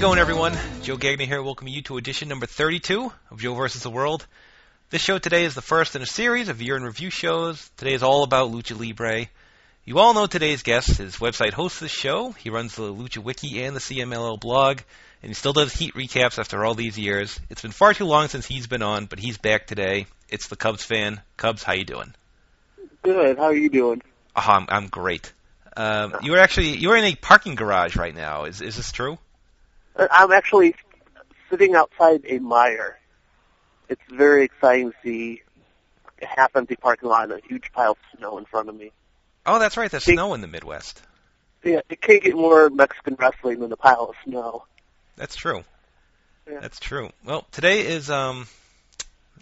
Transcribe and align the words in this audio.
How's 0.00 0.06
it 0.06 0.16
going, 0.16 0.18
everyone? 0.18 0.58
Joe 0.80 0.96
Gagnon 0.96 1.28
here, 1.28 1.42
welcoming 1.42 1.74
you 1.74 1.82
to 1.82 1.98
edition 1.98 2.30
number 2.30 2.46
32 2.46 3.12
of 3.30 3.38
Joe 3.38 3.52
versus 3.52 3.82
the 3.82 3.90
World. 3.90 4.26
This 4.88 5.02
show 5.02 5.18
today 5.18 5.44
is 5.44 5.54
the 5.54 5.60
first 5.60 5.94
in 5.94 6.00
a 6.00 6.06
series 6.06 6.48
of 6.48 6.62
year 6.62 6.78
in 6.78 6.84
review 6.84 7.10
shows. 7.10 7.70
Today 7.76 7.92
is 7.92 8.02
all 8.02 8.22
about 8.22 8.50
Lucha 8.50 8.80
Libre. 8.80 9.26
You 9.84 9.98
all 9.98 10.14
know 10.14 10.26
today's 10.26 10.62
guest. 10.62 10.96
His 10.96 11.16
website 11.16 11.52
hosts 11.52 11.80
this 11.80 11.90
show. 11.90 12.30
He 12.30 12.48
runs 12.48 12.76
the 12.76 12.90
Lucha 12.94 13.18
Wiki 13.18 13.62
and 13.62 13.76
the 13.76 13.80
CMLL 13.80 14.40
blog, 14.40 14.80
and 15.22 15.28
he 15.28 15.34
still 15.34 15.52
does 15.52 15.74
heat 15.74 15.92
recaps 15.92 16.38
after 16.38 16.64
all 16.64 16.74
these 16.74 16.98
years. 16.98 17.38
It's 17.50 17.60
been 17.60 17.70
far 17.70 17.92
too 17.92 18.06
long 18.06 18.28
since 18.28 18.46
he's 18.46 18.66
been 18.66 18.82
on, 18.82 19.04
but 19.04 19.18
he's 19.18 19.36
back 19.36 19.66
today. 19.66 20.06
It's 20.30 20.48
the 20.48 20.56
Cubs 20.56 20.82
fan. 20.82 21.20
Cubs, 21.36 21.62
how 21.62 21.74
you 21.74 21.84
doing? 21.84 22.14
Good. 23.02 23.36
How 23.36 23.44
are 23.44 23.54
you 23.54 23.68
doing? 23.68 24.00
Oh, 24.34 24.44
I'm, 24.46 24.64
I'm 24.70 24.86
great. 24.86 25.30
Um, 25.76 26.16
you 26.22 26.32
are 26.36 26.38
actually 26.38 26.78
you're 26.78 26.96
in 26.96 27.04
a 27.04 27.14
parking 27.16 27.54
garage 27.54 27.96
right 27.96 28.14
now. 28.14 28.44
Is 28.44 28.62
is 28.62 28.76
this 28.76 28.92
true? 28.92 29.18
I'm 30.10 30.32
actually 30.32 30.74
sitting 31.50 31.74
outside 31.74 32.22
a 32.26 32.38
Meijer. 32.38 32.94
It's 33.88 34.00
very 34.10 34.44
exciting 34.44 34.92
to 34.92 34.96
see 35.02 35.42
a 36.22 36.26
half-empty 36.26 36.76
parking 36.76 37.08
lot 37.08 37.30
and 37.30 37.32
a 37.32 37.46
huge 37.46 37.72
pile 37.72 37.92
of 37.92 37.98
snow 38.16 38.38
in 38.38 38.44
front 38.44 38.68
of 38.68 38.74
me. 38.76 38.92
Oh, 39.46 39.58
that's 39.58 39.76
right. 39.76 39.90
There's 39.90 40.04
Hey. 40.04 40.12
snow 40.14 40.34
in 40.34 40.40
the 40.42 40.46
Midwest. 40.46 41.02
Yeah, 41.64 41.80
it 41.88 42.00
can't 42.00 42.22
get 42.22 42.34
more 42.34 42.70
Mexican 42.70 43.16
wrestling 43.18 43.60
than 43.60 43.72
a 43.72 43.76
pile 43.76 44.06
of 44.10 44.14
snow. 44.24 44.64
That's 45.16 45.36
true. 45.36 45.64
Yeah. 46.50 46.60
That's 46.60 46.78
true. 46.80 47.10
Well, 47.24 47.46
today 47.52 47.86
is 47.86 48.10
um 48.10 48.46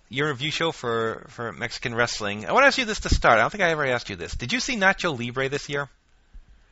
your 0.08 0.28
review 0.28 0.50
show 0.50 0.72
for 0.72 1.26
for 1.28 1.52
Mexican 1.52 1.94
wrestling. 1.94 2.46
I 2.46 2.52
want 2.52 2.62
to 2.64 2.66
ask 2.68 2.78
you 2.78 2.84
this 2.84 3.00
to 3.00 3.08
start. 3.08 3.38
I 3.38 3.42
don't 3.42 3.50
think 3.50 3.62
I 3.62 3.70
ever 3.70 3.84
asked 3.86 4.08
you 4.10 4.16
this. 4.16 4.34
Did 4.34 4.52
you 4.52 4.60
see 4.60 4.76
Nacho 4.76 5.16
Libre 5.16 5.48
this 5.48 5.68
year? 5.68 5.88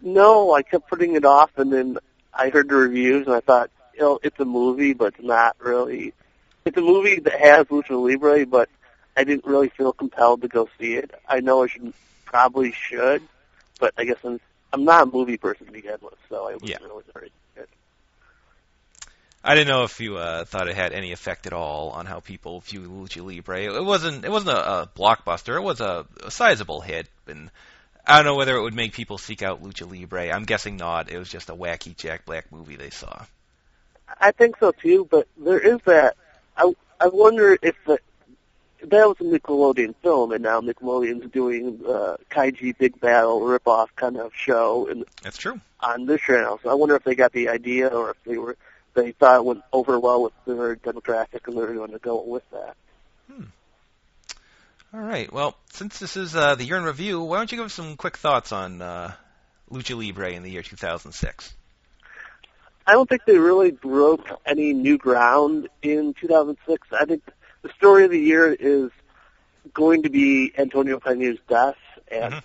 No, 0.00 0.52
I 0.52 0.62
kept 0.62 0.88
putting 0.88 1.14
it 1.14 1.24
off, 1.24 1.50
and 1.56 1.72
then 1.72 1.98
I 2.34 2.50
heard 2.50 2.68
the 2.68 2.74
reviews, 2.74 3.26
and 3.26 3.34
I 3.34 3.40
thought, 3.40 3.70
you 3.96 4.02
know, 4.02 4.18
it's 4.22 4.38
a 4.38 4.44
movie, 4.44 4.92
but 4.92 5.14
it's 5.14 5.22
not 5.22 5.56
really. 5.58 6.12
It's 6.64 6.76
a 6.76 6.80
movie 6.82 7.20
that 7.20 7.40
has 7.40 7.66
Lucha 7.66 7.90
Libre, 7.90 8.44
but 8.46 8.68
I 9.16 9.24
didn't 9.24 9.46
really 9.46 9.68
feel 9.70 9.92
compelled 9.92 10.42
to 10.42 10.48
go 10.48 10.68
see 10.78 10.94
it. 10.94 11.10
I 11.28 11.40
know 11.40 11.64
I 11.64 11.68
should, 11.68 11.92
probably 12.24 12.72
should, 12.72 13.22
but 13.80 13.94
I 13.96 14.04
guess 14.04 14.18
I'm, 14.24 14.40
I'm 14.72 14.84
not 14.84 15.04
a 15.04 15.06
movie 15.06 15.36
person 15.38 15.66
to 15.66 15.72
begin 15.72 15.96
with, 16.02 16.14
so 16.28 16.48
I 16.48 16.52
wasn't 16.54 16.70
Yeah. 16.70 16.78
really 16.82 17.04
very 17.14 17.30
good. 17.54 17.68
I 19.42 19.54
didn't 19.54 19.68
know 19.68 19.84
if 19.84 20.00
you 20.00 20.16
uh, 20.16 20.44
thought 20.44 20.68
it 20.68 20.74
had 20.74 20.92
any 20.92 21.12
effect 21.12 21.46
at 21.46 21.52
all 21.52 21.90
on 21.90 22.04
how 22.04 22.18
people 22.20 22.60
view 22.60 22.80
Lucha 22.82 23.24
Libre. 23.24 23.62
It 23.76 23.84
wasn't. 23.84 24.24
It 24.24 24.30
wasn't 24.30 24.58
a, 24.58 24.82
a 24.82 24.90
blockbuster. 24.94 25.56
It 25.56 25.62
was 25.62 25.80
a, 25.80 26.04
a 26.24 26.32
sizable 26.32 26.80
hit, 26.80 27.06
and 27.28 27.48
I 28.04 28.16
don't 28.16 28.24
know 28.24 28.34
whether 28.34 28.56
it 28.56 28.62
would 28.62 28.74
make 28.74 28.92
people 28.92 29.18
seek 29.18 29.42
out 29.42 29.62
Lucha 29.62 29.88
Libre. 29.88 30.30
I'm 30.32 30.44
guessing 30.44 30.76
not. 30.76 31.10
It 31.12 31.18
was 31.18 31.28
just 31.28 31.48
a 31.48 31.54
wacky 31.54 31.96
Jack 31.96 32.24
Black 32.26 32.50
movie 32.50 32.74
they 32.74 32.90
saw. 32.90 33.24
I 34.20 34.32
think 34.32 34.56
so 34.58 34.72
too, 34.72 35.06
but 35.10 35.28
there 35.36 35.58
is 35.58 35.80
that. 35.86 36.16
I 36.56 36.72
I 37.00 37.08
wonder 37.08 37.58
if 37.60 37.76
the, 37.86 37.98
that 38.82 39.06
was 39.06 39.16
a 39.20 39.24
Nickelodeon 39.24 39.94
film, 40.02 40.32
and 40.32 40.42
now 40.42 40.60
Nickelodeon's 40.60 41.30
doing 41.30 41.80
uh, 41.86 42.16
Kaiju 42.30 42.78
Big 42.78 43.00
Battel 43.00 43.40
ripoff 43.40 43.88
kind 43.96 44.16
of 44.16 44.32
show 44.34 44.88
and 44.88 45.04
That's 45.22 45.36
true. 45.36 45.60
on 45.80 46.06
this 46.06 46.20
channel. 46.20 46.58
So 46.62 46.70
I 46.70 46.74
wonder 46.74 46.96
if 46.96 47.04
they 47.04 47.14
got 47.14 47.32
the 47.32 47.48
idea, 47.48 47.88
or 47.88 48.10
if 48.10 48.24
they 48.24 48.38
were 48.38 48.56
they 48.94 49.12
thought 49.12 49.36
it 49.36 49.44
went 49.44 49.62
over 49.72 50.00
well 50.00 50.22
with 50.22 50.32
their 50.46 50.76
demographic, 50.76 51.46
and 51.46 51.56
they're 51.56 51.74
going 51.74 51.92
to 51.92 51.98
go 51.98 52.22
with 52.22 52.48
that. 52.50 52.76
Hmm. 53.30 53.44
All 54.94 55.00
right. 55.00 55.30
Well, 55.30 55.56
since 55.72 55.98
this 55.98 56.16
is 56.16 56.34
uh, 56.34 56.54
the 56.54 56.64
year 56.64 56.78
in 56.78 56.84
review, 56.84 57.20
why 57.20 57.36
don't 57.36 57.52
you 57.52 57.58
give 57.58 57.66
us 57.66 57.74
some 57.74 57.96
quick 57.96 58.16
thoughts 58.16 58.52
on 58.52 58.80
uh, 58.80 59.12
Lucha 59.70 59.96
Libre 59.96 60.32
in 60.32 60.42
the 60.42 60.50
year 60.50 60.62
2006? 60.62 61.54
I 62.86 62.92
don't 62.92 63.08
think 63.08 63.24
they 63.26 63.36
really 63.38 63.72
broke 63.72 64.28
any 64.46 64.72
new 64.72 64.96
ground 64.96 65.68
in 65.82 66.14
2006. 66.20 66.88
I 66.92 67.04
think 67.04 67.22
the 67.62 67.70
story 67.70 68.04
of 68.04 68.10
the 68.12 68.20
year 68.20 68.52
is 68.52 68.90
going 69.74 70.04
to 70.04 70.10
be 70.10 70.52
Antonio 70.56 71.00
Pena's 71.00 71.38
death 71.48 71.76
and 72.08 72.34
Mhm. 72.34 72.42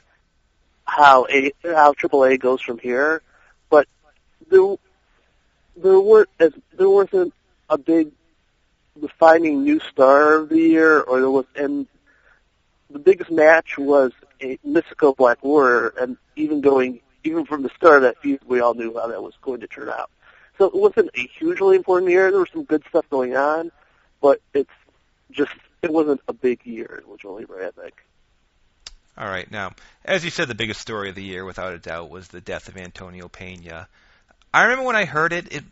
how 0.85 1.27
a 1.29 1.51
how 1.63 1.93
AAA 1.93 2.37
goes 2.37 2.61
from 2.61 2.79
here. 2.79 3.21
But 3.69 3.87
there 4.49 4.75
there 5.75 5.99
weren't 5.99 6.29
as 6.39 6.53
there 6.73 6.89
wasn't 6.89 7.33
a 7.69 7.77
big 7.77 8.11
defining 8.99 9.63
new 9.63 9.79
star 9.79 10.35
of 10.35 10.49
the 10.49 10.59
year, 10.59 10.99
or 11.01 11.19
there 11.19 11.29
was 11.29 11.45
and 11.55 11.87
the 12.89 12.99
biggest 12.99 13.31
match 13.31 13.77
was 13.77 14.11
a 14.41 14.57
Mystico 14.67 15.15
Black 15.15 15.43
Warrior, 15.43 15.93
and 16.01 16.17
even 16.35 16.61
going 16.61 16.99
even 17.23 17.45
from 17.45 17.61
the 17.61 17.69
start 17.69 17.97
of 17.97 18.01
that 18.03 18.19
feud, 18.21 18.41
we 18.47 18.59
all 18.59 18.73
knew 18.73 18.97
how 18.97 19.07
that 19.07 19.21
was 19.21 19.35
going 19.43 19.59
to 19.61 19.67
turn 19.67 19.89
out. 19.89 20.09
So 20.61 20.67
it 20.67 20.75
wasn't 20.75 21.09
a 21.17 21.27
hugely 21.39 21.75
important 21.75 22.11
year. 22.11 22.29
There 22.29 22.39
was 22.39 22.51
some 22.53 22.65
good 22.65 22.83
stuff 22.87 23.09
going 23.09 23.35
on, 23.35 23.71
but 24.21 24.41
it's 24.53 24.69
just 25.31 25.49
it 25.81 25.91
wasn't 25.91 26.21
a 26.27 26.33
big 26.33 26.63
year 26.67 27.01
in 27.03 27.31
Libre, 27.31 27.71
I. 27.81 27.89
All 29.17 29.27
right. 29.27 29.49
Now, 29.49 29.71
as 30.05 30.23
you 30.23 30.29
said, 30.29 30.49
the 30.49 30.53
biggest 30.53 30.79
story 30.79 31.09
of 31.09 31.15
the 31.15 31.23
year, 31.23 31.45
without 31.45 31.73
a 31.73 31.79
doubt, 31.79 32.11
was 32.11 32.27
the 32.27 32.41
death 32.41 32.67
of 32.67 32.77
Antonio 32.77 33.27
Pena. 33.27 33.87
I 34.53 34.61
remember 34.65 34.85
when 34.85 34.95
I 34.95 35.05
heard 35.05 35.33
it, 35.33 35.51
it 35.51 35.63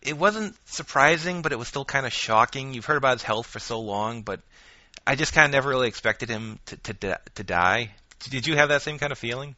it 0.00 0.16
wasn't 0.16 0.56
surprising, 0.64 1.42
but 1.42 1.52
it 1.52 1.58
was 1.58 1.68
still 1.68 1.84
kind 1.84 2.06
of 2.06 2.12
shocking. 2.14 2.72
You've 2.72 2.86
heard 2.86 2.96
about 2.96 3.16
his 3.16 3.24
health 3.24 3.48
for 3.48 3.58
so 3.58 3.80
long, 3.80 4.22
but 4.22 4.40
I 5.06 5.14
just 5.14 5.34
kind 5.34 5.44
of 5.44 5.52
never 5.52 5.68
really 5.68 5.88
expected 5.88 6.30
him 6.30 6.58
to 6.64 6.76
to 6.94 7.20
to 7.34 7.44
die. 7.44 7.90
Did 8.30 8.46
you 8.46 8.56
have 8.56 8.70
that 8.70 8.80
same 8.80 8.98
kind 8.98 9.12
of 9.12 9.18
feeling? 9.18 9.56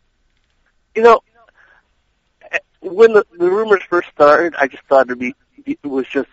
You 0.97 1.03
know, 1.03 1.21
when 2.81 3.13
the, 3.13 3.25
the 3.39 3.51
rumors 3.51 3.83
first 3.89 4.09
started, 4.11 4.55
I 4.59 4.67
just 4.67 4.83
thought 4.85 5.07
it'd 5.07 5.19
be 5.19 5.35
it 5.67 5.85
was 5.85 6.07
just 6.09 6.29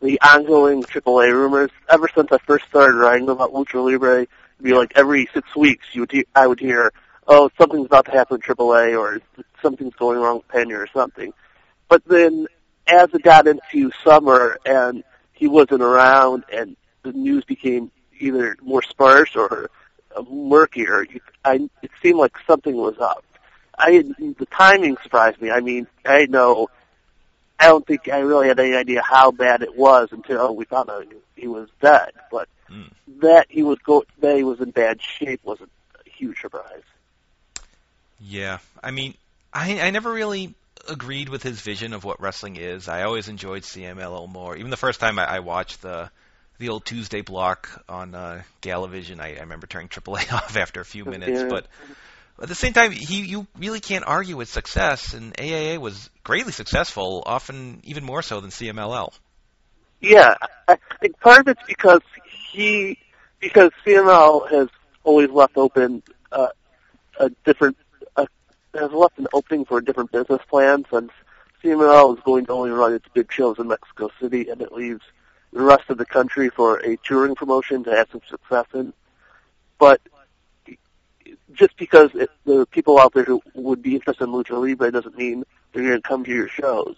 the 0.00 0.20
ongoing 0.20 0.82
AAA 0.82 1.32
rumors. 1.32 1.70
Ever 1.88 2.08
since 2.14 2.28
I 2.32 2.38
first 2.38 2.66
started 2.68 2.96
writing 2.96 3.28
about 3.28 3.52
Lucha 3.52 3.84
Libre, 3.84 4.22
it'd 4.22 4.28
be 4.62 4.72
like 4.72 4.92
every 4.94 5.28
six 5.34 5.54
weeks 5.56 5.86
you 5.92 6.02
would 6.02 6.12
he- 6.12 6.26
I 6.34 6.46
would 6.46 6.60
hear, 6.60 6.92
oh, 7.26 7.50
something's 7.58 7.86
about 7.86 8.06
to 8.06 8.12
happen 8.12 8.36
in 8.36 8.40
AAA, 8.42 8.98
or 8.98 9.20
something's 9.60 9.94
going 9.94 10.18
wrong 10.18 10.36
with 10.36 10.48
Pena 10.48 10.78
or 10.78 10.86
something. 10.92 11.32
But 11.88 12.04
then, 12.06 12.46
as 12.86 13.12
it 13.12 13.22
got 13.22 13.48
into 13.48 13.90
summer 14.04 14.58
and 14.64 15.02
he 15.32 15.48
wasn't 15.48 15.82
around, 15.82 16.44
and 16.52 16.76
the 17.02 17.12
news 17.12 17.44
became 17.44 17.90
either 18.18 18.56
more 18.62 18.82
sparse 18.82 19.34
or 19.34 19.70
uh, 20.14 20.22
murkier, 20.30 21.06
I, 21.44 21.68
it 21.82 21.90
seemed 22.02 22.18
like 22.18 22.36
something 22.46 22.76
was 22.76 22.98
up. 23.00 23.24
I 23.80 24.02
the 24.18 24.46
timing 24.50 24.96
surprised 25.02 25.40
me. 25.40 25.50
I 25.50 25.60
mean, 25.60 25.86
I 26.04 26.26
know. 26.26 26.68
I 27.58 27.66
don't 27.66 27.86
think 27.86 28.08
I 28.08 28.20
really 28.20 28.48
had 28.48 28.58
any 28.58 28.74
idea 28.74 29.02
how 29.02 29.32
bad 29.32 29.62
it 29.62 29.76
was 29.76 30.08
until 30.12 30.56
we 30.56 30.64
found 30.64 30.88
out 30.88 31.06
he 31.36 31.46
was 31.46 31.68
dead. 31.80 32.12
But 32.30 32.48
Mm. 32.70 32.88
that 33.20 33.46
he 33.50 33.64
was 33.64 33.78
go 33.80 34.04
that 34.20 34.36
he 34.36 34.44
was 34.44 34.60
in 34.60 34.70
bad 34.70 35.02
shape 35.02 35.40
was 35.42 35.60
a 35.60 36.08
huge 36.08 36.40
surprise. 36.40 36.84
Yeah, 38.20 38.58
I 38.82 38.92
mean, 38.92 39.14
I 39.52 39.80
I 39.80 39.90
never 39.90 40.12
really 40.12 40.54
agreed 40.88 41.28
with 41.28 41.42
his 41.42 41.60
vision 41.60 41.92
of 41.92 42.04
what 42.04 42.20
wrestling 42.20 42.56
is. 42.56 42.88
I 42.88 43.02
always 43.02 43.28
enjoyed 43.28 43.62
CMLL 43.64 44.28
more. 44.28 44.56
Even 44.56 44.70
the 44.70 44.76
first 44.76 45.00
time 45.00 45.18
I, 45.18 45.24
I 45.24 45.38
watched 45.40 45.82
the 45.82 46.10
the 46.58 46.68
old 46.68 46.84
Tuesday 46.84 47.22
block 47.22 47.82
on 47.88 48.14
uh, 48.14 48.42
Galavision, 48.62 49.18
I, 49.18 49.36
I 49.36 49.40
remember 49.40 49.66
turning 49.66 49.88
AAA 49.96 50.32
off 50.32 50.56
after 50.56 50.80
a 50.80 50.84
few 50.84 51.04
minutes. 51.04 51.40
Yeah. 51.40 51.48
But 51.48 51.66
at 52.40 52.48
the 52.48 52.54
same 52.54 52.72
time, 52.72 52.92
he 52.92 53.22
you 53.22 53.46
really 53.58 53.80
can't 53.80 54.04
argue 54.06 54.36
with 54.36 54.48
success, 54.48 55.14
and 55.14 55.34
AAA 55.34 55.78
was 55.78 56.10
greatly 56.24 56.52
successful, 56.52 57.22
often 57.26 57.80
even 57.84 58.04
more 58.04 58.22
so 58.22 58.40
than 58.40 58.50
CMLL. 58.50 59.12
Yeah, 60.00 60.36
I 60.66 60.78
think 61.00 61.20
part 61.20 61.40
of 61.40 61.48
it's 61.48 61.62
because 61.66 62.00
he 62.52 62.98
because 63.40 63.70
CML 63.86 64.50
has 64.50 64.68
always 65.04 65.30
left 65.30 65.56
open 65.56 66.02
uh, 66.32 66.48
a 67.18 67.30
different 67.44 67.76
uh, 68.16 68.26
has 68.74 68.90
left 68.92 69.18
an 69.18 69.26
opening 69.32 69.66
for 69.66 69.78
a 69.78 69.84
different 69.84 70.10
business 70.10 70.40
plan 70.48 70.84
since 70.90 71.10
CML 71.62 72.16
is 72.16 72.22
going 72.24 72.46
to 72.46 72.52
only 72.52 72.70
run 72.70 72.94
its 72.94 73.06
big 73.12 73.30
shows 73.30 73.58
in 73.58 73.68
Mexico 73.68 74.10
City 74.20 74.48
and 74.48 74.62
it 74.62 74.72
leaves 74.72 75.02
the 75.52 75.60
rest 75.60 75.90
of 75.90 75.98
the 75.98 76.06
country 76.06 76.48
for 76.48 76.78
a 76.78 76.96
touring 76.98 77.34
promotion 77.34 77.84
to 77.84 77.90
have 77.90 78.08
some 78.10 78.22
success 78.28 78.66
in. 78.72 78.92
But 79.78 80.00
just 81.52 81.76
because 81.76 82.10
it, 82.14 82.30
there 82.44 82.60
are 82.60 82.66
people 82.66 82.98
out 82.98 83.12
there 83.14 83.24
who 83.24 83.42
would 83.54 83.82
be 83.82 83.94
interested 83.94 84.24
in 84.24 84.30
Lucha 84.30 84.60
Libre 84.60 84.90
doesn't 84.90 85.16
mean 85.16 85.44
they're 85.72 85.86
going 85.86 86.02
to 86.02 86.08
come 86.08 86.24
to 86.24 86.30
your 86.30 86.48
shows. 86.48 86.96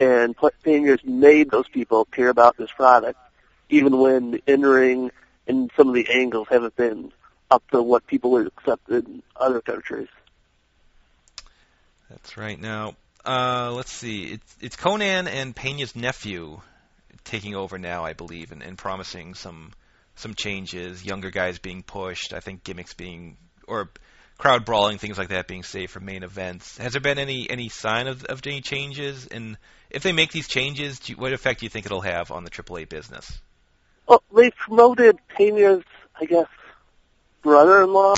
And 0.00 0.36
Pioneers 0.36 1.04
made 1.04 1.50
those 1.50 1.68
people 1.68 2.04
care 2.06 2.28
about 2.28 2.56
this 2.56 2.70
product, 2.72 3.18
even 3.68 3.98
when 3.98 4.32
the 4.32 4.42
in-ring 4.46 5.10
and 5.46 5.70
some 5.76 5.88
of 5.88 5.94
the 5.94 6.08
angles 6.10 6.48
haven't 6.50 6.76
been 6.76 7.12
up 7.50 7.62
to 7.70 7.82
what 7.82 8.06
people 8.06 8.32
would 8.32 8.46
accept 8.46 8.88
in 8.88 9.22
other 9.36 9.60
countries. 9.60 10.08
That's 12.08 12.36
right. 12.36 12.60
Now, 12.60 12.96
uh, 13.24 13.72
let's 13.74 13.92
see. 13.92 14.24
It's 14.24 14.56
it's 14.60 14.76
Konnan 14.76 15.28
and 15.28 15.54
Pena's 15.54 15.94
nephew 15.94 16.60
taking 17.24 17.54
over 17.54 17.78
now, 17.78 18.04
I 18.04 18.12
believe, 18.12 18.52
and, 18.52 18.62
and 18.62 18.76
promising 18.76 19.34
some 19.34 19.72
some 20.16 20.34
changes. 20.34 21.04
Younger 21.04 21.30
guys 21.30 21.58
being 21.58 21.82
pushed. 21.82 22.32
I 22.32 22.40
think 22.40 22.64
gimmicks 22.64 22.94
being 22.94 23.36
or 23.66 23.90
crowd 24.38 24.64
brawling, 24.64 24.98
things 24.98 25.18
like 25.18 25.28
that 25.28 25.46
being 25.46 25.62
saved 25.62 25.92
for 25.92 26.00
main 26.00 26.22
events. 26.22 26.78
Has 26.78 26.92
there 26.92 27.00
been 27.00 27.18
any 27.18 27.48
any 27.48 27.68
sign 27.68 28.08
of 28.08 28.24
of 28.24 28.40
any 28.46 28.60
changes? 28.60 29.26
And 29.26 29.56
if 29.90 30.02
they 30.02 30.12
make 30.12 30.32
these 30.32 30.48
changes, 30.48 31.08
you, 31.08 31.16
what 31.16 31.32
effect 31.32 31.60
do 31.60 31.66
you 31.66 31.70
think 31.70 31.86
it'll 31.86 32.00
have 32.00 32.30
on 32.30 32.44
the 32.44 32.50
AAA 32.50 32.88
business? 32.88 33.40
Well, 34.06 34.22
they 34.34 34.50
promoted 34.50 35.18
Pena's, 35.38 35.84
I 36.20 36.24
guess, 36.24 36.48
brother-in-law 37.42 38.14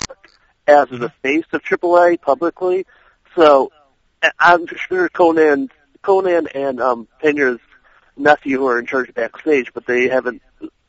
as 0.66 0.88
the 0.88 1.12
face 1.22 1.44
of 1.52 1.62
AAA 1.62 2.20
publicly. 2.20 2.86
So 3.36 3.70
I'm 4.38 4.66
sure 4.66 5.08
Konnan, 5.08 5.68
Konnan 6.02 6.48
and 6.54 6.80
um, 6.80 7.08
Pena's 7.22 7.60
nephew 8.16 8.58
who 8.58 8.68
are 8.68 8.78
in 8.78 8.86
charge 8.86 9.12
backstage, 9.12 9.72
but 9.74 9.86
they 9.86 10.08
haven't 10.08 10.42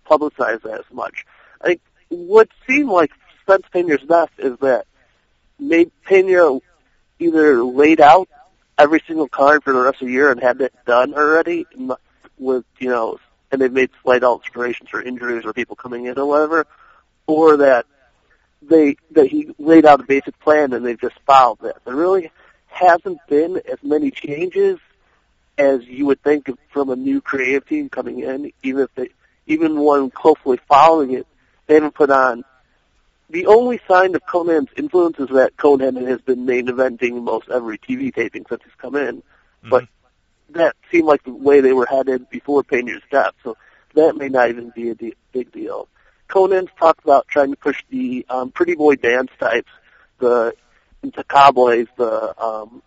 publicized 0.05 0.63
that 0.63 0.79
as 0.79 0.93
much. 0.93 1.25
I 1.61 1.67
think 1.67 1.81
what 2.09 2.47
seemed 2.67 2.89
like 2.89 3.11
since 3.47 3.63
Pena's 3.73 4.03
death 4.07 4.31
is 4.37 4.57
that 4.59 4.85
made 5.59 5.91
Pena 6.03 6.59
either 7.19 7.63
laid 7.63 8.01
out 8.01 8.29
every 8.77 9.01
single 9.07 9.27
card 9.27 9.63
for 9.63 9.73
the 9.73 9.79
rest 9.79 10.01
of 10.01 10.07
the 10.07 10.13
year 10.13 10.31
and 10.31 10.41
had 10.41 10.59
it 10.61 10.73
done 10.85 11.13
already 11.13 11.65
with, 12.37 12.65
you 12.79 12.89
know, 12.89 13.17
and 13.51 13.61
they've 13.61 13.71
made 13.71 13.89
slight 14.03 14.23
alterations 14.23 14.89
for 14.89 15.01
injuries 15.01 15.45
or 15.45 15.53
people 15.53 15.75
coming 15.75 16.05
in 16.05 16.19
or 16.19 16.25
whatever, 16.25 16.67
or 17.27 17.57
that 17.57 17.85
they, 18.61 18.97
that 19.11 19.27
he 19.27 19.49
laid 19.57 19.85
out 19.85 20.01
a 20.01 20.03
basic 20.03 20.37
plan 20.39 20.73
and 20.73 20.85
they've 20.85 20.99
just 20.99 21.17
followed 21.25 21.59
that. 21.61 21.77
There 21.85 21.95
really 21.95 22.31
hasn't 22.67 23.19
been 23.29 23.61
as 23.71 23.77
many 23.81 24.11
changes 24.11 24.79
as 25.57 25.85
you 25.85 26.07
would 26.07 26.21
think 26.21 26.49
from 26.71 26.89
a 26.89 26.95
new 26.95 27.21
creative 27.21 27.65
team 27.65 27.87
coming 27.87 28.19
in, 28.19 28.51
even 28.61 28.83
if 28.83 28.93
they, 28.95 29.09
even 29.47 29.79
one 29.79 30.11
closely 30.11 30.59
following 30.67 31.13
it, 31.13 31.25
they 31.67 31.75
haven't 31.75 31.95
put 31.95 32.09
on 32.09 32.43
the 33.29 33.47
only 33.47 33.79
sign 33.87 34.15
of 34.15 34.25
Konnan's 34.25 34.69
influence 34.77 35.17
is 35.19 35.29
that 35.29 35.57
Konnan 35.57 36.07
has 36.07 36.21
been 36.21 36.45
main 36.45 36.67
eventing 36.67 37.23
most 37.23 37.49
every 37.49 37.77
TV 37.77 38.13
taping 38.13 38.45
since 38.47 38.61
he's 38.63 38.73
come 38.77 38.95
in. 38.95 39.17
Mm-hmm. 39.17 39.69
But 39.69 39.87
that 40.51 40.75
seemed 40.91 41.07
like 41.07 41.23
the 41.23 41.33
way 41.33 41.61
they 41.61 41.73
were 41.73 41.87
headed 41.87 42.29
before 42.29 42.63
Pena's 42.63 43.01
death, 43.11 43.33
so 43.43 43.57
that 43.95 44.15
may 44.15 44.29
not 44.29 44.49
even 44.49 44.69
be 44.69 44.89
a 44.89 44.95
de- 44.95 45.15
big 45.31 45.51
deal. 45.51 45.87
Konnan's 46.29 46.69
talked 46.79 47.03
about 47.03 47.27
trying 47.27 47.51
to 47.51 47.57
push 47.57 47.83
the 47.89 48.25
um, 48.29 48.51
pretty 48.51 48.75
boy 48.75 48.95
dance 48.95 49.31
types, 49.39 49.71
the 50.19 50.53
the 51.01 51.23
cowboys, 51.23 51.87
the 51.97 52.41
um, 52.41 52.81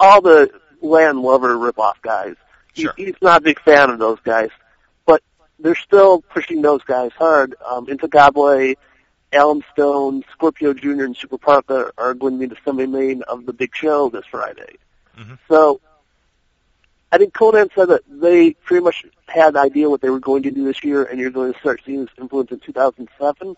all 0.00 0.20
the 0.20 0.50
Latin 0.80 1.22
Lover 1.22 1.54
ripoff 1.54 2.00
guys. 2.02 2.34
Sure. 2.74 2.92
He, 2.96 3.06
he's 3.06 3.14
not 3.22 3.40
a 3.40 3.44
big 3.44 3.60
fan 3.60 3.90
of 3.90 3.98
those 3.98 4.18
guys, 4.24 4.50
but 5.06 5.22
they're 5.58 5.74
still 5.74 6.22
pushing 6.22 6.62
those 6.62 6.82
guys 6.82 7.12
hard. 7.16 7.54
Um, 7.64 7.86
Intouchable, 7.86 8.76
Alan 9.32 9.62
Stone, 9.72 10.24
Scorpio 10.32 10.72
Jr., 10.72 11.04
and 11.04 11.16
Super 11.16 11.38
Parka 11.38 11.92
are 11.98 12.14
going 12.14 12.34
to 12.34 12.40
be 12.40 12.46
the 12.46 12.56
semi-main 12.64 13.22
of 13.22 13.46
the 13.46 13.52
big 13.52 13.74
show 13.74 14.08
this 14.08 14.24
Friday. 14.30 14.76
Mm-hmm. 15.18 15.34
So 15.48 15.80
I 17.12 17.18
think 17.18 17.34
Konnan 17.34 17.68
said 17.74 17.88
that 17.88 18.02
they 18.08 18.52
pretty 18.52 18.84
much 18.84 19.04
had 19.26 19.50
an 19.50 19.56
idea 19.56 19.90
what 19.90 20.00
they 20.00 20.10
were 20.10 20.20
going 20.20 20.44
to 20.44 20.50
do 20.50 20.64
this 20.64 20.82
year, 20.82 21.04
and 21.04 21.18
you're 21.18 21.30
going 21.30 21.52
to 21.52 21.58
start 21.58 21.80
seeing 21.84 22.00
this 22.00 22.14
influence 22.18 22.50
in 22.50 22.60
2007. 22.60 23.56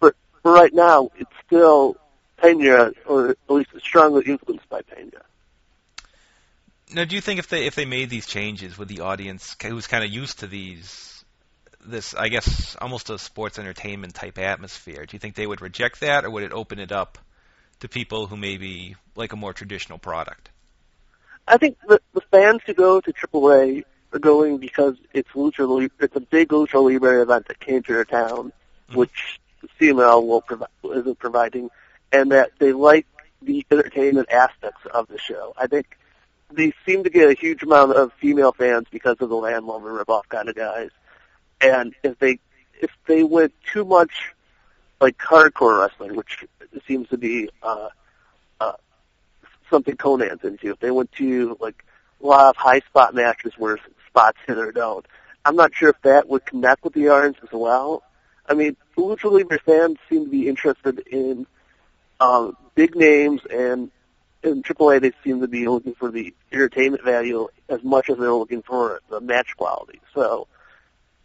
But 0.00 0.14
for 0.42 0.52
right 0.52 0.72
now, 0.72 1.10
it's 1.16 1.30
still 1.46 1.96
Pena, 2.36 2.92
or 3.06 3.30
at 3.30 3.36
least 3.48 3.70
strongly 3.80 4.24
influenced 4.26 4.68
by 4.68 4.82
Pena. 4.82 5.22
Now, 6.94 7.04
do 7.04 7.14
you 7.14 7.20
think 7.20 7.38
if 7.38 7.48
they 7.48 7.66
if 7.66 7.74
they 7.74 7.84
made 7.84 8.08
these 8.08 8.26
changes 8.26 8.78
with 8.78 8.88
the 8.88 9.00
audience 9.00 9.56
who's 9.62 9.86
kind 9.86 10.04
of 10.04 10.10
used 10.10 10.38
to 10.38 10.46
these 10.46 11.17
this, 11.84 12.14
I 12.14 12.28
guess, 12.28 12.76
almost 12.80 13.10
a 13.10 13.18
sports 13.18 13.58
entertainment 13.58 14.14
type 14.14 14.38
atmosphere. 14.38 15.06
Do 15.06 15.14
you 15.14 15.18
think 15.18 15.34
they 15.34 15.46
would 15.46 15.60
reject 15.60 16.00
that, 16.00 16.24
or 16.24 16.30
would 16.30 16.42
it 16.42 16.52
open 16.52 16.78
it 16.78 16.92
up 16.92 17.18
to 17.80 17.88
people 17.88 18.26
who 18.26 18.36
maybe 18.36 18.96
like 19.14 19.32
a 19.32 19.36
more 19.36 19.52
traditional 19.52 19.98
product? 19.98 20.50
I 21.46 21.56
think 21.56 21.78
the, 21.86 22.00
the 22.12 22.20
fans 22.30 22.60
who 22.66 22.74
go 22.74 23.00
to 23.00 23.12
AAA 23.12 23.84
are 24.12 24.18
going 24.18 24.58
because 24.58 24.96
it's 25.12 25.30
Lucha 25.30 25.68
Libre, 25.68 25.96
it's 26.00 26.16
a 26.16 26.20
big 26.20 26.48
Lucha 26.48 26.82
Libre 26.82 27.22
event 27.22 27.48
that 27.48 27.60
came 27.60 27.82
to 27.82 27.92
their 27.92 28.04
town, 28.04 28.52
mm-hmm. 28.88 28.98
which 28.98 29.40
CMLL 29.80 30.26
will 30.26 30.42
provi- 30.42 30.66
isn't 30.84 31.18
providing, 31.18 31.70
and 32.12 32.32
that 32.32 32.50
they 32.58 32.72
like 32.72 33.06
the 33.42 33.64
entertainment 33.70 34.30
aspects 34.30 34.84
of 34.92 35.08
the 35.08 35.18
show. 35.18 35.54
I 35.56 35.66
think 35.66 35.96
they 36.50 36.72
seem 36.86 37.04
to 37.04 37.10
get 37.10 37.30
a 37.30 37.34
huge 37.34 37.62
amount 37.62 37.92
of 37.92 38.12
female 38.14 38.52
fans 38.52 38.86
because 38.90 39.16
of 39.20 39.28
the 39.28 39.36
Latin 39.36 39.66
Lover 39.66 40.04
ripoff 40.04 40.28
kind 40.28 40.48
of 40.48 40.56
guys. 40.56 40.90
And 41.60 41.94
if 42.02 42.18
they 42.18 42.38
if 42.80 42.90
they 43.06 43.24
went 43.24 43.52
too 43.72 43.84
much 43.84 44.34
like 45.00 45.18
hardcore 45.18 45.80
wrestling, 45.80 46.16
which 46.16 46.44
seems 46.86 47.08
to 47.08 47.18
be 47.18 47.50
uh, 47.62 47.88
uh, 48.60 48.72
something 49.70 49.96
Konnan's 49.96 50.44
into, 50.44 50.70
if 50.70 50.80
they 50.80 50.90
went 50.90 51.12
to 51.12 51.56
like 51.60 51.84
a 52.22 52.26
lot 52.26 52.50
of 52.50 52.56
high 52.56 52.80
spot 52.80 53.14
matches 53.14 53.52
where 53.56 53.78
spots 54.06 54.38
hit 54.46 54.58
or 54.58 54.72
don't, 54.72 55.06
I'm 55.44 55.56
not 55.56 55.74
sure 55.74 55.90
if 55.90 56.00
that 56.02 56.28
would 56.28 56.44
connect 56.44 56.84
with 56.84 56.94
the 56.94 57.08
audience 57.08 57.38
as 57.42 57.50
well. 57.52 58.02
I 58.46 58.54
mean, 58.54 58.76
Lucha 58.96 59.30
Libre 59.30 59.58
fans 59.58 59.98
seem 60.08 60.24
to 60.24 60.30
be 60.30 60.48
interested 60.48 61.00
in 61.06 61.46
um, 62.20 62.56
big 62.74 62.96
names, 62.96 63.42
and 63.50 63.90
in 64.42 64.62
AAA 64.62 65.00
they 65.00 65.12
seem 65.24 65.40
to 65.40 65.48
be 65.48 65.68
looking 65.68 65.94
for 65.94 66.10
the 66.10 66.34
entertainment 66.52 67.04
value 67.04 67.48
as 67.68 67.82
much 67.82 68.08
as 68.08 68.18
they're 68.18 68.32
looking 68.32 68.62
for 68.62 69.00
the 69.10 69.20
match 69.20 69.56
quality. 69.56 70.00
So 70.14 70.48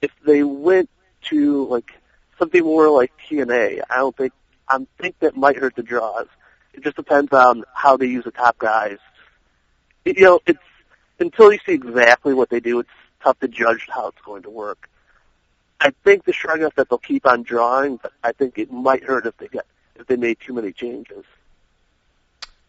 if 0.04 0.12
they 0.26 0.44
went 0.44 0.90
to 1.30 1.66
like 1.66 1.92
something 2.38 2.64
more 2.64 2.90
like 2.90 3.12
TNA, 3.30 3.82
I 3.90 3.96
don't 3.96 4.16
think 4.16 4.34
I 4.68 4.86
think 5.00 5.18
that 5.20 5.36
might 5.36 5.58
hurt 5.58 5.76
the 5.76 5.84
draws. 5.84 6.28
It 6.74 6.84
just 6.84 6.96
depends 6.96 7.32
on 7.32 7.64
how 7.74 7.98
they 7.98 8.08
use 8.08 8.26
the 8.26 8.32
top 8.32 8.58
guys. 8.58 8.98
You 10.06 10.14
know, 10.22 10.40
it's 10.46 10.60
until 11.20 11.54
you 11.54 11.60
see 11.66 11.74
exactly 11.74 12.34
what 12.34 12.50
they 12.50 12.60
do, 12.60 12.80
it's 12.80 12.90
tough 13.24 13.40
to 13.40 13.48
judge 13.48 13.88
how 13.90 14.10
it's 14.10 14.22
going 14.26 14.44
to 14.44 14.50
work. 14.50 14.90
I 15.80 15.94
think 16.04 16.26
the 16.26 16.34
enough 16.56 16.76
that 16.76 16.90
they'll 16.90 16.98
keep 16.98 17.26
on 17.26 17.44
drawing, 17.44 17.98
but 17.98 18.12
I 18.24 18.32
think 18.32 18.58
it 18.58 18.72
might 18.72 19.04
hurt 19.04 19.26
if 19.26 19.38
they 19.38 19.48
get 19.48 19.66
if 19.96 20.08
they 20.08 20.16
made 20.16 20.40
too 20.40 20.54
many 20.54 20.74
changes. 20.74 21.24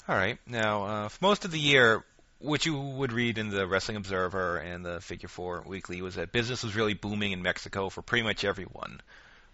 All 0.08 0.16
right. 0.16 0.38
Now, 0.46 0.84
uh, 0.84 1.08
for 1.08 1.24
most 1.24 1.44
of 1.44 1.50
the 1.50 1.58
year, 1.58 2.04
what 2.44 2.66
you 2.66 2.78
would 2.78 3.12
read 3.12 3.38
in 3.38 3.48
the 3.48 3.66
Wrestling 3.66 3.96
Observer 3.96 4.58
and 4.58 4.84
the 4.84 5.00
Figure 5.00 5.28
Four 5.28 5.64
Weekly 5.66 6.02
was 6.02 6.16
that 6.16 6.30
business 6.30 6.62
was 6.62 6.76
really 6.76 6.92
booming 6.92 7.32
in 7.32 7.42
Mexico 7.42 7.88
for 7.88 8.02
pretty 8.02 8.22
much 8.22 8.44
everyone. 8.44 9.00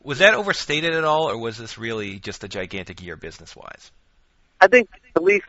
Was 0.02 0.18
that 0.18 0.34
overstated 0.34 0.94
at 0.94 1.04
all, 1.04 1.30
or 1.30 1.38
was 1.38 1.56
this 1.56 1.78
really 1.78 2.18
just 2.18 2.42
a 2.42 2.48
gigantic 2.48 3.02
year 3.02 3.16
business-wise? 3.16 3.92
I 4.60 4.66
think 4.66 4.88
at 5.14 5.22
least 5.22 5.46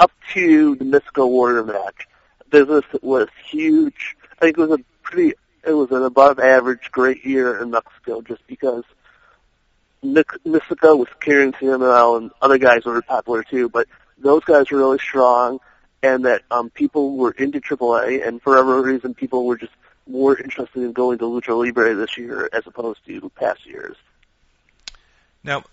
up 0.00 0.10
to 0.32 0.76
the 0.76 0.84
Mystico 0.84 1.28
Warrior 1.28 1.64
match, 1.64 2.08
business 2.50 2.84
was 3.02 3.28
huge. 3.50 4.16
I 4.40 4.46
think 4.46 4.58
it 4.58 4.60
was 4.60 4.80
a 4.80 4.84
pretty, 5.02 5.34
it 5.66 5.72
was 5.72 5.90
an 5.90 6.02
above-average 6.02 6.90
great 6.92 7.26
year 7.26 7.60
in 7.60 7.70
Mexico, 7.70 8.22
just 8.22 8.46
because 8.46 8.84
Mystico 10.02 10.96
was 10.98 11.08
carrying 11.20 11.52
CMLL 11.52 12.18
and 12.18 12.30
other 12.40 12.58
guys 12.58 12.84
were 12.86 13.02
popular 13.02 13.42
too, 13.42 13.68
but 13.68 13.86
those 14.18 14.44
guys 14.44 14.70
were 14.70 14.78
really 14.78 14.98
strong 14.98 15.60
and 16.04 16.26
that 16.26 16.42
um, 16.50 16.68
people 16.68 17.16
were 17.16 17.30
into 17.30 17.60
AAA, 17.60 18.26
and 18.26 18.40
for 18.42 18.50
whatever 18.50 18.82
reason, 18.82 19.14
people 19.14 19.46
were 19.46 19.56
just 19.56 19.72
more 20.06 20.38
interested 20.38 20.82
in 20.82 20.92
going 20.92 21.16
to 21.18 21.24
Lucha 21.24 21.56
Libre 21.58 21.94
this 21.94 22.18
year 22.18 22.48
as 22.52 22.62
opposed 22.66 23.00
to 23.06 23.30
past 23.30 23.64
years. 23.64 23.96
Now, 25.42 25.64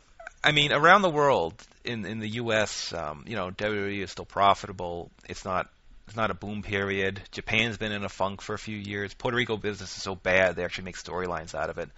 I 0.42 0.54
mean, 0.54 0.72
around 0.72 1.02
the 1.02 1.10
world, 1.10 1.54
in 1.84 2.06
in 2.06 2.20
the 2.20 2.30
U.S., 2.30 2.94
um, 2.94 3.26
you 3.28 3.36
know, 3.36 3.52
WWE 3.52 4.02
is 4.02 4.12
still 4.12 4.26
profitable. 4.26 5.12
It's 5.28 5.44
not 5.44 5.70
it's 6.08 6.16
not 6.16 6.32
a 6.32 6.34
boom 6.34 6.64
period. 6.64 7.22
Japan's 7.32 7.78
been 7.78 7.92
in 7.92 8.06
a 8.06 8.10
funk 8.10 8.42
for 8.42 8.54
a 8.54 8.60
few 8.60 8.78
years. 8.78 9.14
Puerto 9.14 9.36
Rico 9.36 9.58
business 9.58 9.96
is 9.98 10.02
so 10.02 10.16
bad 10.16 10.56
they 10.56 10.64
actually 10.64 10.86
make 10.86 10.98
storylines 10.98 11.54
out 11.54 11.70
of 11.70 11.78
it. 11.78 11.90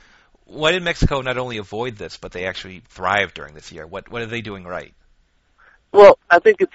Why 0.46 0.72
did 0.72 0.84
Mexico 0.84 1.22
not 1.22 1.38
only 1.38 1.58
avoid 1.58 1.98
this, 1.98 2.18
but 2.18 2.32
they 2.32 2.46
actually 2.48 2.82
thrive 2.90 3.36
during 3.36 3.54
this 3.54 3.72
year? 3.72 3.86
What 3.86 4.10
what 4.10 4.24
are 4.24 4.28
they 4.28 4.42
doing 4.42 4.64
right? 4.64 4.94
Well, 5.92 6.18
I 6.28 6.40
think 6.40 6.62
it's 6.62 6.74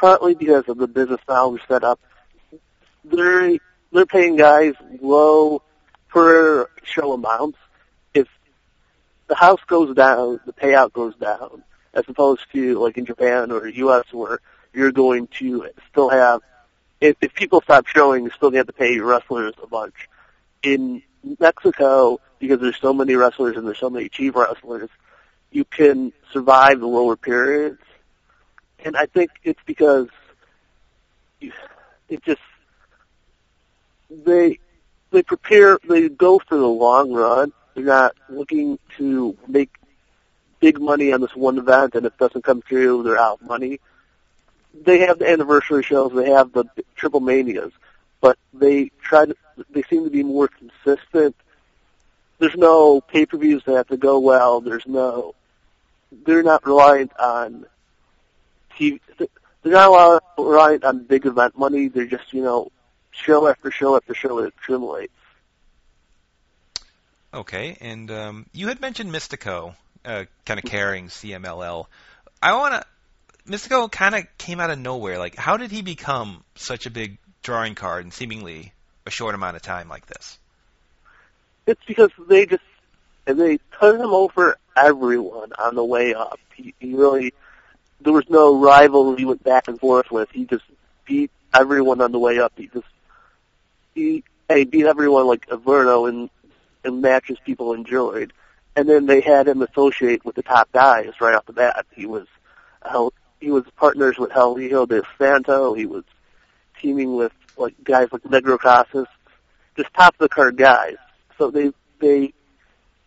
partly 0.00 0.34
because 0.34 0.64
of 0.68 0.78
the 0.78 0.88
business 0.88 1.20
model 1.28 1.52
we 1.52 1.60
set 1.68 1.84
up. 1.84 2.00
They're 3.04 3.58
they're 3.92 4.06
paying 4.06 4.36
guys 4.36 4.74
low 5.00 5.62
per 6.08 6.68
show 6.82 7.12
amounts. 7.12 7.58
If 8.14 8.28
the 9.28 9.34
house 9.34 9.60
goes 9.66 9.94
down, 9.94 10.40
the 10.46 10.52
payout 10.52 10.92
goes 10.92 11.14
down, 11.16 11.62
as 11.92 12.04
opposed 12.08 12.42
to 12.52 12.78
like 12.78 12.96
in 12.96 13.04
Japan 13.04 13.52
or 13.52 13.68
U.S. 13.68 14.04
where 14.12 14.40
you're 14.72 14.92
going 14.92 15.28
to 15.38 15.68
still 15.90 16.08
have. 16.08 16.40
If, 17.00 17.16
if 17.22 17.34
people 17.34 17.62
stop 17.62 17.86
showing, 17.86 18.24
you're 18.24 18.32
still 18.32 18.52
have 18.52 18.66
to 18.66 18.72
pay 18.72 18.94
your 18.94 19.06
wrestlers 19.06 19.54
a 19.62 19.66
bunch. 19.66 20.08
In 20.62 21.02
Mexico, 21.38 22.20
because 22.38 22.60
there's 22.60 22.78
so 22.78 22.92
many 22.92 23.14
wrestlers 23.14 23.56
and 23.56 23.66
there's 23.66 23.78
so 23.78 23.88
many 23.88 24.10
cheap 24.10 24.36
wrestlers, 24.36 24.90
you 25.50 25.64
can 25.64 26.12
survive 26.30 26.80
the 26.80 26.86
lower 26.86 27.16
periods 27.16 27.80
and 28.84 28.96
I 28.96 29.06
think 29.06 29.30
it's 29.42 29.60
because 29.66 30.08
it 31.40 32.22
just 32.24 32.40
they 34.10 34.58
they 35.10 35.22
prepare 35.22 35.78
they 35.88 36.08
go 36.08 36.38
for 36.38 36.56
the 36.56 36.66
long 36.66 37.12
run. 37.12 37.52
They're 37.74 37.84
not 37.84 38.16
looking 38.28 38.78
to 38.98 39.36
make 39.46 39.70
big 40.60 40.80
money 40.80 41.12
on 41.12 41.20
this 41.20 41.34
one 41.34 41.58
event 41.58 41.94
and 41.94 42.06
if 42.06 42.12
it 42.12 42.18
doesn't 42.18 42.44
come 42.44 42.62
through, 42.62 43.02
they're 43.02 43.18
out 43.18 43.42
money. 43.42 43.80
They 44.74 45.00
have 45.00 45.18
the 45.18 45.28
anniversary 45.28 45.82
shows, 45.82 46.12
they 46.14 46.30
have 46.30 46.52
the 46.52 46.64
triple 46.94 47.20
manias, 47.20 47.72
but 48.20 48.38
they 48.52 48.90
try 49.02 49.26
to, 49.26 49.36
they 49.70 49.82
seem 49.82 50.04
to 50.04 50.10
be 50.10 50.22
more 50.22 50.48
consistent. 50.48 51.34
There's 52.38 52.56
no 52.56 53.00
pay-per-views 53.00 53.64
that 53.64 53.76
have 53.76 53.88
to 53.88 53.96
go 53.96 54.18
well. 54.20 54.60
There's 54.60 54.86
no, 54.86 55.34
they're 56.24 56.42
not 56.42 56.64
reliant 56.66 57.12
on 57.18 57.66
TV, 58.80 59.00
they're 59.62 59.72
not 59.72 60.22
reliant 60.38 60.84
on 60.84 61.04
big 61.04 61.26
event 61.26 61.58
money. 61.58 61.88
They're 61.88 62.06
just, 62.06 62.32
you 62.32 62.42
know, 62.42 62.70
show 63.10 63.46
after 63.46 63.70
show 63.70 63.96
after 63.96 64.14
show 64.14 64.38
it 64.38 64.54
accumulates. 64.58 65.12
Okay, 67.32 67.76
and 67.80 68.10
um, 68.10 68.46
you 68.52 68.68
had 68.68 68.80
mentioned 68.80 69.12
Mystico, 69.12 69.74
uh, 70.04 70.24
kind 70.46 70.58
of 70.58 70.64
carrying 70.64 71.08
CMLL. 71.08 71.86
I 72.42 72.56
want 72.56 72.74
to. 72.74 72.84
Mystico 73.50 73.90
kind 73.90 74.14
of 74.14 74.24
came 74.38 74.60
out 74.60 74.70
of 74.70 74.78
nowhere. 74.78 75.18
Like, 75.18 75.36
how 75.36 75.56
did 75.56 75.70
he 75.70 75.82
become 75.82 76.44
such 76.56 76.86
a 76.86 76.90
big 76.90 77.18
drawing 77.42 77.74
card 77.74 78.04
in 78.04 78.10
seemingly 78.10 78.72
a 79.06 79.10
short 79.10 79.34
amount 79.34 79.56
of 79.56 79.62
time 79.62 79.88
like 79.88 80.06
this? 80.06 80.38
It's 81.66 81.80
because 81.86 82.10
they 82.28 82.46
just 82.46 82.62
and 83.26 83.38
they 83.38 83.58
put 83.58 83.94
him 83.94 84.10
over 84.10 84.58
everyone 84.76 85.52
on 85.58 85.74
the 85.74 85.84
way 85.84 86.14
up. 86.14 86.38
He, 86.54 86.74
he 86.80 86.94
really 86.94 87.32
there 88.00 88.12
was 88.12 88.28
no 88.28 88.58
rival 88.58 89.16
he 89.16 89.24
went 89.24 89.42
back 89.42 89.68
and 89.68 89.78
forth 89.78 90.10
with. 90.10 90.30
He 90.30 90.44
just 90.44 90.64
beat 91.04 91.30
everyone 91.52 92.00
on 92.00 92.12
the 92.12 92.18
way 92.18 92.38
up. 92.38 92.52
He 92.56 92.68
just 92.68 92.86
he, 93.94 94.24
he 94.52 94.64
beat 94.64 94.86
everyone 94.86 95.26
like 95.26 95.46
Averno 95.46 96.08
in 96.08 96.30
in 96.84 97.00
matches 97.00 97.38
people 97.44 97.72
enjoyed. 97.72 98.32
And 98.76 98.88
then 98.88 99.06
they 99.06 99.20
had 99.20 99.48
him 99.48 99.62
associate 99.62 100.24
with 100.24 100.36
the 100.36 100.42
top 100.42 100.70
guys 100.72 101.12
right 101.20 101.34
off 101.34 101.44
the 101.46 101.52
bat. 101.52 101.84
He 101.94 102.06
was 102.06 102.26
he 103.40 103.50
was 103.50 103.64
partners 103.76 104.16
with 104.18 104.30
Hijo 104.30 104.86
de 104.86 105.02
Santo. 105.18 105.74
He 105.74 105.86
was 105.86 106.04
teaming 106.80 107.16
with 107.16 107.32
like 107.56 107.74
guys 107.82 108.08
like 108.12 108.22
Negro 108.22 108.58
Casas, 108.58 109.06
just 109.76 109.92
top 109.94 110.14
of 110.14 110.18
the 110.18 110.28
card 110.28 110.56
guys. 110.56 110.96
So 111.38 111.50
they 111.50 111.72
they 112.00 112.32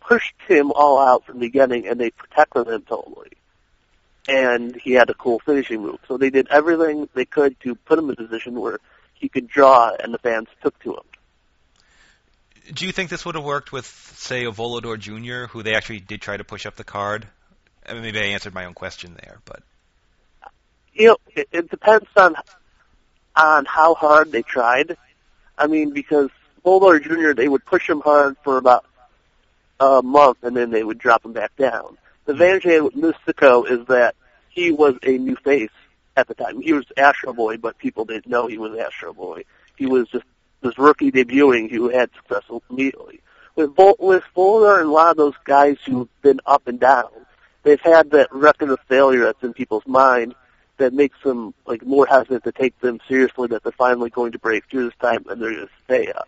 pushed 0.02 0.36
him 0.48 0.72
all 0.72 1.00
out 1.00 1.26
from 1.26 1.36
the 1.40 1.48
beginning, 1.48 1.88
and 1.88 2.00
they 2.00 2.12
protected 2.12 2.68
him 2.68 2.84
totally. 2.84 3.32
And 4.28 4.76
he 4.76 4.94
had 4.94 5.10
a 5.10 5.14
cool 5.14 5.40
finishing 5.40 5.82
move. 5.82 6.00
So 6.08 6.18
they 6.18 6.30
did 6.30 6.48
everything 6.50 7.10
they 7.14 7.26
could 7.26 7.60
to 7.62 7.76
put 7.76 8.00
him 8.00 8.06
in 8.06 8.12
a 8.12 8.16
position 8.16 8.60
where 8.60 8.80
he 9.14 9.28
could 9.28 9.48
draw, 9.48 9.92
and 10.00 10.14
the 10.14 10.18
fans 10.18 10.48
took 10.62 10.78
to 10.80 10.94
him 10.94 11.04
do 12.72 12.86
you 12.86 12.92
think 12.92 13.10
this 13.10 13.26
would 13.26 13.36
have 13.36 13.44
worked 13.44 13.72
with, 13.72 13.86
say, 13.86 14.46
a 14.46 14.52
Volador 14.52 14.98
Jr., 14.98 15.48
who 15.48 15.64
they 15.64 15.76
actually 15.76 16.00
did 16.00 16.22
try 16.22 16.38
to 16.38 16.44
push 16.44 16.66
up 16.66 16.76
the 16.76 16.84
card? 16.84 17.28
I 17.86 17.94
mean, 17.94 18.04
maybe 18.04 18.20
I 18.20 18.28
answered 18.28 18.54
my 18.54 18.66
own 18.66 18.74
question 18.74 19.18
there, 19.22 19.40
but 19.44 19.62
you 20.94 21.08
know, 21.08 21.18
it, 21.36 21.50
it 21.52 21.70
depends 21.70 22.08
on 22.16 22.36
on 23.36 23.66
how 23.66 23.96
hard 23.96 24.32
they 24.32 24.44
tried. 24.44 24.96
I 25.58 25.68
mean, 25.68 25.92
because 25.92 26.30
Volador 26.64 27.04
Jr. 27.04 27.34
they 27.34 27.48
would 27.48 27.66
push 27.66 27.90
him 27.90 28.00
hard 28.00 28.38
for 28.44 28.58
about 28.58 28.86
a 29.80 30.02
month, 30.02 30.44
and 30.44 30.56
then 30.56 30.70
they 30.70 30.84
would 30.84 31.00
drop 31.00 31.26
him 31.26 31.34
back 31.34 31.56
down. 31.58 31.98
The 32.26 32.34
advantage 32.34 32.64
mm-hmm. 32.64 33.02
with 33.02 33.16
Mystico 33.16 33.70
is 33.70 33.86
that 33.88 34.16
he 34.50 34.72
was 34.72 34.96
a 35.04 35.18
new 35.18 35.36
face 35.36 35.70
at 36.16 36.28
the 36.28 36.36
time. 36.36 36.62
He 36.62 36.74
was 36.74 36.86
Astro 36.96 37.34
Boy, 37.34 37.58
but 37.58 37.78
people 37.78 38.06
didn't 38.06 38.28
know 38.28 38.48
he 38.48 38.58
was 38.58 38.78
Astro 38.78 39.14
Boy. 39.14 39.44
He 39.78 39.86
was 39.86 40.08
just 40.10 40.26
this 40.62 40.78
rookie 40.78 41.12
debuting 41.12 41.70
who 41.70 41.90
had 41.90 42.10
success 42.16 42.44
immediately. 42.70 43.20
With 43.56 43.76
Vol- 43.76 43.98
with 44.00 44.24
Volador 44.36 44.80
and 44.80 44.90
a 44.90 44.92
lot 44.92 45.12
of 45.12 45.18
those 45.18 45.36
guys 45.44 45.78
who've 45.86 46.10
been 46.22 46.40
up 46.46 46.68
and 46.68 46.80
down, 46.80 47.10
they've 47.64 47.82
had 47.82 48.12
that 48.12 48.34
record 48.34 48.70
of 48.70 48.80
failure 48.88 49.26
that's 49.26 49.44
in 49.44 49.54
people's 49.54 49.86
mind 49.86 50.34
that 50.78 50.94
makes 50.94 51.22
them 51.24 51.54
like 51.68 51.86
more 51.86 52.06
hesitant 52.06 52.44
to 52.44 52.52
take 52.52 52.80
them 52.80 53.00
seriously 53.08 53.48
that 53.48 53.64
they're 53.64 53.72
finally 53.74 54.10
going 54.10 54.32
to 54.32 54.40
break 54.40 54.64
through 54.70 54.86
this 54.86 54.98
time 55.00 55.24
and 55.30 55.42
they're 55.42 55.54
going 55.54 55.68
to 55.68 55.74
stay 55.84 56.12
up. 56.12 56.28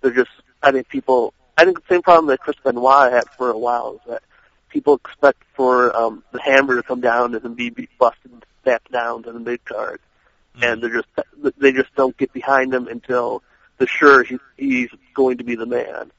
They're 0.00 0.10
just 0.10 0.30
I 0.62 0.72
think 0.72 0.88
people 0.88 1.32
I 1.56 1.64
think 1.64 1.78
the 1.78 1.94
same 1.94 2.02
problem 2.02 2.26
that 2.26 2.40
Chris 2.40 2.56
Benoit 2.62 3.12
had 3.12 3.24
for 3.36 3.50
a 3.50 3.58
while 3.58 3.94
is 3.94 4.00
that 4.08 4.22
people 4.68 4.94
expect 4.94 5.42
for 5.54 5.94
um 5.96 6.22
the 6.32 6.40
hammer 6.40 6.76
to 6.76 6.82
come 6.82 7.00
down 7.00 7.34
and 7.34 7.42
then 7.42 7.54
be, 7.54 7.70
be 7.70 7.88
busted 7.98 8.44
back 8.64 8.88
down 8.90 9.22
to 9.24 9.32
the 9.32 9.40
mid 9.40 9.64
card. 9.64 10.00
Mm-hmm. 10.54 10.64
And 10.64 10.82
they're 10.82 11.02
just 11.02 11.54
they 11.58 11.72
just 11.72 11.94
don't 11.94 12.16
get 12.16 12.32
behind 12.32 12.74
him 12.74 12.88
until 12.88 13.42
the 13.78 13.86
sure 13.86 14.24
he, 14.24 14.38
he's 14.56 14.90
going 15.14 15.38
to 15.38 15.44
be 15.44 15.54
the 15.54 15.66
man. 15.66 16.10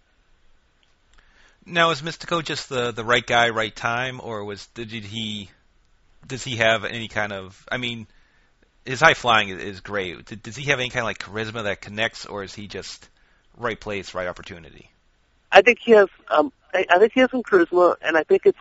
Now, 1.65 1.91
is 1.91 2.01
Mystico 2.01 2.43
just 2.43 2.69
the 2.69 2.91
the 2.91 3.03
right 3.03 3.25
guy, 3.25 3.49
right 3.49 3.75
time, 3.75 4.19
or 4.23 4.43
was 4.43 4.65
did 4.67 4.89
he 4.89 5.49
does 6.25 6.43
he 6.43 6.57
have 6.57 6.85
any 6.85 7.07
kind 7.07 7.31
of? 7.31 7.67
I 7.71 7.77
mean, 7.77 8.07
his 8.85 8.99
high 9.01 9.13
flying 9.13 9.49
is, 9.49 9.61
is 9.61 9.79
great. 9.81 10.41
Does 10.41 10.55
he 10.55 10.69
have 10.69 10.79
any 10.79 10.89
kind 10.89 11.01
of 11.01 11.05
like 11.05 11.19
charisma 11.19 11.63
that 11.63 11.81
connects, 11.81 12.25
or 12.25 12.43
is 12.43 12.53
he 12.53 12.67
just 12.67 13.07
right 13.57 13.79
place, 13.79 14.13
right 14.13 14.27
opportunity? 14.27 14.89
I 15.51 15.61
think 15.61 15.79
he 15.79 15.91
has. 15.91 16.09
Um, 16.29 16.51
I, 16.73 16.85
I 16.89 16.99
think 16.99 17.13
he 17.13 17.19
has 17.21 17.31
some 17.31 17.43
charisma, 17.43 17.95
and 18.01 18.17
I 18.17 18.23
think 18.23 18.45
it's 18.45 18.59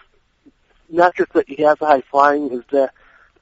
not 0.88 1.14
just 1.16 1.32
that 1.34 1.48
he 1.48 1.62
has 1.62 1.78
high 1.78 2.02
flying, 2.10 2.50
is 2.52 2.64
that 2.70 2.92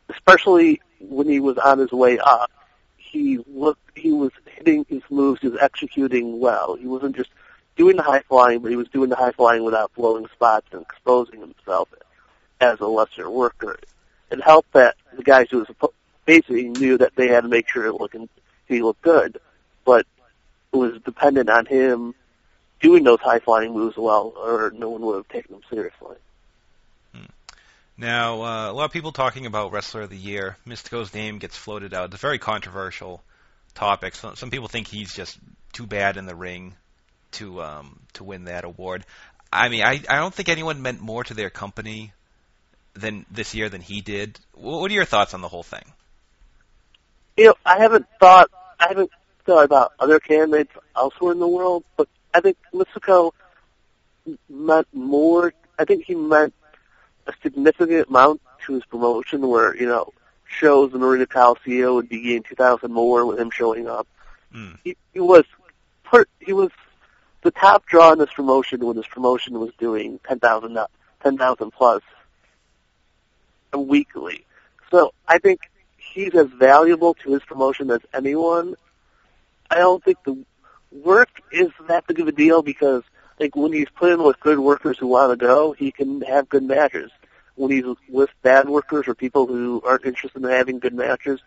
especially 0.08 0.80
when 1.00 1.28
he 1.28 1.40
was 1.40 1.58
on 1.58 1.78
his 1.78 1.92
way 1.92 2.18
up, 2.18 2.50
he 2.96 3.38
looked, 3.46 3.96
he 3.96 4.12
was 4.12 4.32
hitting 4.46 4.84
his 4.88 5.02
moves, 5.10 5.40
he 5.40 5.48
was 5.48 5.60
executing 5.60 6.40
well. 6.40 6.74
He 6.74 6.86
wasn't 6.86 7.16
just 7.16 7.30
doing 7.76 7.96
the 7.96 8.02
high 8.02 8.22
flying, 8.28 8.60
but 8.60 8.70
he 8.70 8.76
was 8.76 8.88
doing 8.88 9.10
the 9.10 9.16
high 9.16 9.32
flying 9.32 9.64
without 9.64 9.92
blowing 9.94 10.26
spots 10.32 10.66
and 10.72 10.82
exposing 10.82 11.40
himself 11.40 11.88
as 12.60 12.80
a 12.80 12.86
lesser 12.86 13.30
worker. 13.30 13.78
It 14.30 14.42
helped 14.42 14.72
that 14.72 14.96
the 15.16 15.22
guys 15.22 15.48
who 15.50 15.58
was 15.58 15.90
basically 16.24 16.68
knew 16.68 16.98
that 16.98 17.14
they 17.14 17.28
had 17.28 17.42
to 17.42 17.48
make 17.48 17.68
sure 17.68 17.86
it 17.86 17.92
looking 17.92 18.28
he 18.66 18.82
looked 18.82 19.02
good, 19.02 19.38
but 19.84 20.06
it 20.72 20.76
was 20.76 21.00
dependent 21.04 21.48
on 21.48 21.66
him 21.66 22.14
doing 22.80 23.04
those 23.04 23.20
high 23.20 23.38
flying 23.38 23.72
moves 23.72 23.96
well, 23.96 24.32
or 24.36 24.72
no 24.74 24.90
one 24.90 25.02
would 25.02 25.16
have 25.16 25.28
taken 25.28 25.52
them 25.52 25.62
seriously. 25.70 26.16
Now, 27.98 28.42
uh, 28.42 28.70
a 28.70 28.74
lot 28.74 28.84
of 28.84 28.92
people 28.92 29.12
talking 29.12 29.46
about 29.46 29.72
Wrestler 29.72 30.02
of 30.02 30.10
the 30.10 30.16
Year. 30.16 30.58
Mystico's 30.66 31.14
name 31.14 31.38
gets 31.38 31.56
floated 31.56 31.94
out. 31.94 32.06
It's 32.06 32.16
a 32.16 32.18
very 32.18 32.38
controversial 32.38 33.22
topic. 33.74 34.14
Some, 34.14 34.36
some 34.36 34.50
people 34.50 34.68
think 34.68 34.86
he's 34.86 35.14
just 35.14 35.38
too 35.72 35.86
bad 35.86 36.18
in 36.18 36.26
the 36.26 36.34
ring 36.34 36.74
to 37.32 37.62
um, 37.62 37.98
to 38.14 38.24
win 38.24 38.44
that 38.44 38.64
award. 38.64 39.04
I 39.50 39.68
mean, 39.70 39.82
I, 39.82 40.02
I 40.08 40.16
don't 40.16 40.34
think 40.34 40.50
anyone 40.50 40.82
meant 40.82 41.00
more 41.00 41.24
to 41.24 41.34
their 41.34 41.48
company 41.48 42.12
than 42.92 43.24
this 43.30 43.54
year 43.54 43.70
than 43.70 43.80
he 43.80 44.02
did. 44.02 44.38
What 44.52 44.90
are 44.90 44.94
your 44.94 45.04
thoughts 45.06 45.32
on 45.32 45.40
the 45.40 45.48
whole 45.48 45.62
thing? 45.62 45.84
You 47.36 47.46
know, 47.46 47.54
I 47.64 47.78
haven't 47.78 48.06
thought 48.20 48.50
I 48.78 48.88
haven't 48.88 49.10
thought 49.46 49.64
about 49.64 49.92
other 49.98 50.20
candidates 50.20 50.72
elsewhere 50.94 51.32
in 51.32 51.38
the 51.38 51.48
world, 51.48 51.84
but 51.96 52.08
I 52.36 52.40
think 52.40 52.58
Mystico 52.74 53.32
meant 54.50 54.86
more. 54.92 55.54
I 55.78 55.86
think 55.86 56.04
he 56.04 56.14
meant 56.14 56.52
a 57.26 57.32
significant 57.42 58.08
amount 58.08 58.42
to 58.66 58.74
his 58.74 58.84
promotion 58.84 59.48
where, 59.48 59.74
you 59.74 59.86
know, 59.86 60.12
shows 60.44 60.92
in 60.92 61.02
Arena 61.02 61.26
Coliseum 61.26 61.94
would 61.94 62.10
be 62.10 62.20
getting 62.20 62.42
2,000 62.42 62.92
more 62.92 63.24
with 63.24 63.40
him 63.40 63.50
showing 63.50 63.88
up. 63.88 64.06
Mm. 64.54 64.78
He, 64.84 64.98
he 65.14 65.20
was 65.20 65.44
per, 66.04 66.26
he 66.38 66.52
was 66.52 66.68
the 67.42 67.50
top 67.50 67.86
draw 67.86 68.12
in 68.12 68.18
this 68.18 68.32
promotion 68.34 68.84
when 68.84 68.96
this 68.96 69.06
promotion 69.06 69.58
was 69.58 69.70
doing 69.78 70.20
10,000 70.28 70.78
10,000 71.22 71.70
plus 71.70 72.02
weekly. 73.74 74.44
So 74.90 75.14
I 75.26 75.38
think 75.38 75.60
he's 75.96 76.34
as 76.34 76.48
valuable 76.48 77.14
to 77.14 77.32
his 77.32 77.42
promotion 77.44 77.90
as 77.90 78.00
anyone. 78.12 78.74
I 79.70 79.76
don't 79.76 80.04
think 80.04 80.18
the 80.24 80.44
work 80.90 81.28
is 81.52 81.68
that 81.88 82.06
big 82.06 82.20
of 82.20 82.28
a 82.28 82.32
deal 82.32 82.62
because 82.62 83.02
like 83.38 83.54
when 83.54 83.72
he's 83.72 83.88
put 83.94 84.12
in 84.12 84.22
with 84.22 84.40
good 84.40 84.58
workers 84.58 84.98
who 84.98 85.08
want 85.08 85.32
to 85.32 85.36
go, 85.36 85.72
he 85.72 85.92
can 85.92 86.22
have 86.22 86.48
good 86.48 86.62
matches. 86.62 87.10
When 87.54 87.70
he's 87.70 87.84
with 88.08 88.30
bad 88.42 88.68
workers 88.68 89.08
or 89.08 89.14
people 89.14 89.46
who 89.46 89.82
aren't 89.84 90.04
interested 90.04 90.42
in 90.42 90.50
having 90.50 90.78
good 90.78 90.94
matches, 90.94 91.40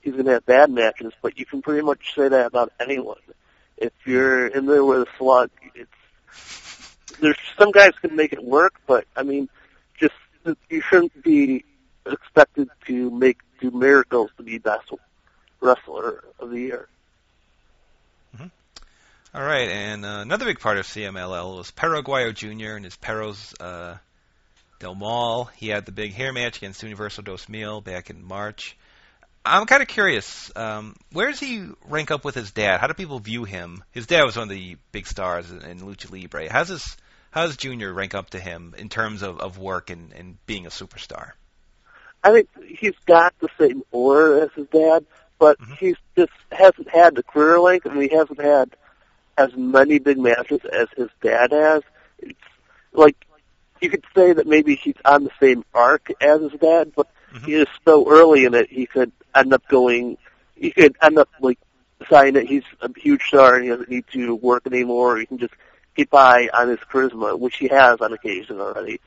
he's 0.00 0.12
going 0.12 0.26
to 0.26 0.32
have 0.32 0.46
bad 0.46 0.70
matches. 0.70 1.12
But 1.22 1.38
you 1.38 1.46
can 1.46 1.62
pretty 1.62 1.82
much 1.82 2.14
say 2.14 2.28
that 2.28 2.46
about 2.46 2.72
anyone. 2.80 3.18
If 3.76 3.92
you're 4.04 4.48
in 4.48 4.66
there 4.66 4.84
with 4.84 5.08
a 5.08 5.18
slug, 5.18 5.50
it's 5.74 5.90
there's 7.20 7.38
some 7.58 7.70
guys 7.70 7.92
can 8.00 8.16
make 8.16 8.32
it 8.32 8.42
work, 8.42 8.74
but 8.86 9.06
I 9.16 9.22
mean, 9.22 9.48
just 9.98 10.14
you 10.68 10.80
shouldn't 10.80 11.22
be 11.22 11.64
expected 12.06 12.68
to 12.86 13.10
make 13.10 13.38
do 13.60 13.70
miracles 13.70 14.30
to 14.36 14.42
be 14.42 14.58
best 14.58 14.90
wrestler 15.60 16.24
of 16.40 16.50
the 16.50 16.58
year. 16.58 16.88
Mm-hmm. 18.36 18.46
All 19.34 19.42
right, 19.42 19.68
and 19.70 20.04
uh, 20.04 20.18
another 20.20 20.44
big 20.44 20.60
part 20.60 20.76
of 20.76 20.84
CMLL 20.84 21.56
was 21.56 21.70
Perro 21.70 22.02
Aguayo 22.02 22.34
Jr. 22.34 22.76
and 22.76 22.84
his 22.84 22.96
Perros 22.96 23.54
uh, 23.58 23.96
Del 24.78 24.94
Mal. 24.94 25.46
He 25.56 25.68
had 25.68 25.86
the 25.86 25.92
big 25.92 26.12
hair 26.12 26.34
match 26.34 26.58
against 26.58 26.82
Universo 26.82 27.22
Dos 27.22 27.48
Mil 27.48 27.80
back 27.80 28.10
in 28.10 28.22
March. 28.22 28.76
I'm 29.44 29.64
kind 29.64 29.80
of 29.80 29.88
curious, 29.88 30.52
um, 30.54 30.94
where 31.12 31.30
does 31.30 31.40
he 31.40 31.66
rank 31.88 32.10
up 32.10 32.26
with 32.26 32.34
his 32.34 32.50
dad? 32.50 32.78
How 32.78 32.88
do 32.88 32.94
people 32.94 33.20
view 33.20 33.44
him? 33.44 33.82
His 33.90 34.06
dad 34.06 34.24
was 34.24 34.36
one 34.36 34.44
of 34.44 34.50
the 34.50 34.76
big 34.92 35.06
stars 35.06 35.50
in, 35.50 35.62
in 35.62 35.80
Lucha 35.80 36.12
Libre. 36.12 36.52
How's 36.52 36.68
his 36.68 36.96
how 37.30 37.46
does 37.46 37.56
Junior 37.56 37.90
rank 37.90 38.14
up 38.14 38.28
to 38.30 38.38
him 38.38 38.74
in 38.76 38.90
terms 38.90 39.22
of, 39.22 39.40
of 39.40 39.56
work 39.56 39.88
and, 39.88 40.12
and 40.12 40.36
being 40.44 40.66
a 40.66 40.68
superstar? 40.68 41.30
I 42.22 42.32
think 42.32 42.50
he's 42.78 42.94
got 43.06 43.32
the 43.40 43.48
same 43.58 43.82
aura 43.90 44.42
as 44.42 44.50
his 44.54 44.66
dad, 44.66 45.06
but 45.38 45.58
Mhm. 45.58 45.78
he's 45.78 45.96
just 46.14 46.32
hasn't 46.52 46.90
had 46.90 47.14
the 47.14 47.22
career 47.22 47.58
length, 47.58 47.86
and 47.86 48.00
he 48.00 48.14
hasn't 48.14 48.38
had 48.38 48.76
as 49.36 49.54
many 49.56 49.98
big 49.98 50.18
matches 50.18 50.60
as 50.64 50.88
his 50.96 51.08
dad 51.22 51.52
has. 51.52 51.82
It's 52.18 52.38
like 52.92 53.16
you 53.80 53.90
could 53.90 54.04
say 54.14 54.32
that 54.32 54.46
maybe 54.46 54.76
he's 54.76 54.94
on 55.04 55.24
the 55.24 55.30
same 55.40 55.64
arc 55.74 56.10
as 56.20 56.40
his 56.40 56.52
dad, 56.60 56.92
but 56.94 57.08
Mhm. 57.34 57.44
he 57.44 57.54
is 57.54 57.66
so 57.84 58.08
early 58.10 58.44
in 58.44 58.54
it. 58.54 58.68
He 58.70 58.86
could 58.86 59.12
end 59.34 59.52
up 59.52 59.66
going. 59.68 60.18
He 60.54 60.70
could 60.70 60.96
end 61.02 61.18
up 61.18 61.28
like 61.40 61.58
deciding 61.98 62.34
that 62.34 62.46
he's 62.46 62.64
a 62.80 62.90
huge 62.96 63.22
star 63.22 63.54
and 63.54 63.64
he 63.64 63.70
doesn't 63.70 63.88
need 63.88 64.04
to 64.12 64.34
work 64.34 64.66
anymore. 64.66 65.16
He 65.16 65.26
can 65.26 65.38
just 65.38 65.54
get 65.94 66.10
by 66.10 66.48
on 66.52 66.68
his 66.68 66.78
charisma, 66.80 67.38
which 67.38 67.56
he 67.56 67.68
has 67.68 68.00
on 68.00 68.12
occasion 68.12 68.60
already, 68.60 69.00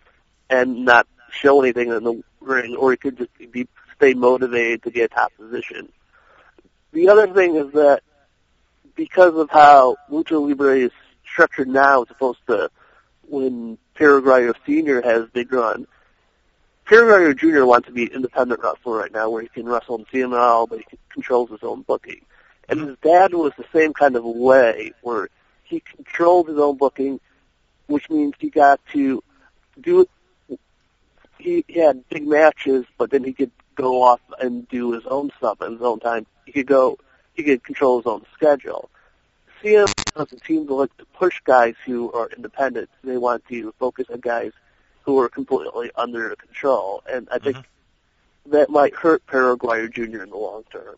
and 0.50 0.86
not 0.86 1.08
show 1.32 1.62
anything 1.62 1.90
in 1.90 2.04
the 2.04 2.24
ring, 2.40 2.76
or 2.76 2.92
he 2.92 2.98
could 2.98 3.18
just 3.18 3.52
be 3.52 3.68
stay 3.96 4.14
motivated 4.14 4.84
to 4.84 4.92
get 4.92 5.12
a 5.12 5.16
top 5.16 5.34
position. 5.38 5.90
The 6.92 7.10
other 7.10 7.28
thing 7.28 7.56
is 7.56 7.72
that 7.74 8.04
because 8.96 9.36
of 9.36 9.50
how 9.50 9.98
Lucha 10.10 10.40
Libre 10.42 10.78
is 10.78 10.92
structured 11.26 11.68
now, 11.68 12.04
as 12.04 12.10
opposed 12.10 12.40
to 12.48 12.70
when 13.28 13.78
Perro 13.96 14.22
Aguayo 14.22 14.54
Senior 14.66 15.02
has 15.02 15.28
big 15.34 15.52
run, 15.52 15.88
Perro 16.86 17.08
Aguayo 17.08 17.38
Junior 17.38 17.66
wants 17.66 17.88
to 17.88 17.94
be 17.94 18.04
an 18.04 18.14
independent 18.14 18.62
wrestler 18.64 18.98
right 18.98 19.12
now, 19.12 19.30
where 19.30 19.42
he 19.42 19.48
can 19.48 19.66
wrestle 19.66 19.98
in 19.98 20.06
CML, 20.06 20.70
but 20.70 20.80
he 20.80 20.86
controls 21.10 21.50
his 21.50 21.64
own 21.64 21.82
booking. 21.82 22.22
And 22.70 22.80
his 22.80 22.98
dad 23.02 23.34
was 23.34 23.54
the 23.58 23.66
same 23.74 23.94
kind 23.94 24.16
of 24.16 24.24
way, 24.24 24.92
where 25.02 25.30
he 25.64 25.82
controlled 25.82 26.48
his 26.48 26.58
own 26.58 26.78
booking, 26.78 27.20
which 27.88 28.10
means 28.10 28.34
he 28.40 28.50
got 28.50 28.80
to 28.94 29.24
do 29.80 30.08
he 31.38 31.64
had 31.76 32.08
big 32.10 32.28
matches, 32.28 32.86
but 32.98 33.12
then 33.12 33.24
he 33.24 33.34
could 33.34 33.52
go 33.76 34.02
off 34.02 34.22
and 34.40 34.68
do 34.68 34.94
his 34.94 35.06
own 35.06 35.32
stuff 35.38 35.62
at 35.62 35.72
his 35.72 35.82
own 35.82 36.00
time. 36.00 36.26
He 36.46 36.52
could 36.52 36.68
go, 36.68 36.98
he 37.36 37.44
could 37.44 37.64
control 37.64 38.00
his 38.00 38.06
own 38.06 38.26
schedule. 38.34 38.90
CM 39.62 39.92
doesn't 40.16 40.44
seem 40.46 40.68
to 40.68 40.74
like 40.74 40.96
to 40.98 41.06
push 41.06 41.42
guys 41.44 41.76
who 41.86 42.12
are 42.12 42.30
independent. 42.36 42.90
They 43.04 43.18
want 43.18 43.48
to 43.50 43.74
focus 43.80 44.08
on 44.12 44.20
guys 44.20 44.52
who 45.04 45.20
are 45.20 45.30
completely 45.30 45.92
under 45.96 46.36
control, 46.36 47.04
and 47.10 47.28
I 47.32 47.40
think 47.40 47.58
that 48.48 48.70
might 48.70 48.96
hurt 48.96 49.26
Perro 49.26 49.56
Aguayo 49.56 49.92
Jr. 49.92 50.24
in 50.24 50.30
the 50.30 50.38
long 50.38 50.64
term. 50.72 50.96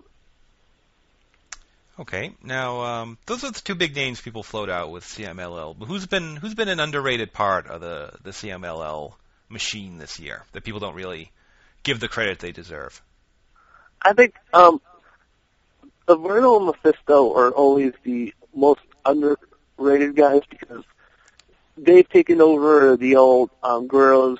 Okay, 2.00 2.34
now 2.44 2.82
um, 2.82 3.18
those 3.26 3.44
are 3.44 3.52
the 3.52 3.60
two 3.60 3.74
big 3.74 3.96
names 3.96 4.22
people 4.22 4.44
float 4.44 4.70
out 4.70 4.92
with 4.92 5.04
CMLL. 5.04 5.78
But 5.78 5.88
who's 5.88 6.06
been 6.06 6.36
who's 6.36 6.54
been 6.54 6.70
an 6.70 6.80
underrated 6.80 7.34
part 7.34 7.68
of 7.68 7.82
the 7.82 8.12
the 8.24 8.32
CMLL 8.32 9.14
machine 9.50 9.98
this 9.98 10.20
year 10.20 10.44
that 10.52 10.64
people 10.64 10.80
don't 10.80 10.96
really 10.96 11.32
give 11.84 12.00
the 12.00 12.08
credit 12.08 12.40
they 12.40 12.52
deserve? 12.52 13.02
I 14.02 14.14
think 14.14 14.36
um, 14.54 14.80
Averno 16.08 16.58
and 16.58 16.66
Mephisto 16.68 17.36
are 17.36 17.52
always 17.52 17.94
the 18.04 18.34
most 18.56 18.82
underrated 19.06 20.16
guys 20.16 20.42
because 20.50 20.84
they've 21.78 22.08
taken 22.08 22.42
over 22.42 22.96
the 22.96 23.18
old 23.18 23.50
um, 23.62 23.88
Guerrero's 23.88 24.40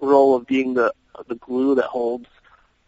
role 0.00 0.34
of 0.34 0.46
being 0.46 0.74
the 0.74 0.92
the 1.28 1.34
glue 1.36 1.74
that 1.74 1.84
holds 1.84 2.26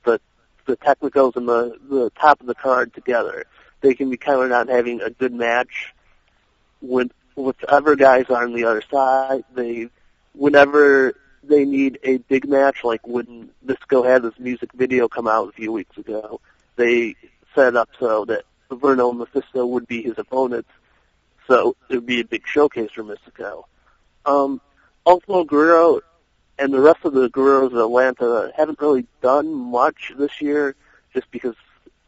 the 0.05 0.20
the 0.66 0.77
technicals 0.77 1.37
and 1.37 1.48
the 1.48 1.79
the 1.88 2.11
top 2.18 2.40
of 2.40 2.46
the 2.46 2.55
card 2.55 2.92
together. 2.94 3.44
They 3.81 3.94
can 3.94 4.11
be 4.11 4.16
counted 4.16 4.53
on 4.53 4.68
having 4.68 5.01
a 5.01 5.11
good 5.11 5.33
match 5.33 5.92
with 6.81 7.11
whichever 7.35 7.96
guys 7.96 8.27
are 8.29 8.44
on 8.44 8.53
the 8.55 8.64
other 8.64 8.83
side. 8.90 9.44
They 9.55 9.88
whenever 10.35 11.14
they 11.42 11.64
need 11.64 11.98
a 12.05 12.18
big 12.18 12.48
match, 12.48 12.85
like 12.85 13.07
when 13.07 13.51
Mystico 13.66 14.07
had 14.07 14.22
this 14.22 14.38
music 14.38 14.70
video 14.72 15.09
come 15.09 15.27
out 15.27 15.48
a 15.48 15.53
few 15.53 15.72
weeks 15.72 15.96
ago, 15.98 16.40
they 16.77 17.17
set 17.55 17.77
up 17.77 17.91
so 17.99 18.25
that 18.27 18.45
Averno 18.71 19.11
and 19.11 19.19
Mephisto 19.19 19.67
would 19.67 19.87
be 19.87 20.03
his 20.03 20.19
opponents, 20.19 20.71
so 21.47 21.77
it 21.89 21.97
would 21.97 22.07
be 22.07 22.21
a 22.21 22.25
big 22.25 22.47
showcase 22.47 22.91
for 22.93 23.05
Mystico. 23.05 23.65
Um, 24.25 24.61
Ultimo 25.07 25.45
Guerrero 25.45 26.01
and 26.59 26.73
the 26.73 26.81
rest 26.81 27.01
of 27.05 27.13
the 27.13 27.29
Guerreros 27.29 27.73
of 27.73 27.79
Atlanta 27.79 28.53
haven't 28.57 28.81
really 28.81 29.07
done 29.21 29.53
much 29.53 30.13
this 30.17 30.41
year, 30.41 30.77
just 31.13 31.31
because 31.31 31.57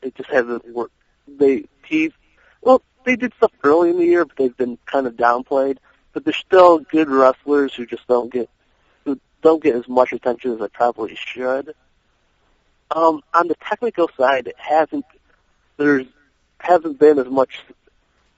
it 0.02 0.14
just 0.14 0.30
hasn't 0.30 0.66
worked. 0.72 0.94
They 1.26 1.64
teased, 1.88 2.14
well, 2.62 2.82
they 3.04 3.16
did 3.16 3.32
stuff 3.34 3.52
early 3.62 3.90
in 3.90 3.98
the 3.98 4.04
year, 4.04 4.24
but 4.24 4.36
they've 4.36 4.56
been 4.56 4.78
kind 4.86 5.06
of 5.06 5.14
downplayed. 5.14 5.78
But 6.12 6.24
they're 6.24 6.32
still 6.32 6.78
good 6.78 7.08
wrestlers 7.08 7.74
who 7.74 7.86
just 7.86 8.06
don't 8.06 8.32
get 8.32 8.48
who 9.04 9.18
don't 9.42 9.62
get 9.62 9.74
as 9.74 9.88
much 9.88 10.12
attention 10.12 10.52
as 10.52 10.60
they 10.60 10.68
probably 10.68 11.16
should. 11.16 11.74
Um, 12.90 13.22
on 13.32 13.48
the 13.48 13.56
technical 13.56 14.10
side, 14.16 14.46
it 14.46 14.56
hasn't 14.58 15.04
there's 15.76 16.06
hasn't 16.58 16.98
been 16.98 17.18
as 17.18 17.26
much 17.26 17.62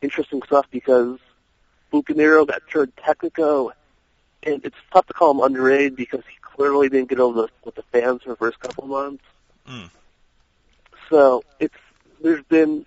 interesting 0.03 0.43
stuff 0.47 0.67
because 0.71 1.19
Bucanero 1.93 2.47
got 2.47 2.63
turned 2.71 2.95
Technico, 2.97 3.73
and 4.43 4.65
it's 4.65 4.77
tough 4.93 5.07
to 5.07 5.13
call 5.13 5.33
him 5.33 5.41
underrated 5.41 5.97
because 5.97 6.23
he 6.29 6.37
clearly 6.41 6.89
didn't 6.89 7.09
get 7.09 7.21
over 7.21 7.43
the, 7.43 7.49
with 7.65 7.75
the 7.75 7.83
fans 7.93 8.23
for 8.23 8.31
the 8.31 8.37
first 8.37 8.59
couple 8.61 8.85
of 8.85 8.91
months. 8.91 9.25
Mm. 9.69 9.91
So 11.11 11.45
it's 11.61 11.75
there's 12.23 12.45
been 12.45 12.87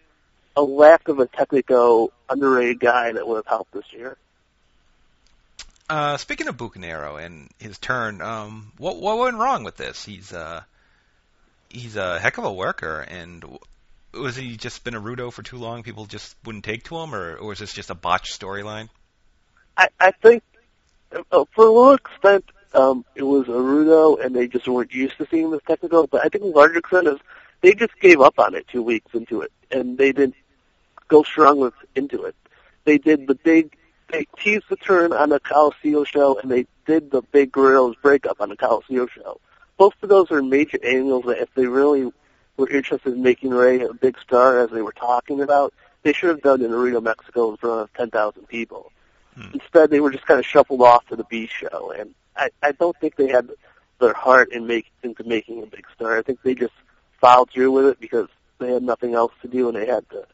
a 0.55 0.61
lack 0.61 1.07
of 1.07 1.19
a 1.19 1.27
Technico 1.27 2.09
underrated 2.29 2.79
guy 2.79 3.11
that 3.13 3.27
would 3.27 3.37
have 3.37 3.47
helped 3.47 3.73
this 3.73 3.93
year. 3.93 4.17
Uh, 5.89 6.17
speaking 6.17 6.47
of 6.47 6.55
Bucanero 6.55 7.23
and 7.23 7.49
his 7.57 7.79
turn, 7.79 8.21
um, 8.21 8.71
what 8.77 8.97
what 8.97 9.17
went 9.17 9.37
wrong 9.37 9.63
with 9.63 9.77
this? 9.77 10.03
He's 10.05 10.33
uh, 10.33 10.61
he's 11.69 11.95
a 11.95 12.19
heck 12.19 12.38
of 12.38 12.43
a 12.43 12.53
worker, 12.53 13.05
and 13.08 13.43
was 14.13 14.36
he 14.36 14.58
just 14.58 14.84
been 14.84 14.95
a 14.95 15.01
Rudo 15.01 15.32
for 15.32 15.43
too 15.43 15.58
long? 15.58 15.84
People 15.84 16.05
just 16.05 16.36
wouldn't 16.45 16.63
take 16.65 16.84
to 16.86 16.97
him, 16.97 17.13
or, 17.13 17.36
or 17.38 17.47
was 17.49 17.60
this 17.60 17.73
just 17.73 17.89
a 17.89 17.95
botched 17.95 18.39
storyline? 18.39 18.89
I, 19.77 19.88
I 19.99 20.12
think 20.12 20.43
uh, 21.32 21.45
for 21.53 21.65
a 21.65 21.71
little 21.71 21.93
extent 21.93 22.45
um, 22.73 23.05
it 23.15 23.23
was 23.23 23.47
a 23.47 23.51
Rudo, 23.51 24.23
and 24.23 24.36
they 24.36 24.47
just 24.47 24.67
weren't 24.67 24.93
used 24.93 25.17
to 25.17 25.27
seeing 25.29 25.51
this 25.51 25.62
technical. 25.67 26.08
But 26.08 26.25
I 26.25 26.29
think 26.29 26.43
the 26.43 26.49
larger 26.49 26.79
extent 26.79 27.08
is 27.08 27.17
they 27.62 27.73
just 27.73 27.97
gave 27.99 28.21
up 28.21 28.39
on 28.39 28.55
it 28.55 28.67
two 28.67 28.82
weeks 28.82 29.13
into 29.13 29.41
it, 29.41 29.51
and 29.71 29.97
they 29.97 30.12
didn't 30.12 30.36
go 31.08 31.23
strong 31.23 31.60
with 31.60 31.73
into 31.95 32.23
it. 32.23 32.36
They 32.86 32.97
did 32.97 33.27
the 33.27 33.36
big, 33.36 33.75
they 34.12 34.25
teased 34.38 34.65
the 34.69 34.75
turn 34.75 35.13
on 35.13 35.29
the 35.29 35.39
Coliseum 35.39 36.05
show, 36.05 36.39
and 36.39 36.49
they 36.49 36.65
did 36.86 37.12
the 37.12 37.21
big 37.21 37.51
Guerrero's 37.51 37.95
breakup 38.01 38.41
on 38.41 38.49
the 38.49 38.58
Coliseum 38.58 39.08
show. 39.13 39.39
Both 39.79 39.93
of 40.03 40.09
those 40.09 40.29
are 40.29 40.41
major 40.43 40.77
angles 40.83 41.23
that 41.25 41.39
if 41.39 41.53
they 41.55 41.65
really 41.65 42.11
were 42.57 42.69
interested 42.69 43.13
in 43.13 43.23
making 43.23 43.51
Rey 43.51 43.79
a 43.79 43.93
big 43.93 44.19
star, 44.19 44.59
as 44.59 44.69
they 44.71 44.81
were 44.81 44.91
talking 44.91 45.39
about, 45.39 45.73
they 46.03 46.11
should 46.11 46.29
have 46.29 46.41
done 46.41 46.61
in 46.61 46.73
Arena 46.73 46.99
Mexico, 46.99 47.51
in 47.51 47.55
front 47.55 47.83
of 47.83 47.93
10,000 47.93 48.45
people. 48.49 48.91
Hmm. 49.35 49.51
Instead, 49.53 49.89
they 49.89 50.01
were 50.01 50.11
just 50.11 50.25
kind 50.25 50.37
of 50.37 50.45
shuffled 50.45 50.81
off 50.81 51.07
to 51.07 51.15
the 51.15 51.23
B 51.23 51.47
show, 51.47 51.93
and 51.97 52.13
I, 52.35 52.49
I 52.61 52.73
don't 52.73 52.95
think 52.99 53.15
they 53.15 53.29
had 53.29 53.49
their 54.01 54.13
heart 54.13 54.51
in 54.51 54.67
make, 54.67 54.91
into 55.01 55.23
making 55.23 55.63
a 55.63 55.65
big 55.65 55.85
star. 55.95 56.17
I 56.17 56.23
think 56.23 56.41
they 56.43 56.55
just 56.55 56.73
followed 57.21 57.49
through 57.49 57.71
with 57.71 57.85
it 57.85 58.01
because 58.01 58.27
they 58.59 58.73
had 58.73 58.83
nothing 58.83 59.15
else 59.15 59.31
to 59.43 59.47
do, 59.47 59.69
and 59.69 59.77
they 59.77 59.85
had 59.85 60.09
to. 60.09 60.25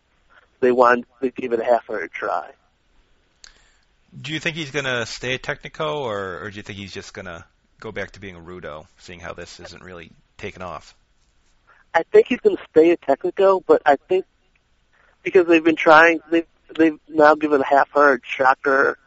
They 0.60 0.71
wanted 0.71 1.05
to 1.21 1.29
give 1.29 1.53
it 1.53 1.60
a 1.60 1.63
half-hearted 1.63 2.12
try. 2.12 2.49
Do 4.19 4.34
you 4.34 4.39
think 4.39 4.55
he's 4.55 4.71
gonna 4.71 5.05
stay 5.05 5.36
at 5.36 5.43
Technico, 5.43 5.97
or, 5.97 6.39
or 6.41 6.49
do 6.49 6.58
you 6.58 6.63
think 6.63 6.79
he's 6.79 6.93
just 6.93 7.13
gonna 7.13 7.45
go 7.79 7.91
back 7.91 8.11
to 8.11 8.19
being 8.19 8.35
a 8.35 8.39
Rudo, 8.39 8.88
seeing 8.97 9.19
how 9.19 9.33
this 9.33 9.59
isn't 9.59 9.83
really 9.83 10.11
taken 10.38 10.61
off? 10.61 10.95
I 11.93 12.03
think 12.03 12.27
he's 12.27 12.39
going 12.39 12.57
to 12.57 12.63
stay 12.69 12.91
at 12.91 13.01
Technico, 13.01 13.63
but 13.65 13.81
I 13.85 13.95
think 14.09 14.25
because 15.23 15.47
they've 15.47 15.63
been 15.63 15.75
trying, 15.75 16.19
they've 16.29 16.47
they've 16.77 16.99
now 17.07 17.35
given 17.35 17.61
a 17.61 17.65
half-hearted 17.65 18.21
Shocker 18.25 18.97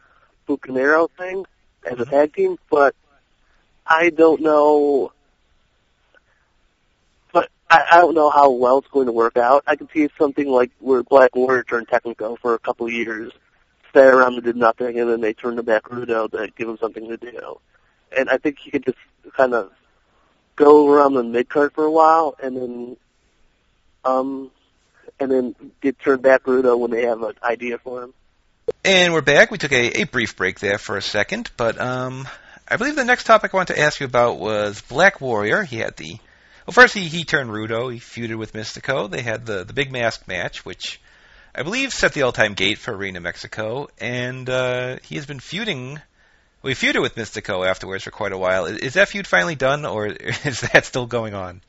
Bucanero 0.47 1.09
thing 1.17 1.45
as 1.85 1.99
a 1.99 2.05
Mhm. 2.05 2.09
tag 2.09 2.33
team, 2.33 2.57
but 2.69 2.95
I 3.85 4.09
don't 4.09 4.41
know. 4.41 5.11
But 7.31 7.49
I, 7.69 7.85
I 7.91 8.01
don't 8.01 8.15
know 8.15 8.29
how 8.31 8.49
well 8.51 8.79
it's 8.79 8.87
going 8.87 9.05
to 9.05 9.11
work 9.11 9.37
out. 9.37 9.63
I 9.67 9.75
could 9.75 9.89
see 9.93 10.09
something 10.17 10.47
like 10.47 10.71
where 10.79 11.03
Black 11.03 11.35
Warrior 11.35 11.63
turned 11.63 11.87
Technico 11.87 12.37
for 12.39 12.53
a 12.55 12.59
couple 12.59 12.87
of 12.87 12.93
years, 12.93 13.31
stay 13.89 14.05
around 14.05 14.33
and 14.35 14.43
did 14.43 14.55
nothing, 14.55 14.99
and 14.99 15.09
then 15.09 15.21
they 15.21 15.33
turned 15.33 15.57
to 15.57 15.63
back 15.63 15.83
Rudo 15.83 16.29
to 16.31 16.47
give 16.57 16.67
him 16.67 16.77
something 16.79 17.07
to 17.07 17.17
do. 17.17 17.59
And 18.15 18.29
I 18.29 18.37
think 18.37 18.59
he 18.59 18.71
could 18.71 18.85
just 18.85 18.97
kind 19.35 19.53
of 19.53 19.71
go 20.55 20.89
around 20.89 21.13
the 21.13 21.23
mid 21.23 21.49
card 21.49 21.73
for 21.73 21.85
a 21.85 21.91
while, 21.91 22.35
and 22.41 22.57
then, 22.57 22.97
um, 24.03 24.51
and 25.19 25.31
then 25.31 25.55
get 25.81 25.99
turned 25.99 26.21
back 26.21 26.43
Rudo 26.43 26.77
when 26.77 26.91
they 26.91 27.05
have 27.05 27.21
an 27.23 27.35
idea 27.43 27.77
for 27.77 28.03
him. 28.03 28.13
And 28.83 29.13
we're 29.13 29.21
back. 29.21 29.51
We 29.51 29.57
took 29.57 29.71
a, 29.71 30.01
a 30.01 30.03
brief 30.05 30.35
break 30.35 30.59
there 30.59 30.77
for 30.77 30.97
a 30.97 31.01
second, 31.01 31.49
but 31.57 31.79
um, 31.79 32.27
I 32.67 32.77
believe 32.77 32.95
the 32.95 33.05
next 33.05 33.23
topic 33.23 33.53
I 33.53 33.57
wanted 33.57 33.75
to 33.75 33.81
ask 33.81 33.99
you 33.99 34.05
about 34.05 34.39
was 34.39 34.81
Black 34.81 35.21
Warrior. 35.21 35.63
He 35.63 35.77
had 35.77 35.97
the 35.97 36.17
well, 36.65 36.73
first 36.73 36.93
he, 36.93 37.07
he 37.07 37.23
turned 37.23 37.49
Rudo. 37.49 37.91
He 37.91 37.99
feuded 37.99 38.37
with 38.37 38.53
Mystico. 38.53 39.09
They 39.09 39.21
had 39.21 39.45
the 39.45 39.63
the 39.63 39.73
big 39.73 39.91
mask 39.91 40.27
match, 40.27 40.65
which 40.65 41.01
I 41.53 41.63
believe, 41.63 41.93
set 41.93 42.13
the 42.13 42.21
all-time 42.21 42.53
gate 42.53 42.77
for 42.77 42.93
Arena 42.95 43.19
Mexico, 43.19 43.89
and 43.99 44.47
uh, 44.49 44.97
he 45.03 45.15
has 45.15 45.25
been 45.25 45.39
feuding. 45.39 45.99
We 46.61 46.73
feuded 46.73 47.01
with 47.01 47.15
Mystico 47.15 47.65
afterwards 47.65 48.03
for 48.03 48.11
quite 48.11 48.33
a 48.33 48.37
while. 48.37 48.65
Is, 48.65 48.95
that 48.95 49.07
feud 49.07 49.27
finally 49.27 49.55
done, 49.55 49.85
or 49.85 50.07
is 50.45 50.61
that 50.61 50.85
still 50.85 51.05
going 51.05 51.33
on? 51.33 51.61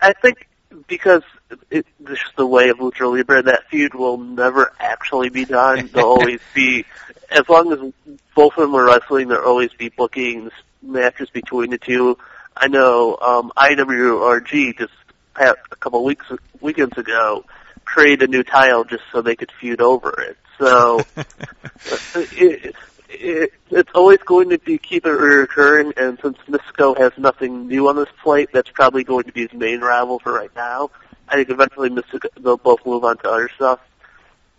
I 0.00 0.12
think 0.12 0.48
because 0.86 1.22
it, 1.70 1.86
this 2.00 2.18
is 2.18 2.32
the 2.36 2.46
way 2.46 2.68
of 2.68 2.78
Lucha 2.78 3.10
Libre, 3.10 3.42
that 3.42 3.68
feud 3.70 3.94
will 3.94 4.18
never 4.18 4.72
actually 4.78 5.30
be 5.30 5.44
done. 5.44 5.88
There'll 5.92 6.10
always 6.10 6.40
be, 6.54 6.84
as 7.30 7.48
long 7.48 7.72
as 7.72 8.14
both 8.34 8.56
of 8.56 8.62
them 8.62 8.74
are 8.74 8.86
wrestling, 8.86 9.28
there'll 9.28 9.48
always 9.48 9.72
be 9.72 9.88
booking 9.88 10.50
matches 10.82 11.30
between 11.30 11.70
the 11.70 11.78
two. 11.78 12.18
I 12.56 12.68
know 12.68 13.16
um, 13.20 13.52
IWRG 13.56 14.78
just 14.78 14.92
had 15.34 15.54
a 15.70 15.76
couple 15.76 16.04
weeks 16.04 16.26
weekends 16.60 16.96
ago 16.98 17.44
created 17.84 18.22
a 18.22 18.26
new 18.30 18.42
title 18.42 18.84
just 18.84 19.02
so 19.12 19.22
they 19.22 19.36
could 19.36 19.50
feud 19.60 19.80
over 19.80 20.20
it. 20.20 20.36
So 20.58 21.04
it, 22.14 22.74
it, 23.12 23.52
it's 23.70 23.90
always 23.94 24.18
going 24.18 24.50
to 24.50 24.58
be 24.58 24.78
keep 24.78 25.06
it 25.06 25.10
recurring, 25.10 25.92
and 25.96 26.18
since 26.22 26.38
Mystico 26.48 26.96
has 26.98 27.12
nothing 27.16 27.68
new 27.68 27.88
on 27.88 27.96
this 27.96 28.08
plate, 28.22 28.50
that's 28.52 28.70
probably 28.70 29.04
going 29.04 29.24
to 29.24 29.32
be 29.32 29.42
his 29.42 29.52
main 29.52 29.80
rival 29.80 30.18
for 30.18 30.32
right 30.32 30.54
now. 30.54 30.90
I 31.28 31.36
think 31.36 31.50
eventually 31.50 31.90
Mystico 31.90 32.26
they'll 32.40 32.56
both 32.56 32.84
move 32.84 33.04
on 33.04 33.18
to 33.18 33.30
other 33.30 33.48
stuff, 33.54 33.80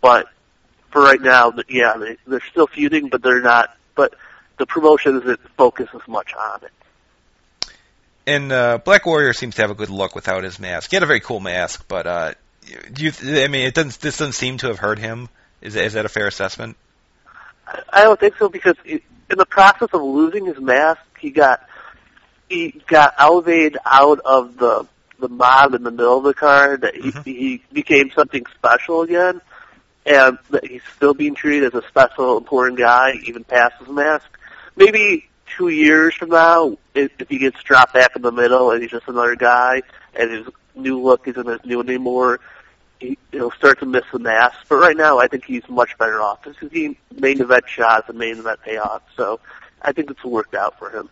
but 0.00 0.26
for 0.90 1.02
right 1.02 1.20
now, 1.20 1.52
yeah, 1.68 1.96
they, 1.98 2.16
they're 2.26 2.40
still 2.50 2.66
feuding, 2.66 3.08
but 3.08 3.22
they're 3.22 3.42
not. 3.42 3.76
But 3.94 4.14
the 4.58 4.66
promotion 4.66 5.20
isn't 5.20 5.40
focused 5.56 5.94
as 5.94 6.06
much 6.06 6.32
on 6.34 6.60
it. 6.62 7.72
And 8.26 8.52
uh, 8.52 8.78
Black 8.78 9.04
Warrior 9.04 9.32
seems 9.34 9.56
to 9.56 9.62
have 9.62 9.70
a 9.70 9.74
good 9.74 9.90
look 9.90 10.14
without 10.14 10.44
his 10.44 10.58
mask. 10.58 10.90
He 10.90 10.96
had 10.96 11.02
a 11.02 11.06
very 11.06 11.20
cool 11.20 11.40
mask, 11.40 11.84
but 11.88 12.06
uh, 12.06 12.34
do 12.92 13.04
you? 13.04 13.12
I 13.44 13.48
mean, 13.48 13.66
it 13.66 13.74
doesn't. 13.74 14.00
This 14.00 14.16
doesn't 14.16 14.32
seem 14.32 14.58
to 14.58 14.68
have 14.68 14.78
hurt 14.78 14.98
him. 14.98 15.28
Is 15.60 15.76
is 15.76 15.92
that 15.94 16.06
a 16.06 16.08
fair 16.08 16.26
assessment? 16.26 16.76
I 17.66 18.02
don't 18.02 18.18
think 18.18 18.36
so 18.38 18.48
because 18.48 18.76
in 18.84 19.00
the 19.30 19.46
process 19.46 19.88
of 19.92 20.02
losing 20.02 20.46
his 20.46 20.58
mask, 20.58 21.00
he 21.18 21.30
got 21.30 21.66
he 22.48 22.82
got 22.86 23.14
elevated 23.18 23.78
out 23.84 24.20
of 24.24 24.56
the 24.56 24.86
the 25.18 25.28
mob 25.28 25.74
in 25.74 25.82
the 25.82 25.90
middle 25.90 26.18
of 26.18 26.24
the 26.24 26.34
card. 26.34 26.82
That 26.82 26.94
he, 26.94 27.10
mm-hmm. 27.10 27.22
he 27.22 27.62
became 27.72 28.10
something 28.14 28.44
special 28.54 29.02
again, 29.02 29.40
and 30.04 30.38
that 30.50 30.66
he's 30.66 30.82
still 30.96 31.14
being 31.14 31.34
treated 31.34 31.74
as 31.74 31.82
a 31.82 31.86
special, 31.88 32.36
important 32.36 32.78
guy 32.78 33.14
even 33.24 33.44
past 33.44 33.76
his 33.78 33.88
mask. 33.88 34.26
Maybe 34.76 35.28
two 35.56 35.68
years 35.68 36.14
from 36.14 36.30
now, 36.30 36.76
if, 36.94 37.12
if 37.18 37.28
he 37.28 37.38
gets 37.38 37.62
dropped 37.62 37.94
back 37.94 38.16
in 38.16 38.22
the 38.22 38.32
middle 38.32 38.70
and 38.70 38.82
he's 38.82 38.90
just 38.90 39.08
another 39.08 39.36
guy, 39.36 39.82
and 40.14 40.30
his 40.30 40.46
new 40.74 41.00
look 41.00 41.28
isn't 41.28 41.48
as 41.48 41.64
new 41.64 41.80
anymore, 41.80 42.40
he, 43.00 43.18
he'll 43.32 43.50
start 43.52 43.80
to 43.80 43.86
miss 43.86 44.04
the 44.12 44.18
mask. 44.18 44.56
But 44.68 44.76
right 44.76 44.96
now, 44.96 45.18
I 45.18 45.28
think 45.28 45.44
he's 45.44 45.68
much 45.68 45.96
better 45.98 46.20
off. 46.20 46.44
This 46.44 46.56
is 46.60 46.70
the 46.70 46.96
main 47.14 47.40
event 47.40 47.68
shots 47.68 48.08
and 48.08 48.18
main 48.18 48.38
event 48.38 48.60
payoff. 48.62 49.02
So 49.16 49.40
I 49.82 49.92
think 49.92 50.10
it's 50.10 50.24
worked 50.24 50.54
out 50.54 50.78
for 50.78 50.90
him. 50.90 51.08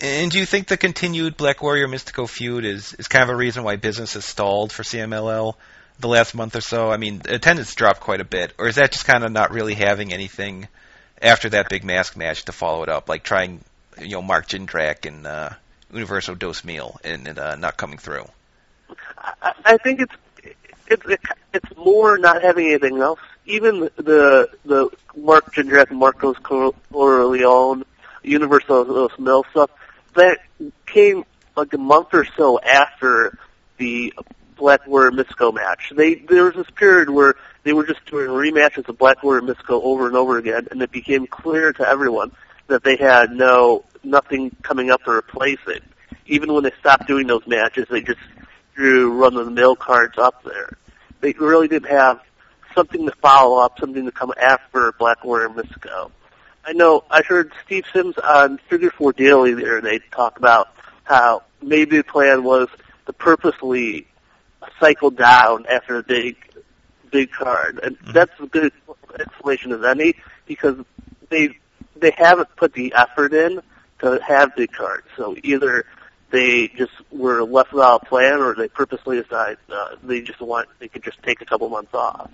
And 0.00 0.32
do 0.32 0.38
you 0.38 0.46
think 0.46 0.66
the 0.66 0.76
continued 0.76 1.36
Black 1.36 1.62
Warrior 1.62 1.86
Mystico 1.86 2.28
feud 2.28 2.64
is, 2.64 2.92
is 2.94 3.06
kind 3.06 3.22
of 3.22 3.28
a 3.28 3.36
reason 3.36 3.62
why 3.62 3.76
business 3.76 4.14
has 4.14 4.24
stalled 4.24 4.72
for 4.72 4.82
CMLL 4.82 5.54
the 6.00 6.08
last 6.08 6.34
month 6.34 6.56
or 6.56 6.60
so? 6.60 6.90
I 6.90 6.96
mean, 6.96 7.22
attendance 7.28 7.72
dropped 7.76 8.00
quite 8.00 8.20
a 8.20 8.24
bit, 8.24 8.52
or 8.58 8.66
is 8.66 8.74
that 8.76 8.90
just 8.90 9.04
kind 9.04 9.22
of 9.22 9.30
not 9.30 9.52
really 9.52 9.74
having 9.74 10.12
anything 10.12 10.66
after 11.20 11.48
that 11.50 11.68
big 11.68 11.84
mask 11.84 12.16
match 12.16 12.46
to 12.46 12.52
follow 12.52 12.82
it 12.82 12.88
up, 12.88 13.08
like 13.08 13.22
trying, 13.22 13.60
you 14.00 14.10
know, 14.10 14.22
Mark 14.22 14.48
Jindrak 14.48 15.06
and 15.06 15.24
uh, 15.24 15.50
Universo 15.92 16.34
Dos 16.34 16.64
Mil 16.64 16.98
and, 17.04 17.28
and 17.28 17.38
uh, 17.38 17.54
not 17.54 17.76
coming 17.76 17.98
through? 17.98 18.24
I, 19.16 19.52
I 19.64 19.76
think 19.76 20.00
it's 20.00 20.14
it's 20.88 21.04
it's 21.52 21.76
more 21.76 22.18
not 22.18 22.42
having 22.42 22.66
anything 22.66 22.98
else. 22.98 23.20
Even 23.46 23.90
the 23.96 24.50
the 24.64 24.90
Mark 25.16 25.54
Jindrak 25.54 25.90
Marcos 25.90 26.36
Corleone, 26.38 27.84
Universo 28.22 28.84
Dos 28.84 29.18
Mil 29.18 29.44
stuff 29.50 29.70
that 30.14 30.38
came 30.86 31.24
like 31.56 31.72
a 31.72 31.78
month 31.78 32.08
or 32.12 32.26
so 32.36 32.60
after 32.60 33.38
the 33.78 34.14
Black 34.56 34.86
Warrior 34.86 35.10
Mystico 35.10 35.52
match. 35.52 35.92
They 35.94 36.14
there 36.14 36.44
was 36.44 36.54
this 36.54 36.70
period 36.70 37.10
where 37.10 37.34
they 37.64 37.72
were 37.72 37.86
just 37.86 38.04
doing 38.06 38.28
rematches 38.28 38.88
of 38.88 38.98
Black 38.98 39.22
Warrior 39.22 39.42
Mystico 39.42 39.82
over 39.82 40.06
and 40.06 40.16
over 40.16 40.38
again, 40.38 40.68
and 40.70 40.82
it 40.82 40.90
became 40.90 41.26
clear 41.26 41.72
to 41.72 41.88
everyone 41.88 42.32
that 42.68 42.84
they 42.84 42.96
had 42.96 43.32
no 43.32 43.84
nothing 44.04 44.54
coming 44.62 44.90
up 44.90 45.02
to 45.04 45.10
replace 45.10 45.58
it. 45.66 45.82
Even 46.26 46.52
when 46.52 46.64
they 46.64 46.72
stopped 46.78 47.06
doing 47.06 47.26
those 47.26 47.46
matches, 47.46 47.86
they 47.90 48.00
just 48.02 48.20
threw 48.82 49.12
run 49.12 49.36
of 49.36 49.44
the 49.44 49.52
mill 49.52 49.76
cards 49.76 50.18
up 50.18 50.42
there. 50.42 50.76
They 51.20 51.32
really 51.38 51.68
didn't 51.68 51.90
have 51.90 52.20
something 52.74 53.06
to 53.06 53.12
follow 53.22 53.58
up, 53.58 53.78
something 53.78 54.04
to 54.06 54.10
come 54.10 54.32
after 54.40 54.90
Black 54.98 55.24
Warrior 55.24 55.50
Mystico. 55.50 56.10
I 56.64 56.72
know 56.72 57.04
I 57.08 57.22
heard 57.22 57.52
Steve 57.64 57.84
Sims 57.92 58.18
on 58.18 58.58
Figure 58.68 58.90
Four 58.90 59.12
Daily 59.12 59.54
there. 59.54 59.80
They 59.80 60.00
talk 60.10 60.36
about 60.36 60.74
how 61.04 61.44
maybe 61.62 61.98
the 61.98 62.02
plan 62.02 62.42
was 62.42 62.68
to 63.06 63.12
purposely 63.12 64.08
cycle 64.80 65.12
down 65.12 65.66
after 65.66 66.02
the 66.02 66.08
big 66.08 66.36
big 67.12 67.30
card, 67.30 67.78
and 67.84 67.96
mm-hmm. 67.98 68.12
that's 68.12 68.32
a 68.40 68.46
good 68.46 68.72
explanation 69.20 69.72
as 69.72 69.84
any 69.84 70.14
because 70.46 70.76
they 71.28 71.56
they 71.94 72.10
haven't 72.16 72.48
put 72.56 72.72
the 72.72 72.94
effort 72.96 73.32
in 73.32 73.60
to 74.00 74.20
have 74.26 74.56
big 74.56 74.72
cards. 74.72 75.06
So 75.16 75.36
either 75.44 75.84
they 76.32 76.68
just 76.68 76.92
were 77.12 77.44
left 77.44 77.72
without 77.72 78.02
a 78.02 78.06
plan, 78.06 78.40
or 78.40 78.54
they 78.54 78.66
purposely 78.66 79.20
decided 79.20 79.58
uh, 79.70 79.96
they 80.02 80.22
just 80.22 80.40
want 80.40 80.68
they 80.80 80.88
could 80.88 81.04
just 81.04 81.22
take 81.22 81.40
a 81.42 81.44
couple 81.44 81.68
months 81.68 81.94
off. 81.94 82.30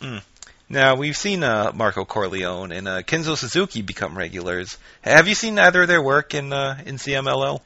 Mm. 0.00 0.22
Now 0.68 0.94
we've 0.94 1.16
seen 1.16 1.42
uh, 1.42 1.72
Marco 1.74 2.04
Corleone 2.04 2.72
and 2.72 2.88
uh, 2.88 3.02
Kenzo 3.02 3.36
Suzuki 3.36 3.82
become 3.82 4.16
regulars. 4.16 4.78
Have 5.02 5.28
you 5.28 5.34
seen 5.34 5.58
either 5.58 5.82
of 5.82 5.88
their 5.88 6.02
work 6.02 6.32
in 6.32 6.52
uh, 6.52 6.80
in 6.86 6.96
CMLL? 6.96 7.60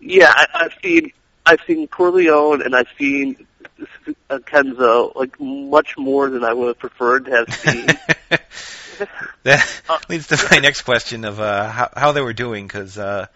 Yeah, 0.00 0.30
I, 0.34 0.46
I've 0.54 0.74
seen 0.82 1.12
I've 1.46 1.60
seen 1.66 1.86
Corleone 1.88 2.60
and 2.60 2.74
I've 2.74 2.88
seen 2.98 3.46
uh, 4.28 4.38
Kenzo 4.38 5.14
like 5.14 5.38
much 5.40 5.96
more 5.96 6.28
than 6.30 6.44
I 6.44 6.52
would 6.52 6.68
have 6.68 6.78
preferred 6.78 7.26
to 7.26 7.30
have 7.30 7.54
seen. 7.54 7.86
that 9.44 10.00
leads 10.08 10.26
to 10.28 10.48
my 10.50 10.58
next 10.58 10.82
question 10.82 11.24
of 11.24 11.38
uh, 11.38 11.68
how, 11.68 11.90
how 11.96 12.12
they 12.12 12.20
were 12.20 12.32
doing 12.32 12.66
because 12.66 12.98
uh, 12.98 13.26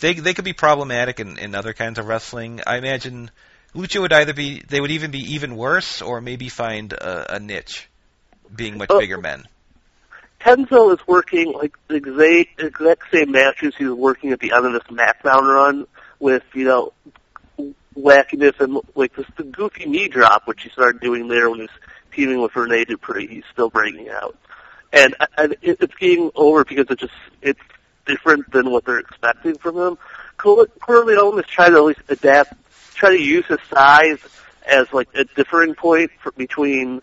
they 0.00 0.14
they 0.14 0.34
could 0.34 0.44
be 0.44 0.52
problematic 0.52 1.20
in, 1.20 1.38
in 1.38 1.54
other 1.54 1.72
kinds 1.72 1.98
of 1.98 2.06
wrestling. 2.06 2.60
I 2.66 2.76
imagine 2.76 3.30
Lucha 3.74 4.00
would 4.00 4.12
either 4.12 4.32
be 4.32 4.62
they 4.68 4.80
would 4.80 4.90
even 4.90 5.10
be 5.10 5.34
even 5.34 5.56
worse 5.56 6.02
or 6.02 6.20
maybe 6.20 6.48
find 6.48 6.92
a, 6.92 7.36
a 7.36 7.40
niche, 7.40 7.88
being 8.54 8.78
much 8.78 8.90
bigger 8.90 9.18
men. 9.18 9.44
Kenzo 10.40 10.92
is 10.92 11.06
working 11.06 11.52
like 11.52 11.74
the 11.88 11.94
exact, 11.94 12.60
exact 12.60 13.02
same 13.10 13.32
matches 13.32 13.74
he 13.78 13.86
was 13.86 13.94
working 13.94 14.32
at 14.32 14.40
the 14.40 14.52
end 14.52 14.66
of 14.66 14.72
the 14.74 14.80
SmackDown 14.80 15.42
run 15.42 15.86
with 16.18 16.42
you 16.54 16.64
know 16.64 16.92
wackiness 17.96 18.58
and 18.60 18.78
like 18.94 19.14
this 19.14 19.26
the 19.36 19.44
goofy 19.44 19.86
knee 19.86 20.08
drop 20.08 20.46
which 20.46 20.62
he 20.62 20.68
started 20.68 21.00
doing 21.00 21.28
there 21.28 21.48
when 21.48 21.60
he 21.60 21.62
was 21.62 21.70
teaming 22.12 22.40
with 22.40 22.54
Rene 22.54 22.84
Dupree. 22.84 23.26
He's 23.26 23.44
still 23.52 23.70
breaking 23.70 24.08
out, 24.08 24.36
and, 24.92 25.14
and 25.36 25.52
it, 25.62 25.78
it's 25.80 25.94
getting 25.94 26.30
over 26.34 26.64
because 26.64 26.86
it 26.90 26.98
just 26.98 27.12
it's 27.42 27.60
different 28.06 28.50
than 28.52 28.70
what 28.70 28.84
they're 28.84 28.98
expecting 28.98 29.56
from 29.56 29.76
him. 29.76 29.98
Corleone 30.36 31.38
is 31.38 31.46
trying 31.46 31.72
to 31.72 31.78
at 31.78 31.84
least 31.84 32.00
adapt, 32.08 32.54
try 32.94 33.10
to 33.10 33.20
use 33.20 33.46
his 33.46 33.60
size 33.72 34.18
as 34.66 34.92
like 34.92 35.08
a 35.14 35.24
differing 35.24 35.74
point 35.74 36.10
for, 36.22 36.32
between, 36.32 37.02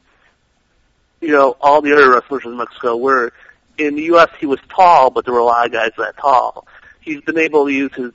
you 1.19 1.29
know, 1.29 1.55
all 1.61 1.81
the 1.81 1.93
other 1.93 2.11
wrestlers 2.11 2.43
in 2.45 2.57
Mexico. 2.57 2.95
Where 2.95 3.31
in 3.77 3.95
the 3.95 4.03
U.S. 4.03 4.29
he 4.39 4.45
was 4.45 4.59
tall, 4.69 5.09
but 5.09 5.25
there 5.25 5.33
were 5.33 5.39
a 5.39 5.45
lot 5.45 5.65
of 5.65 5.71
guys 5.71 5.91
that 5.97 6.17
tall. 6.17 6.67
He's 6.99 7.21
been 7.21 7.37
able 7.37 7.65
to 7.65 7.71
use 7.71 7.91
his, 7.95 8.11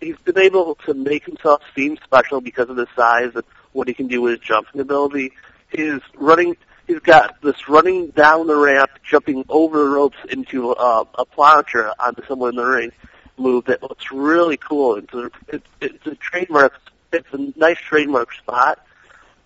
he's 0.00 0.18
been 0.18 0.38
able 0.38 0.74
to 0.86 0.94
make 0.94 1.24
himself 1.24 1.62
seem 1.74 1.96
special 2.04 2.40
because 2.40 2.68
of 2.68 2.76
his 2.76 2.88
size 2.94 3.32
and 3.34 3.44
what 3.72 3.88
he 3.88 3.94
can 3.94 4.08
do 4.08 4.20
with 4.22 4.38
his 4.38 4.40
jumping 4.40 4.80
ability. 4.80 5.32
His 5.68 6.00
running 6.14 6.56
he's 6.86 7.00
got 7.00 7.40
this 7.42 7.68
running 7.68 8.08
down 8.08 8.46
the 8.46 8.56
ramp, 8.56 8.90
jumping 9.02 9.44
over 9.48 9.78
the 9.78 9.90
ropes 9.90 10.18
into 10.28 10.70
uh, 10.70 11.04
a 11.14 11.26
plancha 11.26 11.92
onto 11.98 12.24
someone 12.26 12.50
in 12.50 12.56
the 12.56 12.64
ring 12.64 12.92
move 13.38 13.66
that 13.66 13.82
looks 13.82 14.10
really 14.12 14.56
cool. 14.56 14.96
It's 14.96 15.12
a, 15.14 15.30
it, 15.48 15.62
it's 15.80 16.06
a 16.06 16.14
trademark. 16.14 16.74
It's 17.12 17.28
a 17.32 17.52
nice 17.58 17.78
trademark 17.78 18.32
spot. 18.32 18.84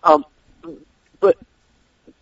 Um, 0.02 0.24
but 1.18 1.36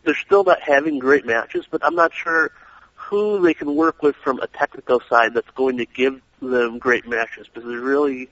they're 0.04 0.14
still 0.14 0.44
not 0.44 0.62
having 0.62 0.98
great 0.98 1.26
matches. 1.26 1.66
But 1.70 1.84
I'm 1.84 1.94
not 1.94 2.12
sure 2.14 2.50
who 2.94 3.40
they 3.40 3.54
can 3.54 3.74
work 3.74 4.02
with 4.02 4.16
from 4.16 4.40
a 4.40 4.46
technical 4.46 5.00
side 5.08 5.34
that's 5.34 5.50
going 5.50 5.78
to 5.78 5.86
give 5.86 6.20
them 6.40 6.78
great 6.78 7.06
matches 7.06 7.46
because 7.52 7.68
there's 7.68 7.82
really 7.82 8.28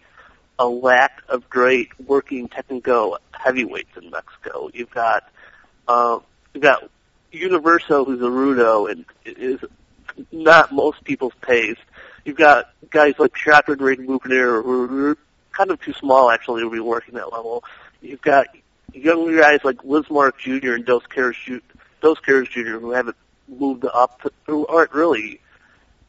a 0.58 0.66
lack 0.66 1.22
of 1.28 1.48
great 1.50 1.88
working 2.00 2.48
technical 2.48 3.18
heavyweights 3.32 3.96
in 4.00 4.10
Mexico. 4.10 4.70
You've 4.72 4.90
got 4.90 5.28
uh, 5.86 6.20
You've 6.56 6.62
got 6.62 6.88
Universo, 7.32 8.06
who's 8.06 8.22
a 8.22 8.24
rudo 8.24 8.90
and 8.90 9.04
is 9.26 9.60
not 10.32 10.72
most 10.72 11.04
people's 11.04 11.34
taste. 11.46 11.82
You've 12.24 12.38
got 12.38 12.72
guys 12.88 13.12
like 13.18 13.34
Chakra 13.34 13.76
Great 13.76 14.00
Movner, 14.00 14.64
who 14.64 15.10
are 15.10 15.18
kind 15.52 15.70
of 15.70 15.78
too 15.82 15.92
small 15.92 16.30
actually 16.30 16.62
to 16.62 16.70
be 16.70 16.80
working 16.80 17.16
that 17.16 17.30
level. 17.30 17.62
You've 18.00 18.22
got 18.22 18.46
younger 18.94 19.38
guys 19.38 19.60
like 19.64 19.76
Lizmark 19.82 20.38
Jr. 20.38 20.72
and 20.72 20.86
Dos 20.86 21.02
Caras 21.04 21.36
Jr. 22.48 22.78
who 22.78 22.92
haven't 22.92 23.18
moved 23.48 23.84
up, 23.92 24.22
to, 24.22 24.32
who 24.46 24.66
aren't 24.66 24.94
really 24.94 25.42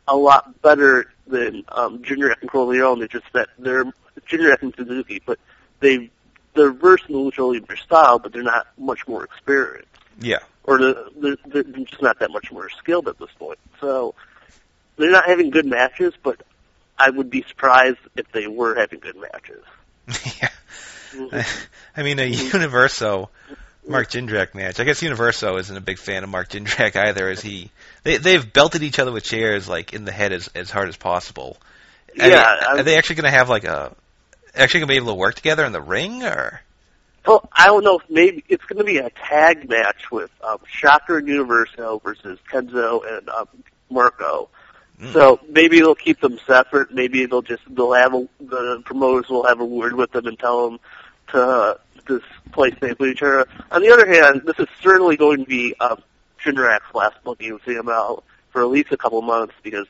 a 0.07 0.15
lot 0.15 0.62
better 0.62 1.12
than 1.27 1.65
um, 1.73 2.01
Junior 2.03 2.29
and 2.39 2.49
Corleone. 2.49 3.01
It's 3.01 3.12
just 3.12 3.25
that 3.33 3.49
they're 3.60 3.83
Junior 4.25 4.57
and 4.62 4.73
Suzuki, 4.77 5.21
but 5.25 5.39
they 5.81 6.10
they're 6.53 6.71
versed 6.71 7.03
in 7.10 7.15
the 7.15 7.19
lucha 7.19 7.53
libre 7.53 7.77
style, 7.77 8.17
but 8.17 8.31
they're 8.31 8.43
not 8.43 8.67
much 8.77 9.05
more 9.10 9.25
experienced, 9.25 9.89
Yeah. 10.19 10.39
or 10.63 10.80
they're, 10.80 10.95
they're, 11.15 11.38
they're 11.45 11.86
just 11.86 12.01
not 12.01 12.19
that 12.19 12.32
much 12.32 12.51
more 12.51 12.69
skilled 12.69 13.08
at 13.08 13.17
this 13.19 13.30
point. 13.38 13.60
So 13.80 14.15
they're 14.97 15.12
not 15.12 15.25
having 15.25 15.49
good 15.49 15.65
matches, 15.65 16.13
but 16.21 16.41
I 16.97 17.10
would 17.10 17.30
be 17.30 17.43
surprised 17.47 17.99
if 18.15 18.32
they 18.32 18.47
were 18.47 18.75
having 18.75 18.99
good 18.99 19.15
matches. 19.15 19.63
yeah. 20.41 21.43
I 21.95 22.03
mean, 22.03 22.19
a 22.19 22.30
mm-hmm. 22.30 22.58
Universo 22.58 23.30
Mark 23.88 24.10
Jindrak 24.10 24.53
match. 24.56 24.80
I 24.80 24.84
guess 24.84 25.01
Universo 25.01 25.58
isn't 25.58 25.75
a 25.75 25.82
big 25.82 25.97
fan 25.97 26.23
of 26.23 26.30
Mark 26.30 26.49
Jindrak 26.49 26.95
either. 26.95 27.30
Is 27.30 27.41
he? 27.41 27.71
They 28.03 28.17
they've 28.17 28.53
belted 28.53 28.84
each 28.84 28.99
other 28.99 29.12
with 29.12 29.23
chairs 29.23 29.67
like 29.67 29.93
in 29.93 30.06
the 30.06 30.12
head 30.12 30.34
as 30.34 30.49
as 30.49 30.69
hard 30.69 30.89
as 30.89 30.97
possible. 30.97 31.58
Are 32.19 32.27
Yeah, 32.27 32.56
they, 32.60 32.65
are 32.80 32.84
they 32.84 32.97
actually 32.97 33.15
going 33.17 33.32
to 33.32 33.38
have 33.38 33.49
like 33.49 33.63
a 33.63 33.95
actually 34.56 34.82
going 34.82 34.88
to 34.88 34.93
be 34.93 34.97
able 34.97 35.13
to 35.13 35.19
work 35.19 35.36
together 35.36 35.65
in 35.65 35.71
the 35.71 35.82
ring 35.82 36.23
or? 36.23 36.62
Well, 37.27 37.49
I 37.51 37.65
don't 37.65 37.83
know 37.83 37.99
if 37.99 38.09
maybe 38.09 38.45
it's 38.47 38.63
going 38.63 38.77
to 38.77 38.85
be 38.85 38.99
a 38.99 39.09
tag 39.09 39.67
match 39.67 40.09
with 40.11 40.31
um, 40.41 40.59
Shocker 40.65 41.17
and 41.17 41.27
Universo 41.27 41.99
versus 42.01 42.39
Kenzo 42.49 43.01
and 43.05 43.27
um, 43.27 43.49
Marco. 43.89 44.49
Mm. 45.01 45.11
So 45.11 45.39
maybe 45.49 45.79
they'll 45.79 45.93
keep 45.93 46.21
them 46.21 46.39
separate. 46.47 46.93
Maybe 46.93 47.25
they'll 47.25 47.41
just 47.41 47.63
they'll 47.69 47.93
have 47.93 48.13
a, 48.13 48.27
the 48.39 48.81
promoters 48.85 49.29
will 49.29 49.45
have 49.45 49.59
a 49.59 49.65
word 49.65 49.93
with 49.93 50.11
them 50.13 50.25
and 50.25 50.39
tell 50.39 50.69
them 50.69 50.79
to 51.33 51.41
uh, 51.41 51.73
just 52.07 52.25
play 52.53 52.71
safe 52.79 52.97
with 52.97 53.09
each 53.09 53.21
other. 53.21 53.45
On 53.71 53.81
the 53.81 53.91
other 53.91 54.07
hand, 54.07 54.43
this 54.45 54.57
is 54.57 54.67
certainly 54.81 55.17
going 55.17 55.39
to 55.39 55.45
be 55.45 55.75
um, 55.81 56.01
Jindrak's 56.41 56.95
last 56.95 57.17
booking 57.25 57.49
in 57.49 57.59
CML 57.59 58.23
for 58.51 58.61
at 58.61 58.69
least 58.69 58.93
a 58.93 58.97
couple 58.97 59.19
of 59.19 59.25
months 59.25 59.53
because 59.63 59.87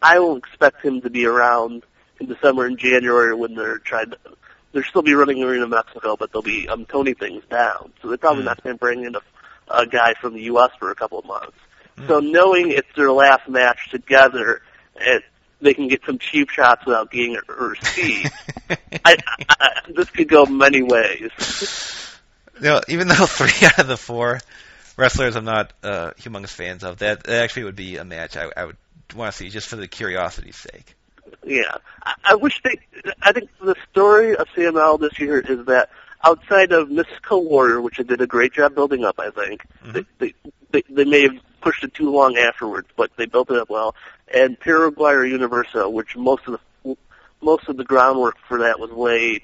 I 0.00 0.20
will 0.20 0.36
expect 0.36 0.84
him 0.84 1.00
to 1.00 1.10
be 1.10 1.26
around 1.26 1.82
in 2.20 2.26
December 2.26 2.66
and 2.66 2.78
January 2.78 3.34
when 3.34 3.56
they're 3.56 3.78
trying 3.78 4.10
to. 4.10 4.18
They'll 4.72 4.82
still 4.84 5.02
be 5.02 5.14
running 5.14 5.42
Arena 5.42 5.64
in 5.64 5.70
Mexico, 5.70 6.16
but 6.16 6.32
they'll 6.32 6.42
be 6.42 6.68
um, 6.68 6.86
toning 6.86 7.14
things 7.14 7.42
down. 7.50 7.92
So 8.00 8.08
they're 8.08 8.16
probably 8.18 8.42
Mm. 8.42 8.46
not 8.46 8.62
going 8.62 8.76
to 8.76 8.80
bring 8.80 9.04
in 9.04 9.14
a, 9.14 9.20
a 9.68 9.86
guy 9.86 10.14
from 10.20 10.34
the 10.34 10.42
U.S. 10.44 10.70
for 10.78 10.90
a 10.90 10.94
couple 10.94 11.18
of 11.18 11.24
months. 11.26 11.56
Mm. 11.98 12.06
So 12.08 12.20
knowing 12.20 12.70
it's 12.70 12.88
their 12.96 13.12
last 13.12 13.48
match 13.48 13.90
together, 13.90 14.62
and 14.98 15.22
they 15.60 15.74
can 15.74 15.88
get 15.88 16.04
some 16.04 16.18
cheap 16.18 16.50
shots 16.50 16.84
without 16.86 17.10
getting 17.10 17.36
I, 17.46 18.26
I, 19.04 19.16
I, 19.48 19.68
this 19.94 20.10
could 20.10 20.28
go 20.28 20.46
many 20.46 20.82
ways. 20.82 21.30
you 22.56 22.62
know, 22.62 22.80
even 22.88 23.08
though 23.08 23.14
three 23.26 23.66
out 23.66 23.78
of 23.78 23.86
the 23.88 23.96
four 23.96 24.40
wrestlers 24.96 25.36
I'm 25.36 25.44
not 25.44 25.72
uh, 25.82 26.12
humongous 26.18 26.50
fans 26.50 26.84
of, 26.84 26.98
that, 26.98 27.24
that 27.24 27.42
actually 27.42 27.64
would 27.64 27.76
be 27.76 27.96
a 27.96 28.04
match 28.04 28.36
I, 28.36 28.50
I 28.56 28.64
would 28.66 28.76
want 29.14 29.32
to 29.32 29.38
see 29.38 29.50
just 29.50 29.68
for 29.68 29.76
the 29.76 29.88
curiosity's 29.88 30.56
sake. 30.56 30.94
Yeah, 31.44 31.76
I, 32.02 32.14
I 32.24 32.34
wish 32.36 32.60
they. 32.62 32.78
I 33.22 33.32
think 33.32 33.50
the 33.60 33.74
story 33.90 34.36
of 34.36 34.46
CML 34.56 35.00
this 35.00 35.18
year 35.18 35.40
is 35.40 35.66
that 35.66 35.90
outside 36.24 36.72
of 36.72 36.88
Mystico 36.88 37.42
Warrior, 37.42 37.80
which 37.80 37.96
they 37.98 38.04
did 38.04 38.20
a 38.20 38.26
great 38.26 38.52
job 38.52 38.74
building 38.74 39.04
up, 39.04 39.18
I 39.18 39.30
think 39.30 39.62
Mhm. 39.84 39.92
they, 39.92 40.04
they 40.18 40.34
they 40.70 40.82
they 40.88 41.04
may 41.04 41.22
have 41.22 41.36
pushed 41.60 41.84
it 41.84 41.94
too 41.94 42.10
long 42.10 42.36
afterwards, 42.36 42.88
but 42.96 43.10
they 43.16 43.26
built 43.26 43.50
it 43.50 43.56
up 43.58 43.70
well. 43.70 43.94
And 44.32 44.58
Perro 44.58 44.90
Aguayo 44.90 45.28
Universo, 45.28 45.88
which 45.88 46.16
most 46.16 46.42
of 46.46 46.58
the 46.84 46.96
most 47.40 47.68
of 47.68 47.76
the 47.76 47.84
groundwork 47.84 48.36
for 48.48 48.58
that 48.58 48.78
was 48.78 48.90
laid 48.90 49.42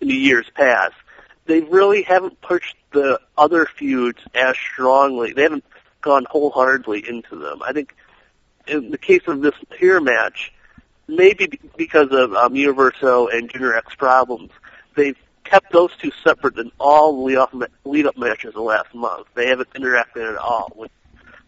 in 0.00 0.08
the 0.08 0.14
years 0.14 0.46
past. 0.54 0.94
They 1.46 1.60
really 1.60 2.02
haven't 2.02 2.40
pushed 2.40 2.76
the 2.92 3.20
other 3.36 3.66
feuds 3.66 4.20
as 4.34 4.56
strongly. 4.56 5.32
They 5.32 5.42
haven't 5.42 5.64
gone 6.00 6.26
wholeheartedly 6.30 7.08
into 7.08 7.36
them. 7.36 7.60
I 7.62 7.72
think 7.72 7.94
in 8.68 8.90
the 8.90 8.98
case 8.98 9.22
of 9.26 9.40
this 9.40 9.54
here 9.78 10.00
match, 10.00 10.52
maybe 11.10 11.60
because 11.76 12.08
of 12.10 12.32
um, 12.34 12.54
Universo 12.54 13.26
and 13.28 13.50
Jindrak's 13.50 13.94
problems, 13.96 14.50
they've 14.96 15.16
kept 15.44 15.72
those 15.72 15.90
two 15.96 16.12
separate 16.24 16.58
in 16.58 16.70
all 16.78 17.24
the 17.26 17.68
lead 17.84 18.06
up, 18.06 18.16
matches 18.16 18.54
the 18.54 18.60
last 18.60 18.94
month. 18.94 19.26
They 19.34 19.48
haven't 19.48 19.70
interacted 19.74 20.30
at 20.30 20.36
all, 20.36 20.72
which 20.74 20.92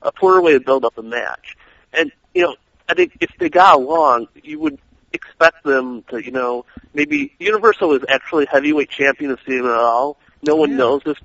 a 0.03 0.11
poor 0.13 0.41
way 0.43 0.53
to 0.53 0.61
build 0.61 0.85
up 0.85 0.99
a 0.99 1.03
match. 1.03 1.57
And 1.93 2.11
you 2.35 2.43
know, 2.43 2.57
I 2.89 2.95
think 2.95 3.17
if 3.21 3.31
they 3.39 3.49
got 3.49 3.77
along, 3.77 4.29
you 4.43 4.59
would 4.61 4.79
expect 5.13 5.63
them 5.65 6.03
to, 6.09 6.23
you 6.25 6.33
know, 6.33 6.65
maybe 6.95 7.35
Universo 7.39 7.93
is 7.93 8.03
actually 8.09 8.47
heavyweight 8.47 8.91
champion 8.91 9.31
of 9.31 9.41
CMLL. 9.41 10.17
No 10.43 10.57
one 10.57 10.71
Yeah. 10.71 10.77
knows 10.79 11.03
this 11.05 11.19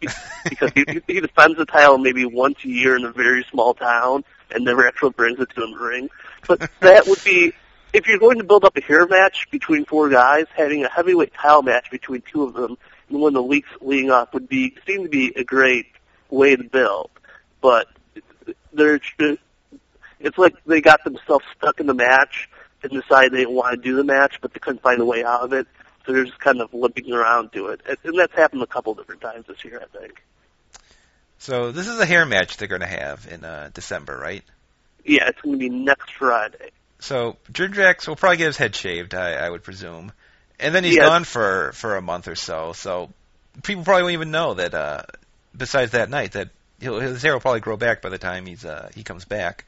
because 0.47 0.71
he, 0.75 0.85
he 1.07 1.19
defends 1.21 1.57
the 1.57 1.65
title 1.65 1.97
maybe 1.97 2.25
once 2.25 2.57
a 2.63 2.67
year 2.67 2.95
in 2.95 3.05
a 3.05 3.11
very 3.11 3.43
small 3.49 3.73
town 3.73 4.23
and 4.51 4.63
never 4.63 4.87
actually 4.87 5.11
brings 5.11 5.39
it 5.39 5.49
to 5.55 5.61
the 5.61 5.77
ring. 5.79 6.09
But 6.47 6.69
that 6.81 7.07
would 7.07 7.23
be 7.23 7.53
if 7.93 8.07
you're 8.07 8.19
going 8.19 8.37
to 8.37 8.43
build 8.43 8.63
up 8.65 8.77
a 8.77 8.81
hair 8.81 9.05
match 9.07 9.47
between 9.51 9.85
four 9.85 10.09
guys, 10.09 10.45
having 10.55 10.83
a 10.83 10.89
heavyweight 10.89 11.33
title 11.33 11.63
match 11.63 11.89
between 11.91 12.21
two 12.21 12.43
of 12.43 12.53
them 12.53 12.77
in 13.09 13.19
one 13.19 13.29
of 13.29 13.33
the 13.35 13.43
weeks 13.43 13.69
leading 13.81 14.11
up 14.11 14.33
would 14.33 14.47
be 14.47 14.75
seem 14.85 15.03
to 15.03 15.09
be 15.09 15.33
a 15.35 15.43
great 15.43 15.87
way 16.29 16.55
to 16.55 16.63
build. 16.63 17.09
But 17.61 17.87
they're 18.73 18.99
it's 20.19 20.37
like 20.37 20.55
they 20.65 20.81
got 20.81 21.03
themselves 21.03 21.45
stuck 21.57 21.79
in 21.79 21.87
the 21.87 21.93
match 21.93 22.49
and 22.83 22.91
decided 22.91 23.31
they 23.31 23.39
didn't 23.39 23.53
want 23.53 23.75
to 23.75 23.81
do 23.81 23.95
the 23.95 24.03
match, 24.03 24.39
but 24.41 24.53
they 24.53 24.59
couldn't 24.59 24.81
find 24.81 25.01
a 25.01 25.05
way 25.05 25.23
out 25.23 25.43
of 25.43 25.53
it. 25.53 25.67
So 26.05 26.13
they're 26.13 26.25
just 26.25 26.39
kind 26.39 26.61
of 26.61 26.73
limping 26.73 27.11
around 27.11 27.51
to 27.53 27.67
it, 27.67 27.81
and 27.87 27.97
and 28.03 28.17
that's 28.17 28.33
happened 28.33 28.61
a 28.61 28.67
couple 28.67 28.93
different 28.93 29.21
times 29.21 29.45
this 29.47 29.63
year, 29.65 29.81
I 29.83 29.97
think. 29.97 30.21
So 31.39 31.71
this 31.71 31.87
is 31.87 31.99
a 31.99 32.05
hair 32.05 32.25
match 32.25 32.57
they're 32.57 32.67
going 32.67 32.81
to 32.81 32.87
have 32.87 33.27
in 33.29 33.43
uh, 33.43 33.69
December, 33.73 34.17
right? 34.17 34.43
Yeah, 35.05 35.27
it's 35.27 35.39
going 35.41 35.53
to 35.53 35.59
be 35.59 35.69
next 35.69 36.13
Friday. 36.13 36.71
So 36.99 37.37
Jindrak 37.51 38.07
will 38.07 38.15
probably 38.15 38.37
get 38.37 38.47
his 38.47 38.57
head 38.57 38.75
shaved, 38.75 39.13
I, 39.13 39.33
I 39.33 39.49
would 39.49 39.63
presume, 39.63 40.11
and 40.59 40.73
then 40.73 40.83
he's 40.83 40.95
Yeah. 40.95 41.03
gone 41.03 41.23
for 41.23 41.71
for 41.73 41.95
a 41.95 42.01
month 42.01 42.27
or 42.27 42.35
so. 42.35 42.73
So 42.73 43.11
people 43.63 43.83
probably 43.83 44.03
won't 44.03 44.13
even 44.13 44.31
know 44.31 44.55
that. 44.55 44.73
Uh, 44.73 45.03
besides 45.55 45.91
that 45.91 46.09
night, 46.09 46.33
that 46.33 46.49
he'll, 46.79 46.99
his 46.99 47.21
hair 47.21 47.33
will 47.33 47.39
probably 47.39 47.59
grow 47.59 47.77
back 47.77 48.01
by 48.01 48.09
the 48.09 48.17
time 48.17 48.45
he's 48.45 48.65
uh, 48.65 48.89
he 48.95 49.03
comes 49.03 49.25
back. 49.25 49.65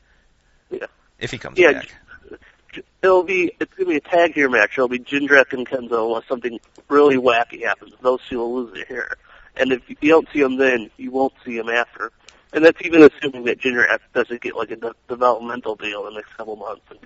Yeah. 0.70 0.86
If 1.20 1.32
he 1.32 1.38
comes 1.38 1.58
Yeah, 1.58 1.74
back. 1.74 1.94
It'll 3.02 3.24
be 3.24 3.52
it's 3.60 3.74
going 3.74 3.88
to 3.88 3.92
be 3.92 3.98
a 3.98 4.02
tag 4.02 4.34
here 4.34 4.50
match. 4.50 4.72
It'll 4.78 4.88
be 4.88 5.00
Jindrak 5.00 5.54
and 5.54 5.68
Kenzo 5.68 6.06
unless 6.08 6.28
something 6.28 6.60
really 6.88 7.18
wacky 7.18 7.64
happens. 7.64 7.94
Those 8.02 8.20
two 8.30 8.38
will 8.38 8.56
lose 8.56 8.74
their 8.74 8.86
hair, 8.86 9.18
and 9.56 9.72
if 9.72 9.82
you 9.90 10.10
don't 10.10 10.28
see 10.32 10.42
them 10.42 10.58
then, 10.58 10.92
you 10.98 11.12
won't 11.12 11.34
see 11.44 11.58
them 11.58 11.70
after. 11.70 12.12
And 12.52 12.66
that's 12.66 12.82
even 12.82 13.04
assuming 13.04 13.46
that 13.46 13.60
Jindrak 13.60 14.00
doesn't 14.14 14.42
get 14.42 14.56
like 14.56 14.72
a 14.72 14.76
de- 14.76 14.96
developmental 15.08 15.76
deal 15.76 16.08
in 16.08 16.14
the 16.14 16.20
next 16.20 16.36
couple 16.36 16.56
months 16.56 16.82
and 16.90 17.00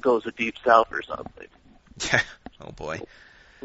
goes 0.00 0.24
to 0.24 0.30
Deep 0.30 0.54
South 0.64 0.92
or 0.92 1.02
something. 1.02 1.48
Yeah. 2.12 2.22
Oh 2.60 2.72
boy. 2.72 3.00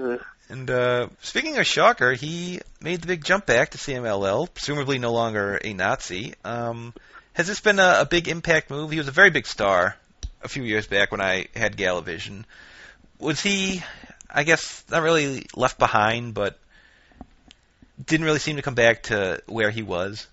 Uh, 0.02 0.18
And 0.50 0.70
uh, 0.70 1.10
speaking 1.22 1.58
of 1.58 1.66
Shocker, 1.68 2.14
he 2.14 2.60
made 2.82 3.02
the 3.02 3.08
big 3.08 3.24
jump 3.24 3.46
back 3.46 3.72
to 3.72 3.78
CMLL, 3.78 4.52
presumably 4.54 4.98
no 4.98 5.12
longer 5.14 5.60
a 5.64 5.74
Nazi. 5.74 6.34
Um, 6.44 6.94
has 7.34 7.48
this 7.48 7.60
been 7.62 7.80
a, 7.80 7.98
a 8.02 8.06
big 8.06 8.28
impact 8.28 8.70
move? 8.72 8.92
He 8.92 8.98
was 8.98 9.08
a 9.08 9.12
very 9.12 9.30
big 9.30 9.46
star 9.46 9.96
a 10.42 10.48
few 10.48 10.64
years 10.64 10.88
back 10.88 11.12
when 11.12 11.22
I 11.22 11.48
had 11.56 11.78
Galavision. 11.78 12.46
Was 13.20 13.42
he, 13.42 13.84
I 14.30 14.44
guess, 14.44 14.84
not 14.90 15.04
really 15.04 15.46
left 15.56 15.78
behind, 15.78 16.34
but 16.34 16.58
didn't 18.04 18.26
really 18.26 18.40
seem 18.40 18.56
to 18.56 18.62
come 18.62 18.76
back 18.76 19.04
to 19.04 19.42
where 19.48 19.70
he 19.70 19.82
was? 19.84 20.28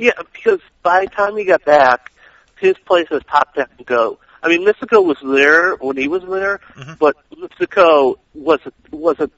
Yeah, 0.00 0.12
because 0.32 0.60
by 0.82 1.04
the 1.04 1.10
time 1.10 1.36
he 1.36 1.44
got 1.44 1.62
back, 1.66 2.10
his 2.58 2.74
place 2.86 3.06
as 3.10 3.20
top 3.30 3.50
Mexico. 3.54 4.18
I 4.42 4.48
mean, 4.48 4.66
Mystico 4.66 5.04
was 5.04 5.18
there 5.22 5.74
when 5.76 5.98
he 5.98 6.08
was 6.08 6.22
there, 6.22 6.60
Mhm. 6.74 6.98
but 6.98 7.16
Mystico 7.36 8.16
was 8.32 8.60
wasn't 8.90 9.32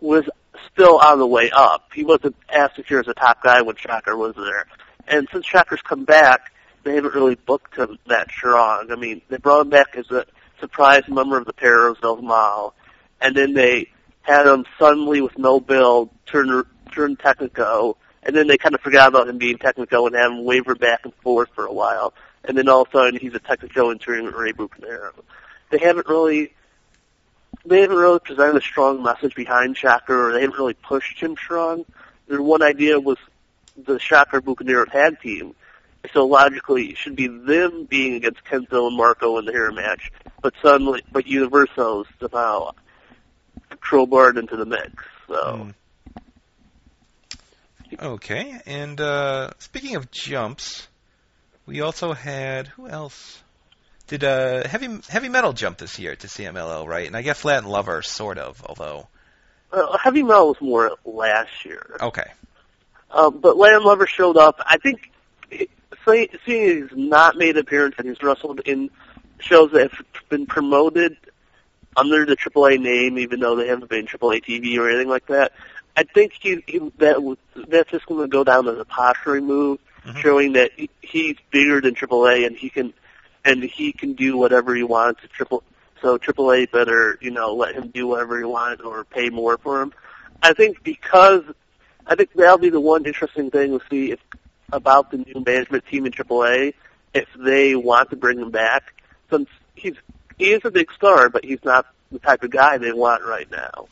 was 0.00 0.24
still 0.72 0.98
on 0.98 1.20
the 1.20 1.26
way 1.26 1.52
up. 1.52 1.90
He 1.94 2.02
wasn't 2.02 2.34
as 2.48 2.70
secure 2.74 2.98
as 2.98 3.06
a 3.06 3.14
top 3.14 3.44
guy 3.44 3.62
when 3.62 3.76
Shocker 3.76 4.16
was 4.16 4.34
there. 4.34 4.66
And 5.06 5.28
since 5.32 5.46
Shocker's 5.46 5.82
come 5.82 6.04
back, 6.04 6.52
they 6.82 6.96
haven't 6.96 7.14
really 7.14 7.36
booked 7.36 7.76
him 7.76 7.96
that 8.08 8.28
strong. 8.32 8.90
I 8.90 8.96
mean, 8.96 9.22
they 9.28 9.36
brought 9.36 9.60
him 9.60 9.70
back 9.70 9.94
as 9.94 10.10
a 10.10 10.26
surprise 10.58 11.04
member 11.06 11.38
of 11.38 11.44
the 11.44 11.52
Perros 11.52 12.00
del 12.00 12.20
Mal, 12.22 12.74
and 13.20 13.36
then 13.36 13.54
they 13.54 13.88
had 14.22 14.48
him 14.48 14.64
suddenly 14.80 15.20
with 15.20 15.38
no 15.38 15.60
build 15.60 16.10
turn 16.26 16.64
turn 16.90 17.14
Technico, 17.16 17.94
and 18.22 18.34
then 18.36 18.46
they 18.46 18.58
kind 18.58 18.74
of 18.74 18.80
forgot 18.80 19.08
about 19.08 19.28
him 19.28 19.38
being 19.38 19.58
Technico 19.58 20.06
and 20.06 20.14
had 20.14 20.26
him 20.26 20.44
waver 20.44 20.74
back 20.74 21.00
and 21.04 21.14
forth 21.16 21.48
for 21.54 21.66
a 21.66 21.72
while. 21.72 22.14
And 22.44 22.56
then 22.56 22.68
all 22.68 22.82
of 22.82 22.88
a 22.88 22.90
sudden 22.92 23.20
he's 23.20 23.34
a 23.34 23.40
Technico 23.40 23.90
and 23.90 24.00
turning 24.00 24.26
Rey 24.26 24.52
Bucanero. 24.52 25.12
They 25.70 25.78
haven't 25.78 26.06
really 26.08 26.52
they 27.64 27.80
haven't 27.80 27.96
really 27.96 28.18
presented 28.18 28.56
a 28.56 28.60
strong 28.60 29.02
message 29.02 29.34
behind 29.34 29.76
Shocker, 29.76 30.28
or 30.28 30.32
they 30.32 30.40
haven't 30.40 30.58
really 30.58 30.74
pushed 30.74 31.20
him 31.20 31.36
strong. 31.36 31.84
Their 32.26 32.42
one 32.42 32.62
idea 32.62 32.98
was 32.98 33.18
the 33.76 33.98
Shocker 33.98 34.40
Bucanero 34.40 34.90
tag 34.90 35.20
team, 35.20 35.54
so 36.12 36.26
logically 36.26 36.86
it 36.86 36.96
should 36.96 37.14
be 37.14 37.28
them 37.28 37.84
being 37.84 38.14
against 38.14 38.44
Kenzo 38.44 38.88
and 38.88 38.96
Marco 38.96 39.38
in 39.38 39.44
the 39.44 39.52
hair 39.52 39.70
match, 39.70 40.10
but 40.42 40.54
suddenly, 40.60 41.02
but 41.12 41.26
Universo's 41.26 42.06
somehow 42.20 42.72
crowbarred 43.80 44.38
into 44.38 44.56
the 44.56 44.66
mix. 44.66 44.92
So 45.28 45.56
Hmm. 45.56 45.70
Okay, 48.00 48.60
and 48.66 49.00
uh, 49.00 49.50
speaking 49.58 49.96
of 49.96 50.10
jumps, 50.10 50.86
we 51.66 51.80
also 51.80 52.12
had 52.12 52.68
who 52.68 52.88
else? 52.88 53.42
Did 54.08 54.24
uh, 54.24 54.66
heavy 54.66 55.00
heavy 55.08 55.28
metal 55.28 55.52
jump 55.52 55.78
this 55.78 55.98
year 55.98 56.16
to 56.16 56.26
CMLL, 56.26 56.86
right? 56.86 57.06
And 57.06 57.16
I 57.16 57.22
guess 57.22 57.44
Latin 57.44 57.68
Lover, 57.68 58.02
sort 58.02 58.38
of, 58.38 58.62
although. 58.66 59.08
Uh, 59.72 59.96
Heavy 59.96 60.22
Metal 60.22 60.48
was 60.48 60.60
more 60.60 60.92
last 61.06 61.64
year. 61.64 61.96
Okay. 61.98 62.30
Um, 63.10 63.38
but 63.38 63.56
Latin 63.56 63.84
Lover 63.84 64.06
showed 64.06 64.36
up. 64.36 64.60
I 64.66 64.76
think 64.76 65.10
seeing 66.04 66.28
seeing 66.44 66.82
he's 66.82 66.96
not 66.96 67.36
made 67.36 67.56
an 67.56 67.62
appearance 67.62 67.94
and 67.98 68.06
he's 68.06 68.22
wrestled 68.22 68.60
in 68.60 68.90
shows 69.38 69.72
that 69.72 69.90
have 69.92 70.06
been 70.28 70.46
promoted 70.46 71.16
under 71.96 72.24
the 72.24 72.36
AAA 72.36 72.80
name, 72.80 73.18
even 73.18 73.40
though 73.40 73.56
they 73.56 73.68
haven't 73.68 73.88
been 73.88 74.06
AAA 74.06 74.44
TV 74.44 74.78
or 74.78 74.88
anything 74.88 75.08
like 75.08 75.26
that. 75.26 75.52
I 75.96 76.04
think 76.04 76.32
he, 76.40 76.62
he 76.66 76.78
that 76.98 77.36
that's 77.68 77.90
just 77.90 78.06
going 78.06 78.22
to 78.22 78.28
go 78.28 78.44
down 78.44 78.66
as 78.68 78.78
a 78.78 78.84
posturing 78.84 79.46
move, 79.46 79.78
Mhm. 80.06 80.16
showing 80.22 80.52
that 80.54 80.72
he, 80.76 80.90
he's 81.00 81.36
bigger 81.50 81.80
than 81.80 81.94
AAA 81.94 82.44
and 82.46 82.56
he 82.56 82.70
can 82.70 82.92
and 83.44 83.62
he 83.62 83.92
can 83.92 84.14
do 84.14 84.36
whatever 84.36 84.74
he 84.74 84.82
wants. 84.82 85.20
at 85.24 85.30
Triple 85.30 85.62
so 86.00 86.18
AAA 86.18 86.70
better 86.72 87.16
you 87.20 87.30
know 87.30 87.54
let 87.54 87.74
him 87.74 87.88
do 87.88 88.08
whatever 88.08 88.36
he 88.38 88.44
wants 88.44 88.82
or 88.82 89.04
pay 89.04 89.28
more 89.30 89.58
for 89.58 89.80
him. 89.82 89.92
I 90.42 90.54
think 90.54 90.82
because 90.82 91.42
I 92.06 92.16
think 92.16 92.30
that'll 92.34 92.58
be 92.58 92.70
the 92.70 92.80
one 92.80 93.06
interesting 93.06 93.50
thing 93.50 93.78
to 93.78 93.84
see 93.88 94.10
if 94.10 94.18
about 94.72 95.10
the 95.10 95.18
new 95.18 95.42
management 95.46 95.84
team 95.86 96.06
in 96.06 96.12
AAA 96.12 96.74
if 97.14 97.28
they 97.38 97.76
want 97.76 98.10
to 98.10 98.16
bring 98.16 98.38
him 98.40 98.50
back 98.50 98.94
since 99.30 99.48
he's 99.76 99.94
he 100.38 100.46
is 100.52 100.62
a 100.64 100.70
big 100.70 100.90
star, 100.92 101.28
but 101.28 101.44
he's 101.44 101.62
not 101.64 101.86
the 102.10 102.18
type 102.18 102.42
of 102.42 102.50
guy 102.50 102.78
they 102.78 102.92
want 102.92 103.22
right 103.24 103.48
now. 103.50 103.86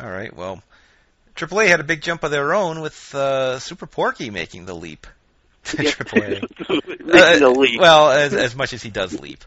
All 0.00 0.10
right. 0.10 0.34
Well, 0.34 0.62
AAA 1.36 1.68
had 1.68 1.80
a 1.80 1.84
big 1.84 2.02
jump 2.02 2.24
of 2.24 2.30
their 2.30 2.54
own 2.54 2.80
with 2.80 3.14
uh, 3.14 3.58
Super 3.58 3.86
Porky 3.86 4.30
making 4.30 4.66
the 4.66 4.74
leap 4.74 5.06
to 5.64 5.76
AAA. 5.78 6.42
Making 7.06 7.42
Uh, 7.42 7.48
a 7.48 7.50
leap. 7.50 7.80
Well, 7.80 8.10
as 8.10 8.34
as 8.34 8.56
much 8.56 8.72
as 8.72 8.82
he 8.82 8.90
does 8.90 9.20
leap. 9.20 9.44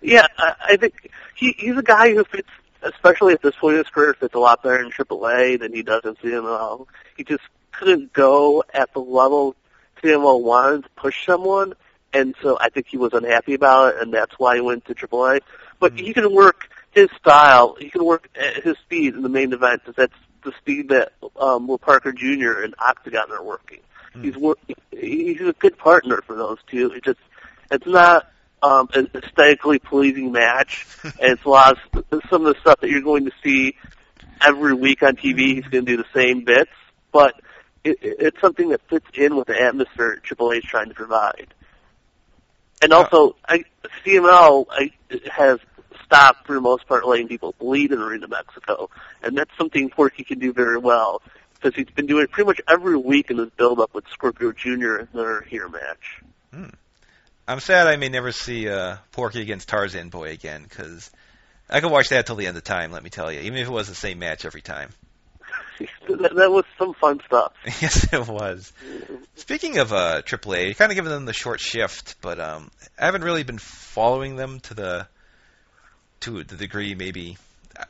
Yeah, 0.00 0.26
I, 0.38 0.54
I 0.60 0.76
think 0.76 1.10
he 1.34 1.52
he's 1.58 1.76
a 1.76 1.82
guy 1.82 2.14
who 2.14 2.22
fits, 2.24 2.48
especially 2.82 3.34
at 3.34 3.42
this 3.42 3.56
point 3.56 3.74
in 3.74 3.78
his 3.84 3.90
career, 3.90 4.14
fits 4.14 4.34
a 4.34 4.38
lot 4.38 4.62
better 4.62 4.80
in 4.82 4.90
AAA 4.90 5.58
than 5.58 5.72
he 5.72 5.82
does 5.82 6.02
in 6.04 6.14
CML. 6.16 6.86
He 7.16 7.24
just 7.24 7.42
couldn't 7.72 8.12
go 8.12 8.62
at 8.72 8.92
the 8.92 9.00
level 9.00 9.56
CML 10.02 10.42
wanted 10.42 10.84
to 10.84 10.90
push 10.90 11.26
someone, 11.26 11.74
and 12.12 12.34
so 12.40 12.56
I 12.60 12.68
think 12.68 12.86
he 12.88 12.96
was 12.96 13.12
unhappy 13.14 13.54
about 13.54 13.94
it, 13.96 14.02
and 14.02 14.14
that's 14.14 14.38
why 14.38 14.54
he 14.56 14.60
went 14.60 14.84
to 14.86 14.94
AAA. 14.94 15.40
But 15.80 15.94
Mhm. 15.94 15.98
he 16.00 16.14
can 16.14 16.32
work 16.32 16.68
his 16.92 17.08
style. 17.20 17.76
He 17.78 17.90
can 17.90 18.04
work 18.04 18.28
at 18.34 18.62
his 18.62 18.76
speed 18.78 19.14
in 19.14 19.22
the 19.22 19.28
main 19.28 19.52
event. 19.52 19.84
'cause 19.84 19.94
That's 19.96 20.14
the 20.44 20.52
speed 20.58 20.88
that 20.90 21.12
um, 21.38 21.66
La 21.68 21.76
Parka 21.76 22.12
Jr. 22.12 22.62
and 22.62 22.74
Octagon 22.78 23.30
are 23.32 23.42
working. 23.42 23.80
Hmm. 24.14 24.22
He's 24.22 24.36
wor- 24.36 24.56
he's 24.90 25.40
a 25.40 25.52
good 25.52 25.76
partner 25.78 26.22
for 26.26 26.34
those 26.36 26.58
two. 26.68 26.92
It 26.92 27.04
just 27.04 27.18
it's 27.70 27.86
not 27.86 28.26
um, 28.62 28.88
an 28.94 29.10
aesthetically 29.14 29.78
pleasing 29.78 30.32
match, 30.32 30.86
and 31.02 31.12
it's 31.20 31.44
a 31.44 31.48
lot 31.48 31.76
of 31.94 32.04
some 32.30 32.46
of 32.46 32.54
the 32.54 32.60
stuff 32.60 32.80
that 32.80 32.90
you're 32.90 33.02
going 33.02 33.26
to 33.26 33.32
see 33.44 33.76
every 34.40 34.74
week 34.74 35.02
on 35.02 35.16
TV. 35.16 35.54
He's 35.56 35.64
going 35.66 35.84
to 35.84 35.96
do 35.96 35.98
the 35.98 36.08
same 36.14 36.44
bits, 36.44 36.70
but 37.12 37.34
it, 37.84 37.98
it- 38.02 38.16
it's 38.20 38.40
something 38.40 38.70
that 38.70 38.80
fits 38.88 39.06
in 39.14 39.36
with 39.36 39.46
the 39.48 39.60
atmosphere 39.60 40.20
AAA 40.24 40.58
is 40.58 40.64
trying 40.64 40.88
to 40.88 40.94
provide. 40.94 41.52
And 42.80 42.92
also, 42.92 43.34
I, 43.48 43.64
CML 44.06 44.66
I, 44.70 44.92
has 45.32 45.58
stopped 46.08 46.46
for 46.46 46.54
the 46.54 46.60
most 46.60 46.88
part 46.88 47.06
letting 47.06 47.28
people 47.28 47.54
bleed 47.58 47.92
in 47.92 48.00
Arena 48.00 48.26
Mexico, 48.28 48.90
and 49.22 49.36
that's 49.36 49.50
something 49.56 49.90
Porky 49.90 50.24
can 50.24 50.38
do 50.38 50.52
very 50.52 50.78
well 50.78 51.22
because 51.54 51.74
he's 51.74 51.92
been 51.94 52.06
doing 52.06 52.24
it 52.24 52.30
pretty 52.30 52.46
much 52.46 52.60
every 52.68 52.96
week 52.96 53.30
in 53.30 53.38
his 53.38 53.50
build-up 53.50 53.92
with 53.94 54.06
Scorpio 54.08 54.52
Jr. 54.52 54.96
in 54.96 55.08
their 55.12 55.42
here 55.42 55.68
match. 55.68 56.22
I'm 57.46 57.60
sad 57.60 57.86
I 57.86 57.96
may 57.96 58.08
never 58.08 58.32
see 58.32 58.68
uh, 58.68 58.96
Porky 59.12 59.40
against 59.40 59.68
Tarzan 59.68 60.10
Boy 60.10 60.30
again 60.30 60.62
because 60.62 61.10
I 61.68 61.80
could 61.80 61.90
watch 61.90 62.10
that 62.10 62.26
till 62.26 62.36
the 62.36 62.46
end 62.46 62.56
of 62.56 62.64
time. 62.64 62.92
Let 62.92 63.02
me 63.02 63.10
tell 63.10 63.32
you, 63.32 63.40
even 63.40 63.58
if 63.58 63.68
it 63.68 63.72
was 63.72 63.88
the 63.88 63.94
same 63.94 64.18
match 64.18 64.44
every 64.44 64.60
time. 64.60 64.90
that, 66.08 66.34
that 66.34 66.50
was 66.50 66.64
some 66.78 66.94
fun 66.94 67.20
stuff. 67.24 67.52
yes, 67.64 68.12
it 68.12 68.28
was. 68.28 68.72
Speaking 69.36 69.78
of 69.78 69.92
uh, 69.92 70.22
AAA, 70.22 70.66
you're 70.66 70.74
kind 70.74 70.92
of 70.92 70.96
giving 70.96 71.10
them 71.10 71.24
the 71.24 71.32
short 71.32 71.60
shift, 71.60 72.16
but 72.20 72.38
um, 72.38 72.70
I 72.98 73.06
haven't 73.06 73.24
really 73.24 73.44
been 73.44 73.58
following 73.58 74.36
them 74.36 74.60
to 74.60 74.74
the 74.74 75.08
to 76.20 76.44
the 76.44 76.56
degree 76.56 76.94
maybe. 76.94 77.36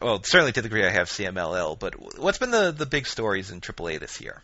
Well, 0.00 0.22
certainly 0.22 0.52
to 0.52 0.62
the 0.62 0.68
degree 0.68 0.84
I 0.84 0.90
have 0.90 1.08
CMLL. 1.08 1.78
But 1.78 1.94
what's 2.18 2.38
been 2.38 2.50
the 2.50 2.72
the 2.72 2.86
big 2.86 3.06
stories 3.06 3.50
in 3.50 3.60
AAA 3.60 4.00
this 4.00 4.20
year? 4.20 4.42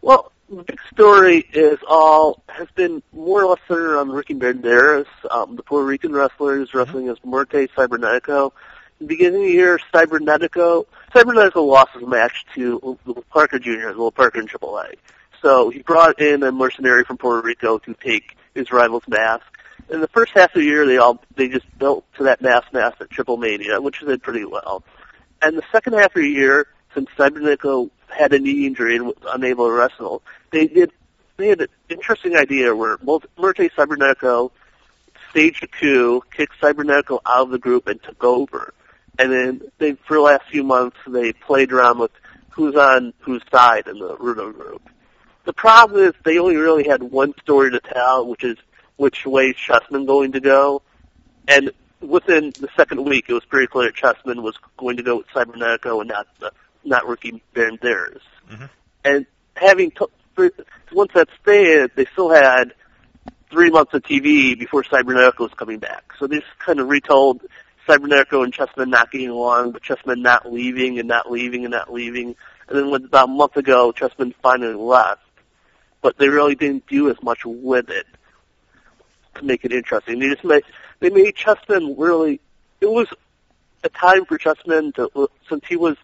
Well, 0.00 0.30
the 0.48 0.62
big 0.62 0.78
story 0.92 1.38
is 1.52 1.78
all 1.86 2.42
has 2.48 2.68
been 2.74 3.02
more 3.12 3.42
or 3.42 3.46
less 3.50 3.58
centered 3.66 3.98
on 3.98 4.10
Ricky 4.10 4.34
Banderas, 4.34 5.06
um, 5.30 5.56
the 5.56 5.62
Puerto 5.62 5.86
Rican 5.86 6.12
wrestler 6.12 6.56
who's 6.56 6.72
wrestling 6.72 7.08
as 7.08 7.16
Muerte 7.24 7.66
Cybernetico. 7.68 8.52
In 9.00 9.06
the 9.06 9.14
beginning 9.14 9.42
of 9.42 9.46
the 9.46 9.52
year, 9.52 9.80
Cybernetico 9.92 10.86
Cybernetico 11.14 11.66
lost 11.66 11.90
his 11.94 12.06
match 12.06 12.44
to 12.54 12.98
La 13.06 13.14
Parka 13.30 13.58
Jr. 13.58 13.92
La 13.94 14.10
Parka 14.10 14.38
in 14.40 14.46
AAA. 14.46 14.94
So 15.42 15.70
he 15.70 15.82
brought 15.82 16.20
in 16.20 16.42
a 16.42 16.52
mercenary 16.52 17.04
from 17.04 17.16
Puerto 17.16 17.46
Rico 17.46 17.78
to 17.78 17.94
take 17.94 18.36
his 18.54 18.72
rival's 18.72 19.06
mask. 19.08 19.44
In 19.90 20.00
the 20.00 20.08
first 20.08 20.32
half 20.34 20.54
of 20.54 20.60
the 20.60 20.64
year, 20.64 20.86
they 20.86 20.98
all 20.98 21.22
they 21.36 21.48
just 21.48 21.66
built 21.78 22.04
to 22.14 22.24
that 22.24 22.42
mask 22.42 22.72
mask 22.72 23.00
at 23.00 23.10
Triple 23.10 23.36
Mania, 23.36 23.80
which 23.80 24.00
did 24.00 24.22
pretty 24.22 24.44
well. 24.44 24.82
And 25.40 25.56
the 25.56 25.62
second 25.72 25.94
half 25.94 26.14
of 26.16 26.22
the 26.22 26.28
year, 26.28 26.66
since 26.94 27.08
Cybernetico 27.16 27.90
had 28.08 28.32
a 28.32 28.38
knee 28.38 28.66
injury 28.66 28.96
and 28.96 29.06
was 29.06 29.16
unable 29.28 29.66
to 29.66 29.72
wrestle, 29.72 30.22
they 30.50 30.66
did 30.66 30.92
they 31.36 31.48
had 31.48 31.60
an 31.60 31.68
interesting 31.88 32.36
idea 32.36 32.74
where 32.74 32.98
Muerte 33.02 33.68
Cybernetico 33.70 34.50
staged 35.30 35.62
a 35.62 35.68
coup, 35.68 36.22
kicked 36.32 36.60
Cybernetico 36.60 37.20
out 37.26 37.42
of 37.42 37.50
the 37.50 37.58
group, 37.58 37.86
and 37.86 38.02
took 38.02 38.22
over. 38.24 38.74
And 39.18 39.32
then 39.32 39.62
they, 39.78 39.94
for 39.94 40.14
the 40.14 40.20
last 40.20 40.48
few 40.50 40.64
months, 40.64 40.96
they 41.06 41.32
played 41.32 41.72
around 41.72 41.98
with 41.98 42.10
who's 42.50 42.74
on 42.74 43.14
whose 43.20 43.42
side 43.52 43.86
in 43.86 43.98
the 43.98 44.16
Rudo 44.16 44.52
group. 44.52 44.82
The 45.44 45.52
problem 45.52 46.04
is 46.04 46.12
they 46.24 46.38
only 46.38 46.56
really 46.56 46.88
had 46.88 47.02
one 47.02 47.34
story 47.40 47.70
to 47.70 47.80
tell, 47.80 48.26
which 48.26 48.44
is 48.44 48.58
which 48.98 49.24
way 49.24 49.54
Chessman 49.54 50.04
going 50.06 50.32
to 50.32 50.40
go. 50.40 50.82
And 51.46 51.70
within 52.00 52.52
the 52.60 52.68
second 52.76 53.04
week, 53.04 53.24
it 53.28 53.32
was 53.32 53.44
pretty 53.46 53.68
clear 53.68 53.90
Chessman 53.90 54.42
was 54.42 54.56
going 54.76 54.98
to 54.98 55.02
go 55.02 55.16
with 55.18 55.28
Cybernetico 55.28 56.00
and 56.00 56.08
not 56.08 56.26
uh, 56.42 56.50
not 56.84 57.06
Ricky 57.06 57.42
Banderas. 57.54 58.20
Mhm. 58.50 58.68
And 59.04 59.26
having 59.56 59.90
t- 59.92 60.50
once 60.92 61.12
that 61.14 61.28
stayed, 61.40 61.90
they 61.96 62.04
still 62.12 62.30
had 62.30 62.74
three 63.50 63.70
months 63.70 63.94
of 63.94 64.02
TV 64.02 64.58
before 64.58 64.82
Cybernetico 64.82 65.40
was 65.40 65.54
coming 65.56 65.78
back. 65.78 66.12
So 66.18 66.26
they 66.26 66.40
just 66.40 66.58
kind 66.58 66.80
of 66.80 66.88
retold 66.88 67.42
Cybernetico 67.88 68.44
and 68.44 68.52
Chessman 68.52 68.90
not 68.90 69.10
getting 69.10 69.30
along, 69.30 69.72
but 69.72 69.82
Chessman 69.82 70.20
not 70.22 70.52
leaving 70.52 70.98
and 70.98 71.08
not 71.08 71.30
leaving 71.30 71.64
and 71.64 71.72
not 71.72 71.92
leaving. 71.92 72.36
And 72.68 72.92
then 72.92 72.92
about 72.92 73.28
a 73.28 73.32
month 73.32 73.56
ago, 73.56 73.92
Chessman 73.92 74.34
finally 74.42 74.74
left. 74.74 75.22
But 76.02 76.18
they 76.18 76.28
really 76.28 76.54
didn't 76.54 76.86
do 76.86 77.10
as 77.10 77.16
much 77.22 77.44
with 77.44 77.88
it 77.90 78.06
to 79.38 79.44
make 79.44 79.64
it 79.64 79.72
interesting. 79.72 80.18
They 80.18 80.28
just 80.28 80.44
made 80.44 80.62
they 81.00 81.10
made 81.10 81.34
Chessman 81.34 81.94
really. 81.98 82.40
It 82.80 82.90
was 82.90 83.08
a 83.84 83.88
time 83.88 84.24
for 84.24 84.38
Chessman 84.38 84.92
to 84.94 85.28
since 85.48 85.64
he 85.68 85.76
was 85.76 85.96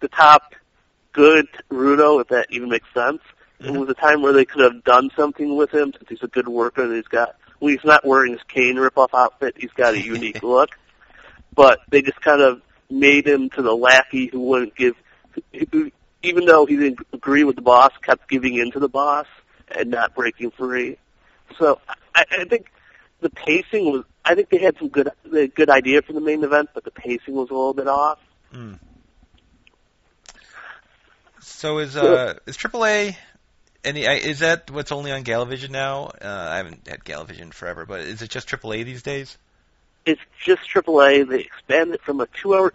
the 0.00 0.08
top 0.08 0.54
good 1.12 1.46
Rudo, 1.70 2.20
if 2.20 2.28
that 2.28 2.46
even 2.50 2.68
makes 2.68 2.88
sense. 2.94 3.20
It 3.60 3.66
Mhm. 3.66 3.80
was 3.80 3.88
a 3.88 3.94
time 3.94 4.20
where 4.22 4.34
they 4.34 4.44
could 4.44 4.62
have 4.62 4.84
done 4.84 5.10
something 5.16 5.56
with 5.56 5.72
him 5.72 5.92
since 5.92 6.08
he's 6.08 6.22
a 6.22 6.28
good 6.28 6.46
worker 6.46 6.82
and 6.82 6.94
he's 6.94 7.08
got 7.08 7.36
when 7.58 7.72
he's 7.72 7.84
not 7.84 8.04
wearing 8.04 8.32
his 8.32 8.42
Kane 8.48 8.76
ripoff 8.76 9.08
outfit, 9.14 9.54
he's 9.56 9.70
got 9.72 9.94
a 9.94 10.00
unique 10.00 10.42
look. 10.42 10.70
But 11.54 11.80
they 11.88 12.02
just 12.02 12.20
kind 12.20 12.42
of 12.42 12.60
made 12.90 13.26
him 13.26 13.48
to 13.50 13.62
the 13.62 13.74
lackey 13.74 14.26
who 14.26 14.40
wouldn't 14.40 14.76
give, 14.76 14.94
who, 15.72 15.90
even 16.22 16.44
though 16.44 16.66
he 16.66 16.76
didn't 16.76 17.00
agree 17.14 17.44
with 17.44 17.56
the 17.56 17.62
boss, 17.62 17.92
kept 18.02 18.28
giving 18.28 18.56
in 18.56 18.70
to 18.72 18.78
the 18.78 18.90
boss 18.90 19.26
and 19.68 19.90
not 19.90 20.14
breaking 20.14 20.50
free. 20.50 20.98
So 21.58 21.80
I, 22.16 22.24
I 22.40 22.44
think 22.46 22.66
the 23.20 23.30
pacing 23.30 23.92
was. 23.92 24.04
I 24.24 24.34
think 24.34 24.48
they 24.48 24.58
had 24.58 24.76
some 24.78 24.88
good, 24.88 25.08
they 25.24 25.46
good 25.46 25.70
idea 25.70 26.02
for 26.02 26.12
the 26.12 26.20
main 26.20 26.42
event, 26.42 26.70
but 26.74 26.82
the 26.82 26.90
pacing 26.90 27.34
was 27.34 27.48
a 27.50 27.54
little 27.54 27.74
bit 27.74 27.86
off. 27.86 28.18
Mm. 28.52 28.80
So 31.40 31.78
is 31.78 31.96
uh 31.96 32.34
is 32.46 32.56
AAA 32.56 33.16
any 33.84 34.06
I- 34.06 34.14
is 34.14 34.40
that 34.40 34.70
what's 34.70 34.90
only 34.90 35.12
on 35.12 35.22
Galavision 35.22 35.70
now? 35.70 36.10
Uh, 36.20 36.48
I 36.50 36.56
haven't 36.56 36.88
had 36.88 37.04
Galavision 37.04 37.52
forever, 37.52 37.86
but 37.86 38.00
is 38.00 38.20
it 38.20 38.30
just 38.30 38.48
AAA 38.48 38.84
these 38.84 39.02
days? 39.02 39.38
It's 40.04 40.20
just 40.44 40.62
AAA. 40.62 41.28
They 41.28 41.40
expanded 41.40 41.96
it 41.96 42.02
from 42.02 42.20
a 42.20 42.26
two-hour 42.26 42.72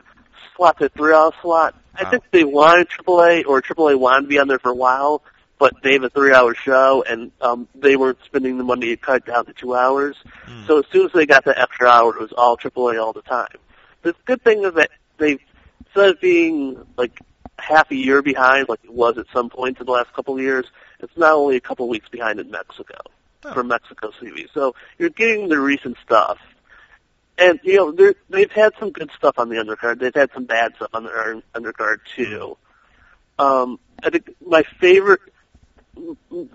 slot 0.55 0.79
to 0.79 0.85
a 0.85 0.89
three-hour 0.89 1.33
slot. 1.41 1.75
I 1.95 2.05
think 2.05 2.23
they 2.31 2.43
wanted 2.43 2.87
AAA 2.89 3.45
or 3.45 3.61
AAA 3.61 3.99
wanted 3.99 4.21
to 4.21 4.27
be 4.27 4.39
on 4.39 4.47
there 4.47 4.59
for 4.59 4.71
a 4.71 4.75
while, 4.75 5.21
but 5.62 5.76
they 5.84 5.93
have 5.93 6.03
a 6.03 6.09
three-hour 6.09 6.55
show, 6.55 7.03
and 7.07 7.32
um, 7.39 7.68
they 7.76 7.95
weren't 7.95 8.18
spending 8.26 8.57
the 8.57 8.64
money 8.64 8.88
to 8.88 8.97
cut 8.97 9.26
down 9.28 9.45
to 9.45 9.53
two 9.53 9.76
hours. 9.76 10.18
Hmm. 10.45 10.66
So 10.66 10.80
as 10.80 10.86
soon 10.91 11.05
as 11.05 11.12
they 11.14 11.28
got 11.28 11.45
the 11.45 11.55
extra 11.57 11.88
hour, 11.88 12.16
it 12.16 12.20
was 12.20 12.32
all 12.32 12.57
AAA 12.57 12.99
all 12.99 13.14
the 13.14 13.22
time. 13.22 13.55
The 14.01 14.16
good 14.26 14.43
thing 14.43 14.64
is 14.66 14.74
that 14.74 14.89
they, 15.20 15.38
instead 15.86 16.09
of 16.09 16.20
being 16.20 16.84
like 16.97 17.20
half 17.59 17.91
a 17.91 17.95
year 17.95 18.24
behind, 18.24 18.70
like 18.70 18.84
it 18.84 18.91
was 18.91 19.20
at 19.20 19.28
some 19.32 19.49
points 19.51 19.80
in 19.80 19.86
the 19.86 19.91
last 19.91 20.12
couple 20.14 20.34
of 20.34 20.41
years. 20.41 20.66
It's 20.99 21.16
now 21.16 21.36
only 21.38 21.57
a 21.57 21.62
couple 21.62 21.86
of 21.86 21.89
weeks 21.89 22.09
behind 22.09 22.39
in 22.39 22.49
Mexico 22.49 22.95
Oh. 23.43 23.53
for 23.53 23.64
Mexico 23.64 24.12
TV. 24.20 24.47
So 24.53 24.74
you're 24.99 25.09
getting 25.09 25.47
the 25.49 25.59
recent 25.59 25.97
stuff. 26.03 26.38
And 27.38 27.59
you 27.64 27.76
know 27.78 28.14
they've 28.30 28.51
had 28.51 28.74
some 28.80 28.91
good 28.91 29.09
stuff 29.18 29.38
on 29.39 29.49
the 29.49 29.55
undercard. 29.57 29.99
They've 29.99 30.14
had 30.14 30.30
some 30.34 30.45
bad 30.45 30.76
stuff 30.76 30.89
on 30.93 31.03
the 31.05 31.12
un- 31.12 31.43
undercard 31.55 31.97
too. 32.16 32.57
Um, 33.39 33.80
I 34.03 34.09
think 34.12 34.36
my 34.45 34.64
favorite, 34.80 35.22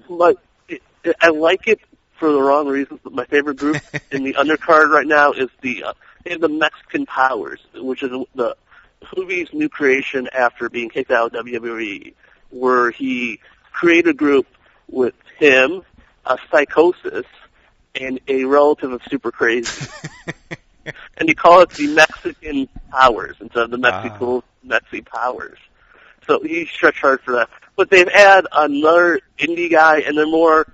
my 0.09 0.34
I 1.22 1.28
like 1.28 1.68
it 1.68 1.80
for 2.18 2.30
the 2.30 2.41
wrong 2.41 2.66
reasons. 2.66 3.01
But 3.03 3.12
my 3.12 3.24
favorite 3.26 3.59
group 3.59 3.76
in 4.11 4.24
the 4.24 4.34
undercard 4.34 4.91
right 4.91 5.07
now 5.07 5.32
is 5.32 5.49
the 5.61 5.84
uh, 5.84 5.93
the 6.24 6.49
Mexican 6.49 7.07
Powers, 7.07 7.61
which 7.74 8.03
is 8.03 8.11
the 8.34 8.57
Juvi's 9.14 9.53
new 9.53 9.68
creation 9.68 10.28
after 10.32 10.68
being 10.68 10.89
kicked 10.89 11.11
out 11.11 11.34
of 11.34 11.45
WWE, 11.45 12.14
where 12.51 12.91
he 12.91 13.41
created 13.72 14.11
a 14.11 14.14
group 14.14 14.47
with 14.89 15.14
him, 15.39 15.82
a 16.24 16.39
psychosis, 16.51 17.26
and 17.95 18.20
a 18.28 18.45
relative 18.45 18.93
of 18.93 19.03
super 19.09 19.30
crazy. 19.30 19.87
and 21.16 21.28
you 21.28 21.34
call 21.34 21.61
it 21.61 21.70
the 21.70 21.95
Mexican 21.95 22.68
Powers 22.91 23.37
instead 23.41 23.64
of 23.64 23.70
the 23.70 23.78
Mexico 23.78 24.43
Mexi 24.66 25.05
Powers. 25.05 25.59
So 26.27 26.41
he 26.43 26.66
stretched 26.66 27.01
hard 27.01 27.20
for 27.20 27.33
that. 27.33 27.49
But 27.77 27.91
they've 27.91 28.11
had 28.11 28.47
another 28.53 29.20
indie 29.39 29.70
guy, 29.70 30.01
and 30.01 30.16
they're 30.16 30.27
more, 30.27 30.66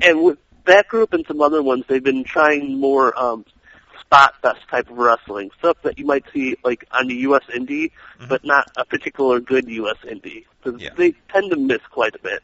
and 0.00 0.22
with 0.24 0.38
that 0.64 0.88
group 0.88 1.12
and 1.12 1.24
some 1.26 1.40
other 1.42 1.62
ones, 1.62 1.84
they've 1.88 2.02
been 2.02 2.24
trying 2.24 2.78
more 2.80 3.16
um, 3.18 3.44
spot 4.00 4.34
fest 4.42 4.60
type 4.70 4.90
of 4.90 4.96
wrestling 4.96 5.50
stuff 5.58 5.76
that 5.82 5.98
you 5.98 6.06
might 6.06 6.24
see 6.32 6.56
like 6.64 6.86
on 6.90 7.06
the 7.08 7.14
U.S. 7.16 7.42
indie, 7.54 7.90
Mhm. 8.18 8.28
but 8.28 8.44
not 8.44 8.70
a 8.76 8.84
particular 8.84 9.40
good 9.40 9.68
U.S. 9.68 9.96
indie 10.04 10.44
because 10.62 10.80
Yeah. 10.80 10.90
they 10.96 11.12
tend 11.28 11.50
to 11.50 11.56
miss 11.56 11.82
quite 11.90 12.14
a 12.14 12.18
bit. 12.18 12.42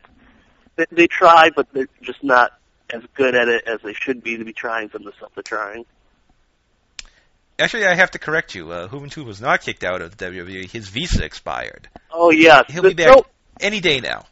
They, 0.76 0.86
they 0.92 1.06
try, 1.06 1.50
but 1.54 1.66
they're 1.72 1.88
just 2.02 2.22
not 2.22 2.52
as 2.90 3.02
good 3.14 3.34
at 3.34 3.48
it 3.48 3.64
as 3.66 3.80
they 3.82 3.94
should 3.94 4.22
be 4.22 4.36
to 4.36 4.44
be 4.44 4.52
trying 4.52 4.90
some 4.90 5.02
of 5.02 5.06
the 5.06 5.12
stuff 5.16 5.30
they're 5.34 5.42
trying. 5.42 5.84
Actually, 7.62 7.86
I 7.86 7.94
have 7.94 8.10
to 8.12 8.18
correct 8.18 8.54
you. 8.54 8.70
Uh, 8.72 8.88
Juventud 8.88 9.24
was 9.24 9.40
not 9.40 9.60
kicked 9.62 9.84
out 9.84 10.02
of 10.02 10.16
the 10.16 10.24
WWE. 10.26 10.70
His 10.70 10.88
visa 10.88 11.24
expired. 11.24 11.88
Oh 12.10 12.30
yeah, 12.30 12.62
He'll 12.68 12.82
be 12.82 12.94
back 12.94 13.06
No, 13.08 13.24
any 13.60 13.80
day 13.80 14.00
now. 14.00 14.24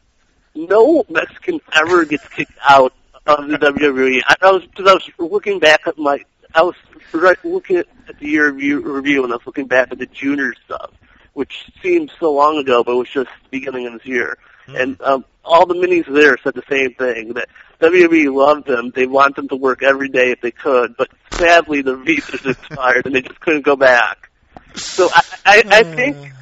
no 0.53 1.05
Mexican 1.09 1.59
ever 1.73 2.05
gets 2.05 2.27
kicked 2.27 2.51
out 2.67 2.93
of 3.25 3.47
the 3.47 3.57
WWE. 3.57 4.21
I, 4.27 4.35
I 4.41 4.51
was 4.51 4.63
because 4.65 4.87
I 4.87 4.93
was 4.93 5.31
looking 5.31 5.59
back 5.59 5.87
at 5.87 5.97
my 5.97 6.19
I 6.53 6.63
was 6.63 6.75
right, 7.13 7.37
looking 7.45 7.77
at, 7.77 7.87
the 8.19 8.27
year 8.27 8.51
review, 8.51 8.81
review 8.81 9.23
and 9.23 9.31
I 9.31 9.37
was 9.37 9.45
looking 9.45 9.67
back 9.67 9.91
at 9.91 9.99
the 9.99 10.05
junior 10.05 10.53
stuff, 10.65 10.91
which 11.33 11.71
seemed 11.81 12.11
so 12.19 12.33
long 12.33 12.57
ago, 12.57 12.83
but 12.83 12.97
was 12.97 13.09
just 13.09 13.29
beginning 13.49 13.87
of 13.87 13.93
this 13.93 14.05
year. 14.05 14.37
Hmm. 14.65 14.75
And 14.75 15.01
um, 15.01 15.25
all 15.45 15.65
the 15.65 15.75
minis 15.75 16.13
there 16.13 16.37
said 16.43 16.53
the 16.53 16.63
same 16.69 16.93
thing 16.95 17.33
that 17.33 17.47
WWE 17.81 18.33
loved 18.33 18.67
them. 18.67 18.91
They 18.93 19.07
want 19.07 19.35
them 19.35 19.47
to 19.49 19.55
work 19.55 19.81
every 19.81 20.09
day 20.09 20.31
if 20.31 20.41
they 20.41 20.51
could, 20.51 20.95
but 20.95 21.09
sadly 21.31 21.81
the 21.81 21.95
visas 21.95 22.45
expired 22.45 23.05
and 23.05 23.15
they 23.15 23.21
just 23.21 23.39
couldn't 23.39 23.65
go 23.65 23.75
back. 23.75 24.29
So 24.75 25.09
I, 25.13 25.23
I, 25.45 25.63
I 25.69 25.83
hmm. 25.83 25.95
think 25.95 26.33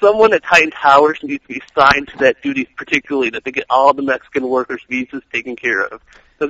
someone 0.00 0.32
at 0.32 0.42
Titan 0.42 0.70
Towers 0.70 1.18
needs 1.22 1.42
to 1.42 1.48
be 1.48 1.62
assigned 1.76 2.08
to 2.08 2.18
that 2.18 2.42
duty 2.42 2.68
particularly 2.76 3.30
that 3.30 3.44
they 3.44 3.52
get 3.52 3.66
all 3.68 3.92
the 3.92 4.02
Mexican 4.02 4.48
workers' 4.48 4.82
visas 4.88 5.22
taken 5.32 5.56
care 5.56 5.82
of. 5.82 6.00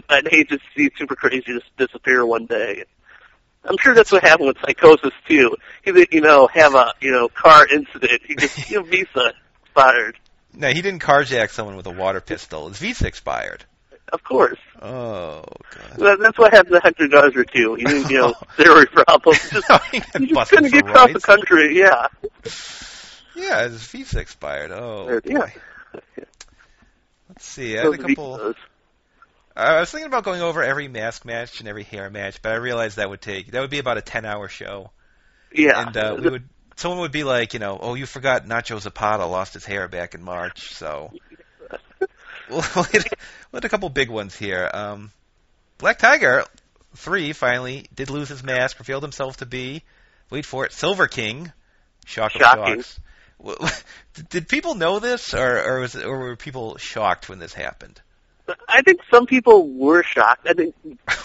I'd 0.09 0.29
hate 0.29 0.51
to 0.51 0.59
see 0.77 0.91
Super 0.97 1.17
Crazy 1.17 1.43
just 1.47 1.77
disappear 1.77 2.25
one 2.25 2.47
day. 2.47 2.85
I'm 3.65 3.79
sure 3.79 3.95
that's 3.95 4.13
what 4.13 4.23
happened 4.23 4.49
with 4.49 4.59
Psychosis 4.61 5.13
too. 5.27 5.57
He 5.83 5.93
did, 5.93 6.09
you 6.13 6.21
know, 6.21 6.49
have 6.53 6.75
a 6.75 6.93
you 7.01 7.11
know 7.11 7.29
car 7.29 7.67
incident. 7.67 8.23
He 8.27 8.37
just 8.37 8.71
you 8.71 8.79
know, 8.79 8.83
visa 8.85 9.33
expired. 9.65 10.19
No, 10.55 10.69
he 10.69 10.83
didn't 10.83 11.01
carjack 11.01 11.51
someone 11.51 11.77
with 11.77 11.87
a 11.87 11.93
water 11.93 12.21
pistol. 12.21 12.69
His 12.69 12.79
visa 12.79 13.07
expired. 13.07 13.65
Of 14.13 14.23
course, 14.25 14.59
Oh 14.81 15.43
god. 15.99 16.19
that's 16.21 16.39
what 16.39 16.53
happened 16.53 16.75
to 16.75 16.81
Hector 16.81 17.09
Garza 17.09 17.45
too. 17.45 17.75
He 17.75 17.85
didn't, 17.85 18.11
you 18.11 18.19
know, 18.19 18.33
steroid 18.59 18.91
problems. 18.91 19.39
Just, 19.51 19.71
he 19.93 20.27
just 20.27 20.51
couldn't 20.51 20.71
get 20.73 20.87
across 20.89 21.13
the 21.13 21.21
country. 21.21 21.79
Yeah, 21.79 22.07
Yeah, 23.35 23.69
his 23.69 23.83
visa 23.87 24.21
expired. 24.21 24.71
Oh, 24.71 25.21
yeah. 25.25 25.39
boy. 25.39 25.53
Let's 27.29 27.45
see. 27.45 27.79
I 27.79 27.83
had 27.85 27.95
a 27.95 27.99
couple. 27.99 28.55
I 29.55 29.81
was 29.81 29.91
thinking 29.91 30.07
about 30.07 30.25
going 30.25 30.41
over 30.41 30.63
every 30.63 30.89
mask 30.89 31.25
match 31.25 31.61
and 31.61 31.69
every 31.69 31.83
hair 31.83 32.09
match, 32.11 32.41
but 32.43 32.53
I 32.53 32.57
realized 32.57 32.97
that 32.97 33.11
would 33.11 33.21
take 33.21 33.51
that 33.51 33.61
would 33.61 33.71
be 33.71 33.81
about 33.81 33.99
a 33.99 34.03
ten-hour 34.03 34.49
show, 34.49 34.91
Yeah, 35.53 35.81
and 35.87 35.97
uh, 35.97 36.17
we 36.19 36.31
would 36.31 36.49
someone 36.77 37.01
would 37.01 37.11
be 37.13 37.25
like, 37.25 37.55
you 37.55 37.59
know, 37.59 37.77
oh, 37.81 37.95
you 37.95 38.07
forgot 38.07 38.47
Nacho 38.47 38.81
Zapata 38.81 39.27
lost 39.27 39.55
his 39.55 39.65
hair 39.65 39.89
back 39.89 40.15
in 40.15 40.23
March, 40.23 40.73
so 40.75 41.13
we'll, 42.51 42.65
we'll, 42.75 42.85
hit, 42.85 43.05
we'll 43.53 43.61
hit 43.61 43.65
a 43.65 43.69
couple 43.69 43.89
big 43.89 44.11
ones 44.11 44.37
here. 44.37 44.69
Um, 44.73 45.11
Black 45.79 45.99
Tiger 45.99 46.45
three 46.97 47.33
finally 47.33 47.87
did 47.95 48.11
lose 48.11 48.29
his 48.29 48.43
mask, 48.43 48.79
revealed 48.79 49.03
himself 49.03 49.39
to 49.39 49.47
be 49.47 49.83
wait 50.31 50.45
for 50.47 50.65
it, 50.65 50.73
Silver 50.73 51.07
King. 51.07 51.53
Shock 52.07 52.33
Shocking. 52.33 52.83
Did 54.31 54.49
people 54.49 54.75
know 54.75 54.99
this, 54.99 55.35
or 55.35 55.63
or, 55.63 55.81
was 55.81 55.95
or 55.95 56.19
were 56.19 56.37
people 56.37 56.77
shocked 56.79 57.29
when 57.29 57.39
this 57.39 57.55
happened? 57.55 58.01
I 58.69 58.83
think 58.83 59.01
some 59.11 59.27
people 59.27 59.69
were 59.69 60.03
shocked. 60.03 60.47
I 60.49 60.55
think 60.55 60.75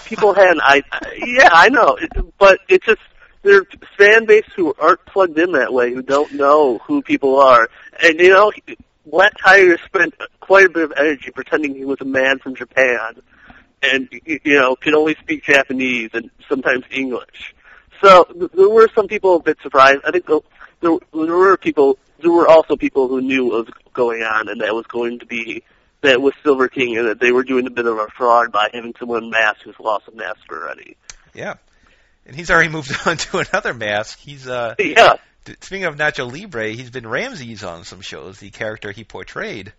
people 0.06 0.34
had, 0.34 0.58
I, 0.62 0.84
yeah, 1.18 1.50
I 1.52 1.70
know, 1.70 1.98
but 2.38 2.60
it's 2.68 2.86
just 2.86 3.02
their 3.44 3.64
fan 3.98 4.26
base 4.26 4.46
who 4.56 4.76
aren't 4.78 5.06
plugged 5.06 5.40
in 5.40 5.54
that 5.54 5.74
way, 5.74 5.94
who 5.94 6.02
don't 6.02 6.34
know 6.34 6.80
who 6.80 7.02
people 7.02 7.40
are, 7.40 7.70
and 8.04 8.20
you 8.20 8.30
know, 8.30 8.52
Black 9.06 9.38
Tiger 9.38 9.78
spent 9.86 10.16
quite 10.46 10.66
a 10.66 10.70
bit 10.70 10.84
of 10.84 10.94
energy 10.98 11.32
pretending 11.32 11.76
he 11.76 11.86
was 11.86 12.00
a 12.02 12.06
man 12.06 12.40
from 12.40 12.56
Japan, 12.56 13.22
and 13.82 14.10
you 14.26 14.60
know, 14.60 14.76
could 14.76 14.94
only 14.94 15.16
speak 15.22 15.44
Japanese 15.44 16.10
and 16.14 16.30
sometimes 16.50 16.84
English. 16.92 17.56
So 18.02 18.28
there 18.54 18.70
were 18.70 18.90
some 18.94 19.08
people 19.08 19.38
a 19.38 19.42
bit 19.42 19.58
surprised. 19.62 20.00
I 20.06 20.12
think 20.12 20.26
there, 20.82 20.92
were 20.92 21.58
people, 21.58 21.98
there 22.20 22.32
were 22.32 22.48
also 22.48 22.76
people 22.76 23.08
who 23.08 23.22
knew 23.22 23.46
what 23.46 23.66
was 23.66 23.74
going 23.94 24.24
on, 24.24 24.50
and 24.50 24.62
that 24.62 24.76
was 24.76 24.86
going 24.88 25.20
to 25.20 25.26
be 25.26 25.64
that 26.02 26.22
was 26.22 26.34
Silver 26.44 26.68
King 26.68 26.98
and 26.98 27.08
that 27.08 27.22
they 27.22 27.32
were 27.32 27.44
doing 27.44 27.66
a 27.66 27.70
bit 27.70 27.86
of 27.86 27.98
a 27.98 28.08
fraud 28.18 28.52
by 28.52 28.70
having 28.74 28.94
someone 29.00 29.30
mask 29.30 29.62
who's 29.64 29.80
lost 29.80 30.10
a 30.12 30.16
mask 30.16 30.42
already. 30.52 30.98
Yeah. 31.34 31.56
And 32.26 32.36
he's 32.36 32.52
already 32.52 32.68
moved 32.68 32.92
on 33.06 33.16
to 33.16 33.38
another 33.38 33.74
mask. 33.74 34.20
He's 34.20 34.46
uh 34.46 34.76
Yeah, 34.78 35.16
speaking 35.62 35.86
of 35.86 35.96
Nacho 35.96 36.32
Libre, 36.32 36.70
he's 36.70 36.90
been 36.90 37.08
Ramses 37.08 37.64
on 37.64 37.84
some 37.84 38.02
shows, 38.02 38.40
the 38.40 38.50
character 38.50 38.92
he 38.92 39.04
portrayed 39.04 39.74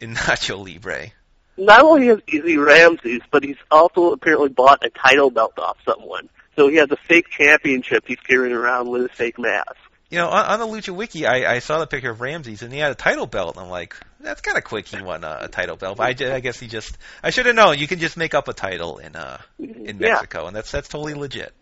in 0.00 0.14
Nacho 0.14 0.64
Libre. 0.64 1.12
not 1.56 1.82
only 1.82 2.08
is 2.08 2.20
is 2.28 2.44
he 2.44 2.56
Ramses, 2.56 3.20
but 3.30 3.42
he's 3.44 3.56
also 3.70 4.12
apparently 4.12 4.48
bought 4.48 4.84
a 4.84 4.90
title 4.90 5.30
belt 5.30 5.58
off 5.58 5.76
someone. 5.84 6.28
So 6.56 6.68
he 6.68 6.76
has 6.76 6.90
a 6.90 6.96
fake 6.96 7.28
championship 7.30 8.04
he's 8.06 8.20
carrying 8.20 8.54
around 8.54 8.88
with 8.90 9.02
a 9.06 9.08
fake 9.08 9.38
mask. 9.38 9.74
You 10.10 10.18
know, 10.18 10.28
on, 10.28 10.44
on 10.44 10.58
the 10.58 10.66
Lucha 10.66 10.94
Wiki, 10.94 11.24
I, 11.26 11.54
I 11.54 11.58
saw 11.60 11.78
the 11.78 11.86
picture 11.86 12.10
of 12.10 12.20
Ramses, 12.20 12.60
and 12.60 12.70
he 12.70 12.78
had 12.78 12.92
a 12.92 12.94
title 12.94 13.24
belt, 13.26 13.56
and 13.56 13.64
I'm 13.64 13.70
like, 13.70 13.96
that's 14.20 14.42
kind 14.42 14.58
of 14.58 14.64
quick. 14.64 14.86
He 14.86 15.00
won 15.00 15.24
a, 15.24 15.38
a 15.42 15.48
title 15.48 15.76
belt. 15.76 15.96
But 15.96 16.20
I, 16.20 16.34
I 16.34 16.40
guess 16.40 16.60
he 16.60 16.66
just, 16.68 16.98
I 17.22 17.30
should 17.30 17.46
have 17.46 17.54
known. 17.54 17.78
You 17.78 17.86
can 17.88 17.98
just 17.98 18.18
make 18.18 18.34
up 18.34 18.48
a 18.48 18.52
title 18.52 18.98
in 18.98 19.16
uh 19.16 19.38
in 19.58 19.96
Yeah. 19.98 20.10
Mexico, 20.10 20.46
and 20.46 20.54
that's 20.54 20.70
that's 20.70 20.88
totally 20.88 21.14
legit. 21.14 21.54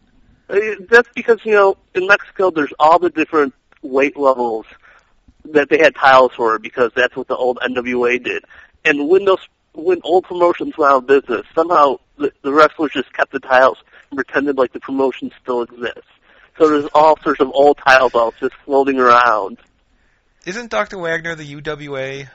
Uh, 0.49 0.59
That's 0.89 1.09
because, 1.15 1.39
you 1.45 1.53
know, 1.53 1.77
in 1.95 2.09
Mexico 2.09 2.51
there's 2.51 2.73
all 2.81 2.99
the 2.99 3.11
different 3.11 3.55
weight 3.83 4.17
levels 4.17 4.67
that 5.53 5.69
they 5.69 5.79
had 5.79 5.95
tiles 5.95 6.33
for 6.37 6.59
because 6.59 6.91
that's 6.95 7.17
what 7.17 7.29
the 7.29 7.37
old 7.37 7.59
NWA 7.59 8.23
did. 8.23 8.45
And 8.85 9.09
when 9.09 9.25
those, 9.25 9.47
when 9.75 10.01
old 10.05 10.25
promotions 10.25 10.77
went 10.79 10.93
out 10.93 10.99
of 10.99 11.07
business, 11.07 11.47
somehow 11.55 11.99
the, 12.19 12.33
the 12.43 12.53
wrestlers 12.53 12.93
just 12.93 13.13
kept 13.13 13.33
the 13.33 13.41
tiles 13.41 13.79
and 14.11 14.17
pretended 14.17 14.57
like 14.59 14.73
the 14.73 14.81
promotion 14.81 15.31
still 15.43 15.63
exists. 15.63 16.09
So 16.59 16.69
there's 16.69 16.91
all 16.95 17.19
sorts 17.23 17.41
of 17.41 17.51
old 17.53 17.79
tile 17.79 18.11
belts 18.11 18.39
just 18.41 18.55
floating 18.65 18.99
around. 18.99 19.59
Isn't 20.47 20.71
Dr. 20.71 20.99
Wagner 20.99 21.35
the 21.35 21.55
UWA 21.55 22.29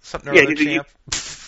something 0.00 0.30
or 0.30 0.34
Yeah, 0.34 0.42
other 0.42 0.50
he's 0.50 0.60
U- 0.60 0.74
champ? 0.74 0.88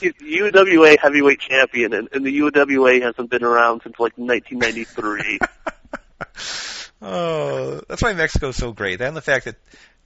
He's 0.01 0.13
UWA 0.15 0.99
heavyweight 0.99 1.41
champion, 1.41 1.93
and, 1.93 2.09
and 2.13 2.25
the 2.25 2.39
UWA 2.39 3.03
hasn't 3.03 3.31
been 3.31 3.45
around 3.45 3.83
since 3.83 3.97
like 3.99 4.17
1993. 4.17 5.39
oh, 7.03 7.81
that's 7.89 8.03
why 8.03 8.13
Mexico's 8.15 8.57
so 8.57 8.73
great. 8.73 9.01
And 9.01 9.17
the 9.17 9.21
fact 9.21 9.45
that 9.47 9.57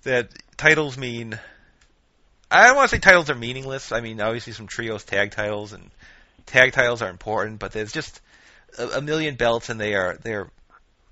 that 0.05 0.29
titles 0.57 0.97
mean 0.97 1.39
I 2.51 2.67
don't 2.67 2.77
want 2.77 2.91
to 2.91 2.97
say 2.97 3.01
titles 3.01 3.31
are 3.31 3.35
meaningless. 3.35 3.91
I 3.91 4.01
mean, 4.01 4.21
obviously 4.21 4.53
some 4.53 4.67
trios 4.67 5.05
tag 5.05 5.33
titles 5.33 5.73
and 5.73 5.91
tag 6.47 6.73
titles 6.73 7.03
are 7.03 7.11
important, 7.11 7.59
but 7.59 7.73
there's 7.73 7.93
just 7.93 8.21
a, 8.79 8.99
a 8.99 9.01
million 9.01 9.35
belts 9.35 9.71
and 9.71 9.81
they 9.81 9.95
are 9.95 10.19
they're 10.23 10.49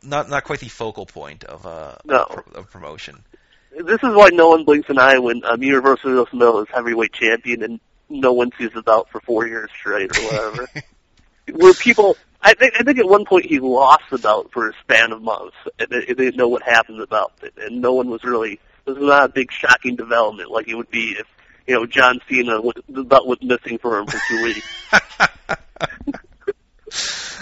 not 0.03 0.28
not 0.28 0.45
quite 0.45 0.61
the 0.61 0.68
focal 0.68 1.07
point 1.07 1.45
of 1.45 1.66
uh 1.66 1.97
No. 2.05 2.22
of, 2.22 2.28
pro- 2.28 2.61
of 2.61 2.70
promotion. 2.70 3.24
this 3.72 3.99
is 4.03 4.14
why 4.14 4.30
no 4.32 4.51
one 4.51 4.64
blinks 4.64 4.88
an 4.88 4.99
eye 4.99 5.18
when 5.18 5.43
um, 5.45 5.62
Universo 5.62 6.26
Mil 6.32 6.61
is 6.61 6.68
heavyweight 6.72 7.12
champion 7.12 7.62
and 7.62 7.80
no 8.09 8.32
one 8.32 8.51
sees 8.59 8.70
the 8.74 8.82
belt 8.82 9.09
for 9.11 9.20
four 9.20 9.47
years 9.47 9.70
straight 9.76 10.16
or 10.16 10.22
whatever. 10.22 10.68
Where 11.55 11.74
people, 11.74 12.16
I 12.40 12.55
think, 12.55 12.74
I 12.78 12.84
think 12.84 12.99
at 12.99 13.09
one 13.09 13.24
point 13.24 13.47
he 13.47 13.59
lost 13.59 14.03
the 14.11 14.18
belt 14.18 14.51
for 14.53 14.68
a 14.68 14.72
span 14.82 15.12
of 15.12 15.22
months, 15.22 15.57
and 15.78 15.88
they, 15.88 16.01
they 16.01 16.14
didn't 16.14 16.36
know 16.36 16.49
what 16.49 16.62
happened 16.62 17.01
about 17.01 17.32
it, 17.43 17.55
and 17.57 17.80
no 17.80 17.95
one 17.95 18.11
was 18.11 18.22
really 18.22 18.61
this 18.85 18.97
is 18.97 19.03
not 19.03 19.24
a 19.24 19.28
big 19.33 19.51
shocking 19.53 19.97
development 19.97 20.51
like 20.51 20.68
it 20.68 20.74
would 20.74 20.91
be 20.91 21.16
if 21.18 21.26
you 21.66 21.74
know 21.74 21.87
John 21.87 22.20
Cena 22.28 22.61
belt 22.89 23.26
was 23.26 23.39
missing 23.43 23.78
for 23.78 23.99
him 23.99 24.07
for 24.07 24.18
two 24.28 24.43
weeks. 24.43 24.66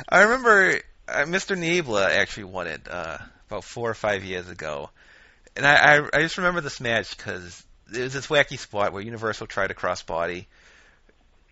I 0.09 0.22
remember 0.22 0.80
uh, 1.09 1.24
Mr. 1.24 1.59
Niebla 1.59 2.11
actually 2.12 2.45
won 2.45 2.66
it 2.66 2.86
uh, 2.88 3.18
about 3.49 3.64
four 3.64 3.91
or 3.91 3.95
five 3.95 4.24
years 4.24 4.49
ago, 4.49 4.91
and 5.57 5.66
I 5.66 5.99
I, 5.99 6.09
I 6.14 6.22
just 6.22 6.38
remember 6.38 6.61
this 6.61 6.80
match 6.80 7.16
because 7.16 7.64
it 7.93 8.01
was 8.01 8.12
this 8.12 8.26
wacky 8.28 8.59
spot 8.59 8.93
where 8.93 9.03
Universo 9.03 9.47
tried 9.47 9.70
a 9.70 9.74
crossbody. 9.74 10.47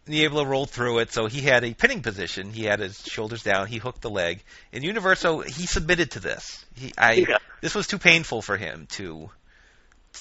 Niebla 0.06 0.46
rolled 0.46 0.70
through 0.70 1.00
it, 1.00 1.12
so 1.12 1.26
he 1.26 1.42
had 1.42 1.64
a 1.64 1.74
pinning 1.74 2.00
position. 2.00 2.50
He 2.52 2.64
had 2.64 2.80
his 2.80 2.98
shoulders 3.06 3.42
down. 3.42 3.66
He 3.66 3.76
hooked 3.76 4.00
the 4.00 4.08
leg. 4.08 4.42
In 4.72 4.82
Universo, 4.82 5.40
he 5.40 5.66
submitted 5.66 6.12
to 6.12 6.20
this. 6.20 6.64
He, 6.74 6.94
I, 6.96 7.12
Yeah. 7.12 7.36
this 7.60 7.74
was 7.74 7.86
too 7.86 7.98
painful 7.98 8.40
for 8.40 8.56
him 8.56 8.86
to, 8.92 9.28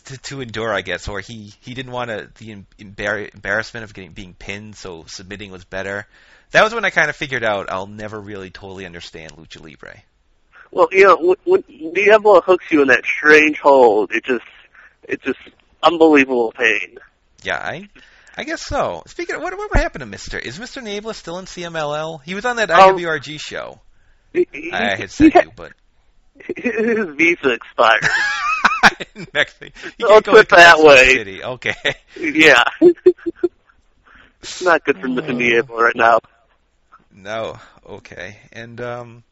to 0.05 0.17
to 0.17 0.41
endure, 0.41 0.73
I 0.73 0.81
guess, 0.81 1.07
or 1.07 1.19
he 1.19 1.53
he 1.61 1.73
didn't 1.73 1.91
want 1.91 2.09
to, 2.09 2.29
the 2.38 2.63
embar- 2.79 3.33
embarrassment 3.33 3.83
of 3.83 3.93
getting 3.93 4.11
being 4.11 4.33
pinned, 4.33 4.75
so 4.75 5.05
submitting 5.07 5.51
was 5.51 5.65
better. 5.65 6.05
That 6.51 6.63
was 6.63 6.73
when 6.73 6.85
I 6.85 6.89
kind 6.91 7.09
of 7.09 7.15
figured 7.15 7.43
out 7.43 7.69
I'll 7.71 7.88
never 7.88 8.19
really 8.19 8.49
totally 8.49 8.85
understand 8.85 9.33
lucha 9.33 9.61
libre. 9.61 10.01
Well, 10.71 10.88
you 10.91 11.05
know, 11.05 11.35
when, 11.45 11.63
Niebla 11.69 12.41
hooks 12.41 12.65
you 12.71 12.81
in 12.81 12.89
that 12.89 13.05
strange 13.05 13.57
hold, 13.59 14.11
it 14.11 14.25
just, 14.25 14.43
it's 15.03 15.23
just 15.23 15.39
unbelievable 15.81 16.51
pain. 16.51 16.97
Yeah, 17.43 17.57
I 17.57 17.89
I 18.35 18.43
guess 18.43 18.65
so. 18.65 19.03
Speaking 19.07 19.35
of, 19.38 19.41
what 19.41 19.53
whatever 19.57 19.77
happened 19.79 20.01
to 20.01 20.05
Mister? 20.05 20.38
Is 20.38 20.59
Mister 20.59 20.81
Niebla 20.81 21.13
still 21.13 21.39
in 21.39 21.45
CMLL? 21.45 22.21
He 22.23 22.35
was 22.35 22.45
on 22.45 22.57
that 22.57 22.69
Um, 22.69 22.97
IWRG 22.97 23.39
show. 23.39 23.79
He, 24.33 24.47
he, 24.51 24.71
I 24.71 24.89
had 24.91 24.99
he 24.99 25.07
sent 25.07 25.33
had- 25.33 25.45
you, 25.45 25.51
but 25.55 25.71
his 26.55 27.15
visa 27.15 27.49
expired. 27.51 28.05
Mexico. 29.34 29.71
You 29.97 30.09
I'll 30.09 30.21
put 30.21 30.49
that 30.49 30.80
way. 30.80 31.13
City. 31.13 31.43
Okay. 31.43 31.75
yeah. 32.19 32.63
it's 34.41 34.61
not 34.61 34.84
good 34.84 34.99
for 34.99 35.07
Mr. 35.07 35.36
Niebla 35.36 35.84
right 35.84 35.95
now. 35.95 36.19
No. 37.11 37.59
Okay. 37.86 38.38
And 38.51 38.80
um, 38.82 39.23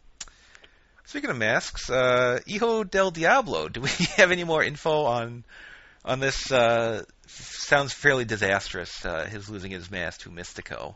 speaking 1.06 1.30
of 1.30 1.38
masks, 1.38 1.90
uh, 1.90 2.40
Hijo 2.48 2.84
del 2.84 3.12
Diablo. 3.12 3.70
Do 3.70 3.82
we 3.82 3.90
have 4.18 4.32
any 4.32 4.44
more 4.44 4.64
info 4.64 5.04
on 5.06 5.44
on 6.04 6.20
this? 6.20 6.52
Uh, 6.52 7.04
sounds 7.28 7.94
fairly 7.94 8.26
disastrous. 8.26 9.06
Uh, 9.06 9.26
his 9.26 9.50
losing 9.50 9.72
his 9.72 9.90
mask 9.90 10.22
to 10.22 10.30
Mystico. 10.30 10.96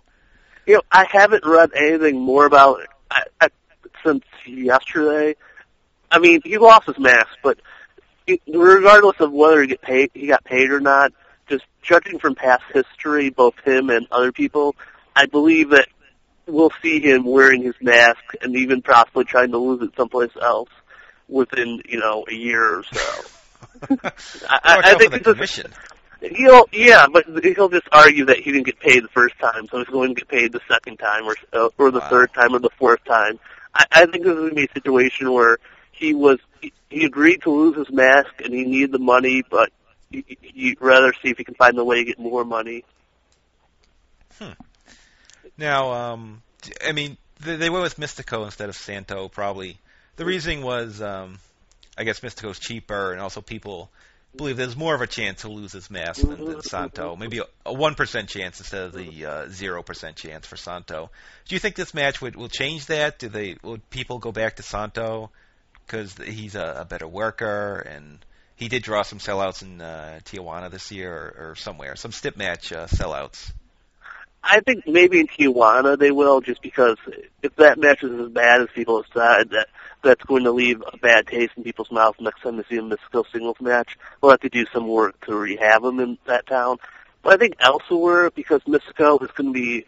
You 0.65 0.75
know, 0.75 0.81
I 0.91 1.05
haven't 1.09 1.45
read 1.45 1.71
anything 1.75 2.19
more 2.19 2.45
about 2.45 2.81
it 2.81 2.89
I, 3.09 3.23
I, 3.41 3.47
since 4.05 4.23
yesterday. 4.45 5.35
I 6.11 6.19
mean, 6.19 6.41
he 6.43 6.57
lost 6.57 6.87
his 6.87 6.99
mask, 6.99 7.29
but 7.43 7.59
regardless 8.47 9.19
of 9.19 9.31
whether 9.31 9.61
he 9.61 9.67
get 9.67 9.81
paid, 9.81 10.11
he 10.13 10.27
got 10.27 10.43
paid 10.43 10.71
or 10.71 10.79
not, 10.79 11.11
just 11.47 11.65
judging 11.81 12.19
from 12.19 12.35
past 12.35 12.63
history, 12.73 13.29
both 13.29 13.55
him 13.65 13.89
and 13.89 14.07
other 14.11 14.31
people, 14.31 14.75
I 15.15 15.25
believe 15.25 15.71
that 15.71 15.87
we'll 16.45 16.71
see 16.81 16.99
him 16.99 17.23
wearing 17.25 17.63
his 17.63 17.75
mask 17.81 18.19
and 18.41 18.55
even 18.55 18.81
possibly 18.81 19.25
trying 19.25 19.51
to 19.51 19.57
lose 19.57 19.81
it 19.81 19.91
someplace 19.95 20.31
else 20.41 20.69
within, 21.27 21.81
you 21.87 21.99
know, 21.99 22.25
a 22.27 22.33
year 22.33 22.79
or 22.79 22.83
so. 22.83 23.23
I, 24.49 24.81
I, 24.83 24.95
think 24.95 25.11
the 25.11 25.19
commission. 25.19 25.71
He'll, 26.21 26.65
yeah, 26.71 27.07
but 27.11 27.25
he'll 27.43 27.69
just 27.69 27.87
argue 27.91 28.25
that 28.25 28.37
he 28.37 28.51
didn't 28.51 28.65
get 28.65 28.79
paid 28.79 29.03
the 29.03 29.09
first 29.09 29.37
time, 29.39 29.67
so 29.69 29.77
he's 29.77 29.87
going 29.87 30.15
to 30.15 30.15
get 30.15 30.27
paid 30.27 30.51
the 30.51 30.59
second 30.69 30.97
time, 30.97 31.25
or 31.25 31.35
or 31.77 31.91
the 31.91 31.99
Wow. 31.99 32.09
third 32.09 32.33
time, 32.33 32.53
or 32.53 32.59
the 32.59 32.69
fourth 32.77 33.03
time. 33.05 33.39
I, 33.73 33.85
I 33.91 34.05
think 34.05 34.23
this 34.23 34.33
is 34.33 34.39
going 34.39 34.49
to 34.49 34.55
be 34.55 34.65
a 34.65 34.73
situation 34.73 35.31
where 35.31 35.59
he 35.91 36.13
was 36.13 36.39
he, 36.89 37.05
agreed 37.05 37.41
to 37.43 37.51
lose 37.51 37.77
his 37.77 37.89
mask 37.89 38.41
and 38.43 38.53
he 38.53 38.65
needed 38.65 38.91
the 38.91 38.99
money, 38.99 39.43
but 39.49 39.71
he, 40.11 40.25
he'd 40.41 40.81
rather 40.81 41.13
see 41.21 41.29
if 41.29 41.37
he 41.37 41.43
can 41.43 41.55
find 41.55 41.77
a 41.77 41.83
way 41.83 41.97
to 41.97 42.05
get 42.05 42.19
more 42.19 42.43
money. 42.43 42.83
Now, 45.57 45.91
um, 45.91 46.41
I 46.85 46.93
mean, 46.93 47.17
they, 47.41 47.69
went 47.69 47.83
with 47.83 47.97
Mystico 47.97 48.45
instead 48.45 48.69
of 48.69 48.75
Santo. 48.75 49.27
Probably 49.27 49.77
the 50.15 50.23
reasoning 50.23 50.61
was, 50.61 51.01
um, 51.01 51.39
I 51.97 52.05
guess 52.05 52.21
Mystico's 52.21 52.59
cheaper, 52.59 53.11
and 53.11 53.21
also 53.21 53.41
people 53.41 53.89
believe 54.35 54.57
there's 54.57 54.77
more 54.77 54.95
of 54.95 55.01
a 55.01 55.07
chance 55.07 55.41
to 55.41 55.49
lose 55.49 55.73
his 55.73 55.89
mask 55.89 56.21
than, 56.21 56.45
than 56.45 56.61
Santo. 56.61 57.15
Maybe 57.15 57.41
a 57.65 57.73
one 57.73 57.95
percent 57.95 58.29
chance 58.29 58.59
instead 58.59 58.83
of 58.83 58.93
the 58.93 59.25
uh, 59.25 59.49
zero 59.49 59.83
percent 59.83 60.15
chance 60.15 60.45
for 60.45 60.55
Santo. 60.55 61.09
Do 61.47 61.55
you 61.55 61.59
think 61.59 61.75
this 61.75 61.93
match 61.93 62.21
would 62.21 62.35
will 62.35 62.49
change 62.49 62.85
that? 62.87 63.19
Do 63.19 63.27
they 63.27 63.57
would 63.63 63.89
people 63.89 64.19
go 64.19 64.31
back 64.31 64.57
to 64.57 64.63
Santo 64.63 65.29
because 65.89 66.15
he's 66.17 66.55
a, 66.55 66.77
a 66.81 66.85
better 66.85 67.07
worker 67.07 67.79
and 67.79 68.19
he 68.55 68.67
did 68.67 68.83
draw 68.83 69.01
some 69.01 69.19
sellouts 69.19 69.61
in 69.61 69.81
uh, 69.81 70.19
Tijuana 70.25 70.69
this 70.69 70.91
year 70.91 71.13
or, 71.13 71.51
or 71.51 71.55
somewhere, 71.55 71.95
some 71.95 72.11
stip 72.11 72.37
match 72.37 72.71
uh, 72.71 72.87
sellouts. 72.87 73.51
I 74.43 74.61
think 74.61 74.87
maybe 74.87 75.19
in 75.19 75.27
Tijuana 75.27 75.97
they 75.97 76.11
will, 76.11 76.41
just 76.41 76.61
because 76.61 76.97
if 77.41 77.55
that 77.57 77.77
match 77.77 78.03
is 78.03 78.19
as 78.19 78.29
bad 78.29 78.61
as 78.61 78.67
people 78.73 79.01
have 79.01 79.11
said, 79.13 79.49
that 79.51 79.67
that's 80.01 80.23
going 80.23 80.43
to 80.45 80.51
leave 80.51 80.81
a 80.81 80.97
bad 80.97 81.27
taste 81.27 81.53
in 81.57 81.63
people's 81.63 81.91
mouths 81.91 82.17
next 82.21 82.41
time 82.41 82.55
they 82.55 82.63
see 82.69 82.77
a 82.77 82.81
Mystico 82.81 83.25
singles 83.31 83.57
match. 83.59 83.97
We'll 84.21 84.31
have 84.31 84.39
to 84.41 84.49
do 84.49 84.65
some 84.73 84.87
work 84.87 85.25
to 85.25 85.35
rehab 85.35 85.83
him 85.83 85.99
in 85.99 86.17
that 86.25 86.47
town. 86.47 86.77
But 87.21 87.33
I 87.33 87.37
think 87.37 87.55
elsewhere, 87.59 88.29
because 88.31 88.61
Mystico 88.61 89.21
is 89.21 89.31
going 89.31 89.53
to 89.53 89.59
be 89.59 89.85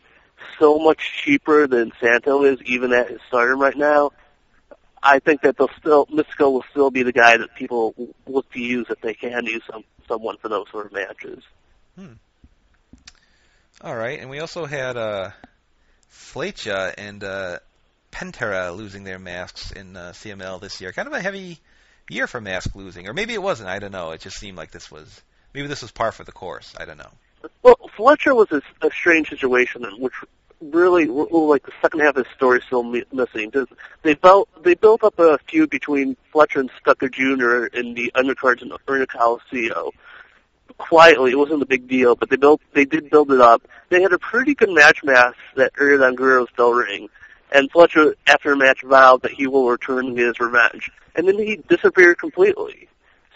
so 0.59 0.79
much 0.79 1.21
cheaper 1.23 1.67
than 1.67 1.93
Santo 2.01 2.43
is, 2.43 2.61
even 2.63 2.91
at 2.91 3.09
his 3.09 3.21
stardom 3.27 3.61
right 3.61 3.77
now, 3.77 4.11
I 5.03 5.19
think 5.19 5.41
that 5.41 5.57
they'll 5.57 5.69
still 5.79 6.05
Mystico 6.07 6.51
will 6.51 6.65
still 6.71 6.91
be 6.91 7.03
the 7.03 7.11
guy 7.11 7.37
that 7.37 7.55
people 7.55 7.95
look 8.27 8.51
to 8.53 8.59
use 8.59 8.87
if 8.89 9.01
they 9.01 9.13
can 9.13 9.45
use 9.45 9.63
some 9.69 9.83
someone 10.07 10.37
for 10.37 10.49
those 10.49 10.69
sort 10.69 10.85
of 10.87 10.93
matches. 10.93 11.43
All 13.83 13.95
right, 13.95 14.19
and 14.19 14.29
we 14.29 14.39
also 14.39 14.65
had 14.65 14.95
uh, 14.95 15.31
Flecha 16.11 16.93
and 16.97 17.23
uh, 17.23 17.57
Pantera 18.11 18.75
losing 18.75 19.03
their 19.03 19.17
masks 19.17 19.71
in 19.71 19.97
uh, 19.97 20.11
CML 20.13 20.61
this 20.61 20.81
year. 20.81 20.91
Kind 20.91 21.07
of 21.07 21.13
a 21.15 21.21
heavy 21.21 21.57
year 22.07 22.27
for 22.27 22.39
mask 22.39 22.75
losing, 22.75 23.07
or 23.07 23.13
maybe 23.13 23.33
it 23.33 23.41
wasn't. 23.41 23.69
I 23.69 23.79
don't 23.79 23.91
know. 23.91 24.11
It 24.11 24.21
just 24.21 24.37
seemed 24.37 24.55
like 24.55 24.69
this 24.69 24.91
was 24.91 25.21
maybe 25.53 25.67
this 25.67 25.81
was 25.81 25.91
par 25.91 26.11
for 26.11 26.23
the 26.23 26.31
course. 26.31 26.75
I 26.79 26.85
don't 26.85 26.97
know. 26.97 27.09
Well, 27.63 27.77
Flecha 27.97 28.35
was 28.35 28.51
a, 28.51 28.61
a 28.85 28.91
strange 28.91 29.29
situation, 29.29 29.83
in 29.83 29.99
which 29.99 30.13
really, 30.61 31.09
well, 31.09 31.47
like 31.47 31.65
the 31.65 31.71
second 31.81 32.01
half 32.01 32.15
of 32.15 32.23
the 32.25 32.29
story 32.35 32.59
is 32.59 32.65
still 32.65 32.83
mi- 32.83 33.03
missing. 33.11 33.51
They 34.03 34.13
built 34.15 34.49
they 34.63 34.75
built 34.75 35.03
up 35.03 35.19
a 35.19 35.37
feud 35.49 35.69
between 35.69 36.15
Flecha 36.33 36.59
and 36.59 36.71
Stuka 36.79 37.09
Jr. 37.09 37.65
in 37.77 37.93
the 37.93 38.11
undercards 38.15 38.61
in 38.61 38.71
Arena 38.87 39.07
Coliseo. 39.07 39.91
Quietly, 40.77 41.31
it 41.31 41.37
wasn't 41.37 41.61
a 41.61 41.65
big 41.65 41.87
deal, 41.87 42.15
but 42.15 42.29
they 42.29 42.37
built 42.37 42.61
they 42.73 42.85
did 42.85 43.09
build 43.09 43.31
it 43.31 43.41
up. 43.41 43.67
They 43.89 44.01
had 44.01 44.13
a 44.13 44.19
pretty 44.19 44.55
good 44.55 44.71
match 44.71 45.03
match 45.03 45.35
that 45.55 45.73
aired 45.79 46.01
on 46.01 46.15
Guerreros 46.15 46.55
del 46.55 46.71
Ring, 46.71 47.09
and 47.51 47.71
Flecha, 47.71 48.13
after 48.27 48.51
the 48.51 48.55
match, 48.55 48.81
vowed 48.83 49.21
that 49.23 49.31
he 49.31 49.47
will 49.47 49.69
return 49.69 50.15
his 50.15 50.39
revenge, 50.39 50.91
and 51.15 51.27
then 51.27 51.37
he 51.37 51.57
disappeared 51.67 52.17
completely. 52.17 52.87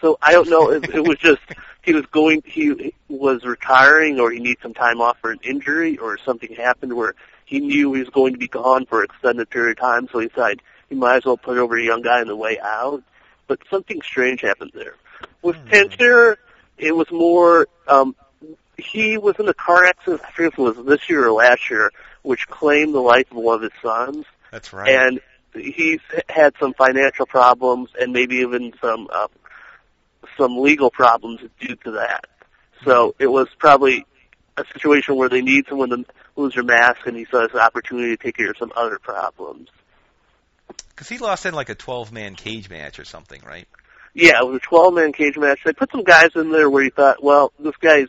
So 0.02 0.18
I 0.22 0.32
don't 0.34 0.50
know 0.50 0.72
if 0.72 0.84
it 0.94 1.02
was 1.02 1.18
just 1.18 1.42
he 1.82 1.94
was 1.94 2.06
going 2.08 2.44
he 2.46 2.94
was 3.08 3.44
retiring 3.44 4.20
or 4.20 4.32
he 4.32 4.40
needed 4.40 4.58
some 4.62 4.74
time 4.74 5.02
off 5.02 5.18
for 5.22 5.32
an 5.32 5.40
injury 5.44 5.98
or 5.98 6.18
something 6.18 6.54
happened 6.56 6.94
where 6.94 7.14
he 7.46 7.60
knew 7.60 7.94
he 7.94 8.00
was 8.02 8.10
going 8.10 8.34
to 8.34 8.40
be 8.40 8.48
gone 8.48 8.86
for 8.86 9.00
an 9.00 9.06
extended 9.06 9.50
period 9.50 9.78
of 9.78 9.82
time 9.82 10.08
so 10.12 10.20
he 10.20 10.28
decided 10.28 10.62
he 10.90 10.96
might 10.96 11.18
as 11.18 11.26
well 11.26 11.38
put 11.38 11.58
over 11.58 11.78
a 11.78 11.84
young 11.84 12.02
guy 12.02 12.22
on 12.22 12.28
the 12.28 12.36
way 12.36 12.60
out. 12.60 13.04
But 13.48 13.60
something 13.70 14.02
strange 14.02 14.42
happened 14.42 14.72
there. 14.74 14.96
With 15.42 15.56
Hmm. 15.58 15.68
Pantera 15.70 16.36
it 16.78 16.96
was 16.96 17.10
more 17.12 17.68
um 17.88 18.16
he 18.78 19.18
was 19.18 19.36
in 19.40 19.48
a 19.48 19.54
car 19.54 19.86
accident 19.86 20.22
I 20.28 20.32
forget 20.32 20.54
if 20.54 20.60
it 20.60 20.62
was 20.62 20.86
this 20.86 21.10
year 21.10 21.28
or 21.28 21.32
last 21.32 21.70
year, 21.70 21.92
which 22.24 22.48
claimed 22.50 22.94
the 22.94 23.00
life 23.00 23.32
of 23.32 23.38
one 23.38 23.56
of 23.56 23.62
his 23.62 23.72
sons 23.82 24.26
That's 24.52 24.74
right. 24.74 24.90
and 24.90 25.22
he's 25.54 26.02
had 26.28 26.54
some 26.60 26.74
financial 26.74 27.26
problems 27.26 27.90
and 28.00 28.12
maybe 28.12 28.38
even 28.38 28.74
some 28.82 29.08
uh, 29.12 29.28
some 30.38 30.58
legal 30.58 30.90
problems 30.90 31.42
due 31.60 31.76
to 31.76 31.92
that. 31.92 32.26
So 32.84 33.16
it 33.20 33.28
was 33.28 33.48
probably 33.58 34.06
a 34.58 34.64
situation 34.74 35.16
where 35.16 35.30
they 35.30 35.42
need 35.42 35.66
someone 35.68 35.90
to 35.90 36.06
lose 36.36 36.54
their 36.54 36.64
mask, 36.64 37.06
and 37.06 37.16
he 37.16 37.26
saw 37.26 37.48
this 37.48 37.56
opportunity 37.56 38.16
to 38.16 38.24
take 38.24 38.38
care 38.38 38.52
of 38.52 38.58
some 38.58 38.72
other 38.76 39.00
problems. 39.00 39.70
Because 40.90 41.10
he 41.10 41.18
lost 41.18 41.46
in 41.46 41.54
like 41.54 41.70
a 41.70 41.76
12-man 41.76 42.36
cage 42.36 42.70
match 42.70 43.00
or 43.00 43.06
something, 43.06 43.42
right? 43.46 43.68
Yeah, 44.14 44.40
it 44.42 44.48
was 44.48 44.62
a 44.64 44.66
12-man 44.66 45.12
cage 45.12 45.38
match. 45.38 45.60
They 45.66 45.74
put 45.74 45.92
some 45.92 46.04
guys 46.04 46.30
in 46.36 46.52
there 46.52 46.70
where 46.70 46.84
you 46.84 46.92
thought, 46.92 47.22
well, 47.22 47.52
this 47.60 47.76
guy's 47.82 48.08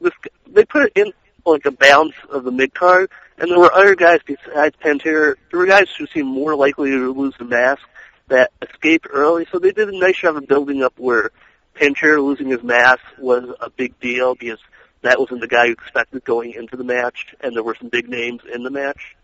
this. 0.00 0.12
They 0.46 0.64
put 0.64 0.84
it 0.84 0.92
in 0.94 1.12
like 1.44 1.66
a 1.66 1.70
balance 1.70 2.14
of 2.30 2.44
the 2.44 2.50
mid 2.50 2.72
card, 2.74 3.10
and 3.36 3.50
there 3.50 3.58
were 3.58 3.72
other 3.72 3.94
guys 3.94 4.20
besides 4.24 4.76
Pantera. 4.82 5.36
There 5.50 5.60
were 5.60 5.66
guys 5.66 5.88
who 5.98 6.06
seemed 6.06 6.28
more 6.28 6.54
likely 6.54 6.90
to 6.90 7.12
lose 7.12 7.34
the 7.38 7.44
mask 7.44 7.82
that 8.30 8.52
escaped 8.62 9.06
early. 9.10 9.46
So 9.52 9.58
they 9.58 9.72
did 9.72 9.88
a 9.88 9.98
nice 9.98 10.16
job 10.16 10.36
of 10.36 10.48
building 10.48 10.82
up 10.82 10.94
where 10.98 11.30
Pantera 11.74 12.22
losing 12.22 12.48
his 12.48 12.62
mask 12.62 13.00
was 13.18 13.44
a 13.60 13.70
big 13.70 13.98
deal 14.00 14.34
because 14.34 14.58
that 15.02 15.20
wasn't 15.20 15.40
the 15.40 15.48
guy 15.48 15.66
you 15.66 15.72
expected 15.72 16.24
going 16.24 16.52
into 16.52 16.76
the 16.76 16.84
match, 16.84 17.34
and 17.40 17.54
there 17.54 17.62
were 17.62 17.76
some 17.78 17.88
big 17.88 18.08
names 18.08 18.42
in 18.52 18.62
the 18.62 18.70
match. 18.70 19.16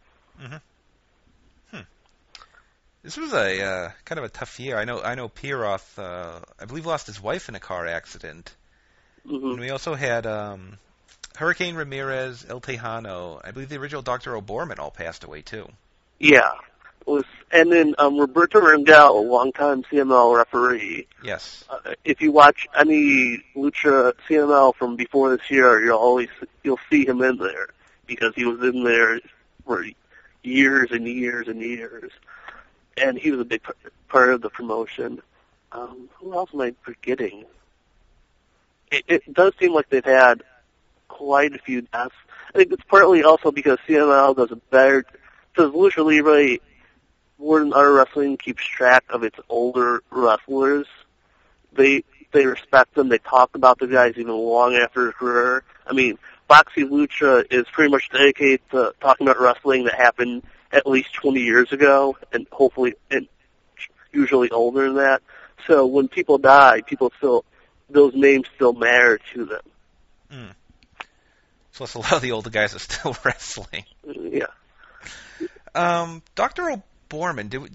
This 3.02 3.16
was 3.16 3.32
a 3.32 3.62
uh, 3.62 3.90
kind 4.04 4.18
of 4.18 4.24
a 4.24 4.28
tough 4.28 4.58
year. 4.58 4.76
I 4.76 4.84
know. 4.84 5.00
I 5.00 5.14
know 5.14 5.28
Pierroth, 5.28 5.96
uh, 5.96 6.40
I 6.58 6.64
believe, 6.64 6.86
lost 6.86 7.06
his 7.06 7.22
wife 7.22 7.48
in 7.48 7.54
a 7.54 7.60
car 7.60 7.86
accident, 7.86 8.52
hmm 9.24 9.50
and 9.50 9.60
we 9.60 9.70
also 9.70 9.94
had 9.94 10.26
um, 10.26 10.78
Hurricane 11.36 11.76
Ramirez, 11.76 12.44
El 12.48 12.60
Tejano. 12.60 13.40
I 13.44 13.52
believe 13.52 13.68
the 13.68 13.76
original 13.76 14.02
Doctor 14.02 14.34
O'Borman 14.34 14.80
all 14.80 14.90
passed 14.90 15.22
away 15.22 15.42
too. 15.42 15.68
Yeah. 16.18 16.50
It 17.02 17.06
was 17.06 17.24
and 17.52 17.70
then 17.70 17.94
um, 17.98 18.18
Roberto 18.18 18.60
Rangel, 18.60 19.10
a 19.10 19.20
longtime 19.20 19.84
CML 19.84 20.36
referee. 20.36 21.06
Yes. 21.22 21.64
Uh, 21.68 21.94
if 22.04 22.20
you 22.20 22.32
watch 22.32 22.66
any 22.78 23.42
Lucha 23.54 24.12
CML 24.28 24.74
from 24.74 24.96
before 24.96 25.36
this 25.36 25.50
year, 25.50 25.84
you'll 25.84 25.98
always 25.98 26.28
you'll 26.64 26.80
see 26.90 27.06
him 27.06 27.22
in 27.22 27.36
there 27.36 27.68
because 28.06 28.34
he 28.34 28.44
was 28.44 28.60
in 28.62 28.84
there 28.84 29.20
for 29.64 29.84
years 30.42 30.90
and 30.90 31.06
years 31.06 31.48
and 31.48 31.60
years, 31.60 32.12
and 32.96 33.18
he 33.18 33.30
was 33.30 33.40
a 33.40 33.44
big 33.44 33.62
part 34.08 34.32
of 34.32 34.40
the 34.42 34.50
promotion. 34.50 35.22
Um, 35.72 36.08
who 36.14 36.32
else 36.34 36.50
am 36.52 36.60
I 36.60 36.74
forgetting? 36.82 37.44
It, 38.90 39.04
it 39.08 39.34
does 39.34 39.52
seem 39.58 39.74
like 39.74 39.88
they've 39.88 40.04
had 40.04 40.42
quite 41.08 41.54
a 41.54 41.58
few 41.58 41.82
deaths. 41.82 42.14
I 42.54 42.58
think 42.58 42.72
it's 42.72 42.84
partly 42.84 43.22
also 43.24 43.50
because 43.50 43.78
CML 43.86 44.36
does 44.36 44.52
a 44.52 44.56
better, 44.56 45.04
because 45.52 45.72
Lucha 45.72 46.04
Libre 46.04 46.58
than 47.38 47.72
other 47.72 47.92
wrestling 47.92 48.36
keeps 48.36 48.64
track 48.64 49.04
of 49.10 49.22
its 49.22 49.38
older 49.48 50.02
wrestlers. 50.10 50.86
They 51.72 52.04
they 52.32 52.46
respect 52.46 52.94
them. 52.94 53.08
They 53.08 53.18
talk 53.18 53.54
about 53.54 53.78
the 53.78 53.86
guys 53.86 54.14
even 54.16 54.34
long 54.34 54.74
after 54.74 55.04
their 55.04 55.12
career. 55.12 55.64
I 55.86 55.92
mean, 55.92 56.18
Box 56.48 56.72
y 56.76 56.82
Lucha 56.84 57.44
is 57.50 57.66
pretty 57.72 57.90
much 57.90 58.08
dedicated 58.10 58.60
to 58.70 58.94
talking 59.00 59.26
about 59.26 59.40
wrestling 59.40 59.84
that 59.84 59.94
happened 59.94 60.42
at 60.72 60.86
least 60.86 61.12
20 61.14 61.40
years 61.40 61.72
ago, 61.72 62.16
and 62.32 62.46
hopefully, 62.50 62.94
and 63.10 63.28
usually 64.12 64.50
older 64.50 64.86
than 64.86 64.96
that. 64.96 65.22
So 65.66 65.86
when 65.86 66.08
people 66.08 66.38
die, 66.38 66.82
people 66.82 67.12
still 67.18 67.44
those 67.88 68.14
names 68.14 68.46
still 68.54 68.72
matter 68.72 69.20
to 69.34 69.44
them. 69.44 69.62
Mm. 70.32 70.54
So 71.72 71.84
that's 71.84 71.94
a 71.94 71.98
lot 71.98 72.12
of 72.12 72.22
the 72.22 72.32
older 72.32 72.50
guys 72.50 72.74
are 72.74 72.80
still 72.80 73.16
wrestling. 73.24 73.84
Yeah. 74.04 74.46
Um, 75.74 76.22
Doctor 76.34 76.82
O'Borman, 77.06 77.48
did 77.48 77.62
we, 77.62 77.68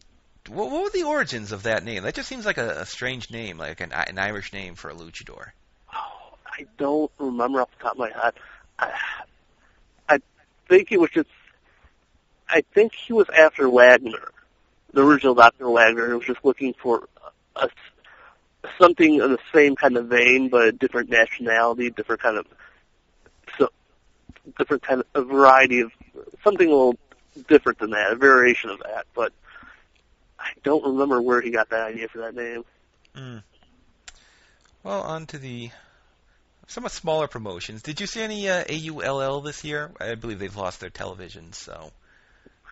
what, 0.50 0.72
what 0.72 0.84
were 0.84 0.90
the 0.90 1.04
origins 1.04 1.52
of 1.52 1.64
that 1.64 1.84
name? 1.84 2.04
That 2.04 2.16
just 2.16 2.28
seems 2.28 2.46
like 2.46 2.58
a, 2.58 2.82
a 2.82 2.86
strange 2.86 3.32
name, 3.32 3.58
like 3.58 3.82
an, 3.82 3.92
an 3.92 4.20
Irish 4.20 4.54
name 4.54 4.76
for 4.76 4.90
a 4.90 4.94
luchador. 4.94 5.52
Oh, 5.94 6.38
I 6.46 6.66
don't 6.78 7.12
remember 7.18 7.62
off 7.62 7.70
the 7.78 7.84
top 7.84 7.94
of 7.94 8.00
my 8.00 8.10
head. 8.10 8.34
I, 8.80 8.92
I 10.10 10.20
think 10.68 10.92
it 10.92 11.00
was 11.00 11.10
just. 11.12 11.30
I 12.50 12.64
think 12.74 12.94
he 12.94 13.14
was 13.14 13.28
after 13.30 13.70
Wagner, 13.70 14.32
the 14.94 15.06
original 15.06 15.36
Doctor 15.36 15.70
Wagner. 15.70 16.08
He 16.08 16.14
was 16.14 16.26
just 16.26 16.44
looking 16.44 16.74
for 16.74 17.08
a, 17.56 17.70
something 18.78 19.16
in 19.16 19.32
the 19.32 19.40
same 19.54 19.76
kind 19.76 19.96
of 19.96 20.08
vein, 20.08 20.50
but 20.50 20.68
a 20.68 20.72
different 20.74 21.10
nationality, 21.10 21.90
different 21.90 22.22
kind 22.22 22.38
of, 22.38 22.46
so, 23.58 23.70
different 24.58 24.84
kind 24.84 25.02
of 25.02 25.08
a 25.16 25.24
variety 25.24 25.80
of 25.80 25.92
something 26.44 26.68
a 26.68 26.72
little 26.72 26.98
different 27.48 27.80
than 27.80 27.92
that, 27.92 28.12
a 28.12 28.16
variation 28.16 28.70
of 28.70 28.80
that. 28.80 29.06
But 29.14 29.34
I 30.40 30.50
don't 30.64 30.86
remember 30.86 31.22
where 31.22 31.42
he 31.42 31.52
got 31.52 31.70
that 31.70 31.82
idea 31.82 32.08
for 32.08 32.20
that 32.20 32.36
name. 32.36 32.64
Mm. 33.16 33.44
Well, 34.84 35.02
on 35.02 35.28
to 35.28 35.38
the 35.38 35.70
somewhat 36.68 36.92
smaller 36.92 37.28
promotions. 37.28 37.82
Did 37.82 38.00
you 38.00 38.08
see 38.08 38.22
any 38.22 38.50
uh, 38.50 38.64
AULL 38.64 39.42
this 39.42 39.64
year? 39.64 39.92
I 40.00 40.16
believe 40.16 40.40
they've 40.40 40.56
lost 40.56 40.80
their 40.80 40.90
television, 40.90 41.54
so. 41.54 41.92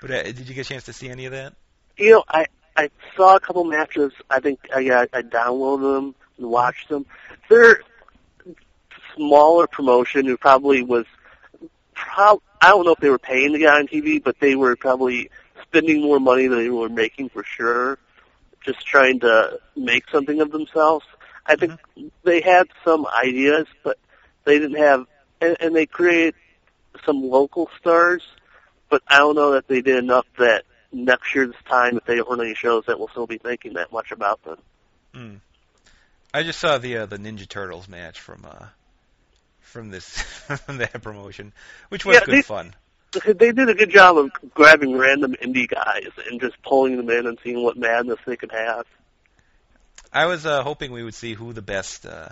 But 0.02 0.12
uh, 0.12 0.24
did 0.24 0.48
you 0.48 0.56
get 0.56 0.66
a 0.66 0.70
chance 0.70 0.86
to 0.86 0.94
see 0.94 1.10
any 1.10 1.26
of 1.26 1.34
that? 1.34 1.54
You 1.98 2.12
know, 2.12 2.24
I 2.28 2.46
I 2.76 2.90
saw 3.16 3.36
a 3.36 3.40
couple 3.40 3.66
matches. 3.66 4.14
I 4.30 4.40
think 4.40 4.60
I 4.74 5.08
I 5.14 5.22
downloaded 5.22 5.96
them 5.96 6.16
and 6.38 6.50
watched 6.50 6.90
them. 6.90 7.06
They're 7.50 7.82
smaller 9.16 9.68
promotion 9.68 10.26
who 10.26 10.38
probably 10.38 10.82
was. 10.82 11.06
Prob- 12.00 12.42
I 12.62 12.70
don't 12.70 12.86
know 12.86 12.94
if 12.94 13.00
they 13.00 13.10
were 13.10 13.20
paying 13.20 13.54
the 13.54 13.60
guy 13.60 13.78
on 13.78 13.88
TV, 13.88 14.24
but 14.24 14.40
they 14.40 14.56
were 14.56 14.76
probably 14.76 15.30
spending 15.64 16.02
more 16.02 16.20
money 16.20 16.48
than 16.48 16.60
they 16.60 16.70
were 16.70 16.90
making 16.90 17.30
for 17.30 17.44
sure. 17.44 17.98
Just 18.66 18.86
trying 18.86 19.20
to 19.22 19.60
make 19.76 20.10
something 20.10 20.42
of 20.42 20.52
themselves. 20.52 21.06
I 21.46 21.56
think 21.56 21.80
they 22.24 22.42
had 22.42 22.68
some 22.86 23.06
ideas, 23.08 23.68
but 23.84 23.98
they 24.46 24.60
didn't 24.60 24.78
have, 24.78 25.06
and, 25.42 25.58
and 25.60 25.76
they 25.76 25.86
created 25.86 26.36
some 27.06 27.24
local 27.24 27.70
stars, 27.80 28.24
but 28.90 29.02
I 29.08 29.18
don't 29.18 29.36
know 29.36 29.52
that 29.52 29.68
they 29.68 29.82
did 29.82 29.98
enough 29.98 30.26
that 30.38 30.66
next 30.92 31.34
year 31.34 31.48
this 31.48 31.56
time, 31.68 31.98
if 31.98 32.06
they 32.06 32.16
don't 32.16 32.30
run 32.30 32.42
any 32.42 32.56
shows, 32.56 32.86
that 32.88 33.00
we'll 33.00 33.08
still 33.10 33.28
be 33.28 33.38
thinking 33.38 33.74
that 33.74 33.92
much 33.92 34.12
about 34.12 34.44
them. 34.44 34.58
Mm. 35.14 35.40
I 36.34 36.44
just 36.44 36.60
saw 36.60 36.78
the 36.78 36.98
uh, 36.98 37.06
the 37.08 37.18
Ninja 37.18 37.48
Turtles 37.48 37.88
match 37.88 38.20
from 38.20 38.46
uh, 38.46 38.68
from 39.70 39.90
this 39.92 40.06
from 40.66 40.78
that 40.78 41.02
promotion, 41.02 41.54
which 41.90 42.06
was 42.06 42.16
Yeah, 42.16 42.26
good 42.26 42.36
they- 42.36 42.42
fun. 42.42 42.74
They 43.26 43.52
did 43.52 43.68
a 43.70 43.74
good 43.74 43.90
job 43.90 44.20
of 44.20 44.30
grabbing 44.54 44.96
random 44.96 45.34
indie 45.42 45.68
guys 45.68 46.10
and 46.30 46.40
just 46.40 46.62
pulling 46.62 46.96
them 46.96 47.10
in 47.10 47.26
and 47.26 47.40
seeing 47.44 47.64
what 47.64 47.76
madness 47.76 48.20
they 48.28 48.36
could 48.36 48.52
have. 48.52 48.86
I 50.14 50.28
was 50.28 50.46
uh, 50.46 50.62
hoping 50.62 50.92
we 50.92 51.02
would 51.04 51.16
see 51.16 51.34
who 51.34 51.52
the 51.52 51.64
best 51.64 52.06
uh, 52.06 52.30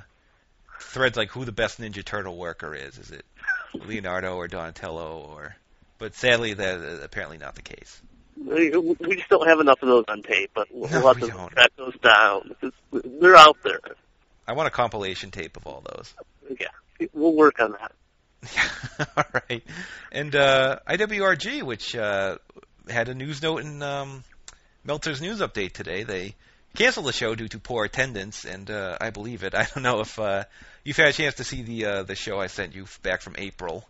threads, 0.79 1.17
like 1.17 1.29
who 1.29 1.45
the 1.45 1.51
best 1.51 1.81
Ninja 1.81 2.05
Turtle 2.05 2.37
worker 2.37 2.75
is. 2.75 2.99
Is 2.99 3.09
it 3.09 3.25
Leonardo 3.73 4.35
or 4.35 4.47
Donatello? 4.47 5.17
Or, 5.33 5.55
but 5.97 6.13
sadly, 6.13 6.53
that 6.53 6.79
is 6.79 7.03
apparently 7.03 7.39
not 7.39 7.55
the 7.55 7.63
case. 7.63 7.99
We 8.39 8.69
we 8.77 9.15
just 9.15 9.29
don't 9.29 9.47
have 9.47 9.59
enough 9.59 9.81
of 9.81 9.87
those 9.87 10.05
on 10.07 10.21
tape, 10.21 10.51
but 10.53 10.67
we'll 10.71 10.89
No, 10.91 11.07
have 11.07 11.15
we 11.19 11.23
to 11.27 11.33
don't. 11.35 11.51
track 11.53 11.71
those 11.75 11.97
down. 12.03 12.55
They're 12.91 13.35
out 13.35 13.57
there. 13.63 13.79
I 14.47 14.53
want 14.53 14.67
a 14.67 14.71
compilation 14.71 15.31
tape 15.31 15.57
of 15.57 15.65
all 15.65 15.81
those. 15.95 16.13
Yeah, 16.59 16.67
we'll 17.13 17.33
work 17.33 17.59
on 17.59 17.73
that. 17.73 17.91
All 19.17 19.41
right. 19.49 19.63
And 20.11 20.35
uh, 20.35 20.79
IWRG, 20.87 21.63
which 21.63 21.95
uh, 21.95 22.37
had 22.89 23.09
a 23.09 23.13
news 23.13 23.41
note 23.41 23.61
in 23.61 23.81
um, 23.81 24.23
Meltzer's 24.83 25.21
news 25.21 25.39
update 25.39 25.73
today, 25.73 26.03
they 26.03 26.35
canceled 26.75 27.07
the 27.07 27.13
show 27.13 27.35
due 27.35 27.47
to 27.49 27.59
poor 27.59 27.85
attendance, 27.85 28.45
and 28.45 28.69
uh, 28.69 28.97
I 28.99 29.09
believe 29.09 29.43
it. 29.43 29.55
I 29.55 29.67
don't 29.73 29.83
know 29.83 30.01
if 30.01 30.17
uh, 30.19 30.45
you've 30.83 30.97
had 30.97 31.09
a 31.09 31.13
chance 31.13 31.35
to 31.35 31.43
see 31.43 31.63
the 31.63 31.85
uh, 31.85 32.03
the 32.03 32.15
show 32.15 32.39
I 32.39 32.47
sent 32.47 32.75
you 32.75 32.85
back 33.01 33.21
from 33.21 33.35
April. 33.37 33.85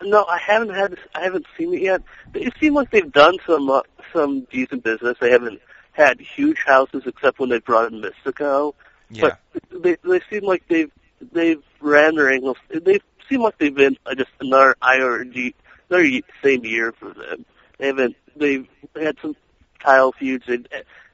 No, 0.00 0.24
I 0.24 0.38
haven't 0.38 0.74
had. 0.74 0.96
I 1.14 1.24
haven't 1.24 1.46
seen 1.56 1.74
it 1.74 1.82
yet. 1.82 2.02
It 2.34 2.54
seems 2.60 2.74
like 2.74 2.90
they've 2.90 3.12
done 3.12 3.38
some 3.46 3.68
uh, 3.68 3.82
some 4.12 4.42
decent 4.50 4.84
business. 4.84 5.16
They 5.20 5.30
haven't 5.30 5.60
had 5.92 6.20
huge 6.20 6.62
houses 6.64 7.02
except 7.04 7.40
when 7.40 7.48
they 7.48 7.58
brought 7.58 7.92
in 7.92 8.00
Mystico. 8.00 8.74
Yeah. 9.10 9.36
But 9.52 9.82
they 9.82 9.96
they 10.04 10.20
seem 10.30 10.44
like 10.44 10.62
they've 10.68 10.92
they've 11.20 11.62
ran 11.80 12.16
their 12.16 12.32
angles. 12.32 12.56
They 12.68 13.00
seem 13.28 13.42
like 13.42 13.58
they've 13.58 13.74
been 13.74 13.96
just 14.16 14.30
another 14.40 14.76
IRG, 14.82 15.54
another 15.90 16.20
same 16.42 16.64
year 16.64 16.92
for 16.92 17.12
them. 17.12 17.44
They 17.78 17.86
haven't. 17.86 18.16
They've 18.36 18.68
had 18.94 19.16
some 19.20 19.36
title 19.80 20.12
feuds. 20.12 20.44
They've 20.46 20.66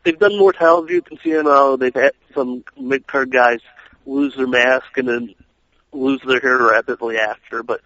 they've 0.05 0.19
done 0.19 0.39
more 0.39 0.53
title 0.53 0.87
feuds 0.87 1.07
than 1.09 1.19
CMO. 1.19 1.79
They've 1.79 1.95
had 1.95 2.13
some 2.35 2.65
mid 2.79 3.07
card 3.07 3.31
guys 3.31 3.61
lose 4.07 4.37
their 4.37 4.47
mask 4.47 4.97
and 4.97 5.09
then 5.09 5.35
lose 5.93 6.21
their 6.27 6.41
hair 6.41 6.59
rapidly 6.59 7.19
after. 7.19 7.63
But 7.63 7.81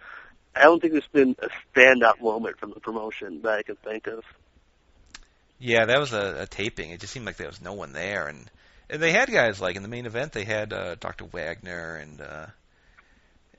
I 0.55 0.63
don't 0.63 0.81
think 0.81 0.93
there's 0.93 1.07
been 1.11 1.35
a 1.39 1.49
standout 1.73 2.21
moment 2.21 2.57
from 2.59 2.71
the 2.71 2.79
promotion 2.79 3.41
that 3.43 3.59
I 3.59 3.63
can 3.63 3.75
think 3.77 4.07
of. 4.07 4.23
Yeah, 5.59 5.85
that 5.85 5.99
was 5.99 6.13
a, 6.13 6.41
a 6.41 6.47
taping. 6.47 6.91
It 6.91 7.01
just 7.01 7.11
seemed 7.11 7.25
like 7.25 7.35
there 7.35 7.47
was 7.47 7.61
no 7.61 7.73
one 7.73 7.91
there, 7.91 8.27
and, 8.27 8.49
and 8.89 9.01
they 9.01 9.11
had 9.11 9.31
guys 9.31 9.61
like 9.61 9.75
in 9.75 9.83
the 9.83 9.89
main 9.89 10.05
event. 10.05 10.31
They 10.31 10.45
had 10.45 10.73
uh, 10.73 10.95
Dr. 10.95 11.25
Wagner 11.25 11.95
and 11.95 12.21
uh, 12.21 12.45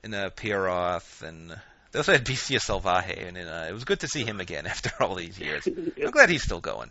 and 0.02 0.14
uh, 0.14 0.30
Pierroth, 0.30 1.22
and 1.22 1.50
they 1.92 1.98
also 1.98 2.12
had 2.12 2.24
Bestia 2.24 2.58
Salvaje, 2.58 3.26
and 3.28 3.36
uh, 3.36 3.66
it 3.68 3.72
was 3.72 3.84
good 3.84 4.00
to 4.00 4.08
see 4.08 4.24
him 4.24 4.40
again 4.40 4.66
after 4.66 4.90
all 5.00 5.14
these 5.14 5.38
years. 5.38 5.66
I'm 6.02 6.10
glad 6.10 6.30
he's 6.30 6.42
still 6.42 6.60
going. 6.60 6.90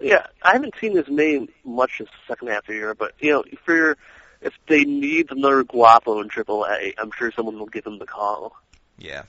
Yeah, 0.00 0.26
I 0.42 0.52
haven't 0.52 0.74
seen 0.80 0.96
his 0.96 1.08
name 1.08 1.48
much 1.64 1.98
this 2.00 2.08
second 2.26 2.48
half 2.48 2.60
of 2.60 2.66
the 2.66 2.74
year, 2.74 2.94
but 2.94 3.12
you 3.20 3.30
know, 3.30 3.44
if 3.46 3.60
you're, 3.68 3.96
if 4.40 4.52
they 4.68 4.84
need 4.84 5.30
another 5.30 5.62
Guapo 5.62 6.20
in 6.20 6.28
AAA, 6.28 6.94
I'm 6.98 7.12
sure 7.16 7.30
someone 7.32 7.58
will 7.58 7.66
give 7.66 7.86
him 7.86 7.98
the 7.98 8.06
call. 8.06 8.56
Yeah, 8.98 9.22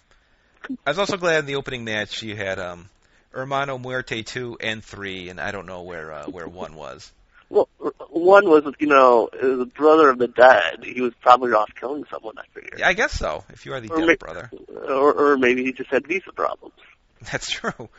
I 0.86 0.90
was 0.90 1.00
also 1.00 1.18
glad 1.18 1.40
in 1.40 1.46
the 1.46 1.56
opening 1.56 1.84
match 1.84 2.24
you 2.24 2.36
had 2.36 2.58
um, 2.60 2.90
Hermano 3.32 3.78
Muerte 3.78 4.24
two 4.24 4.58
and 4.60 4.84
three, 4.84 5.30
and 5.30 5.40
I 5.40 5.52
don't 5.52 5.68
know 5.68 5.84
where 5.84 6.12
uh, 6.12 6.26
where 6.26 6.48
one 6.48 6.76
was. 6.76 7.12
Well, 7.50 7.70
one 8.10 8.50
was, 8.50 8.74
you 8.80 8.88
know, 8.88 9.30
the 9.32 9.66
brother 9.74 10.10
of 10.10 10.18
the 10.18 10.28
dead. 10.28 10.84
He 10.84 11.00
was 11.02 11.14
probably 11.22 11.54
off 11.54 11.70
killing 11.80 12.04
someone. 12.12 12.36
I 12.38 12.44
figure, 12.54 12.78
Yeah, 12.78 12.88
I 12.90 12.94
guess 12.94 13.14
so. 13.14 13.46
If 13.50 13.66
you 13.66 13.74
are 13.74 13.80
the 13.80 13.90
Or 13.90 14.00
dead 14.00 14.08
ma- 14.08 14.14
brother, 14.20 14.52
or, 14.90 15.14
or 15.14 15.38
maybe 15.38 15.64
he 15.64 15.72
just 15.72 15.90
had 15.90 16.06
visa 16.08 16.32
problems. 16.34 16.74
that's 17.32 17.50
true. 17.50 17.90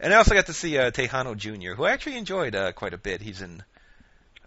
And 0.00 0.12
I 0.12 0.16
also 0.16 0.34
got 0.34 0.46
to 0.46 0.52
see 0.54 0.78
uh, 0.78 0.90
Tejano 0.90 1.36
Jr., 1.36 1.74
who 1.74 1.84
I 1.84 1.92
actually 1.92 2.16
enjoyed 2.16 2.54
uh, 2.54 2.72
quite 2.72 2.94
a 2.94 2.98
bit. 2.98 3.20
He's 3.20 3.42
in 3.42 3.62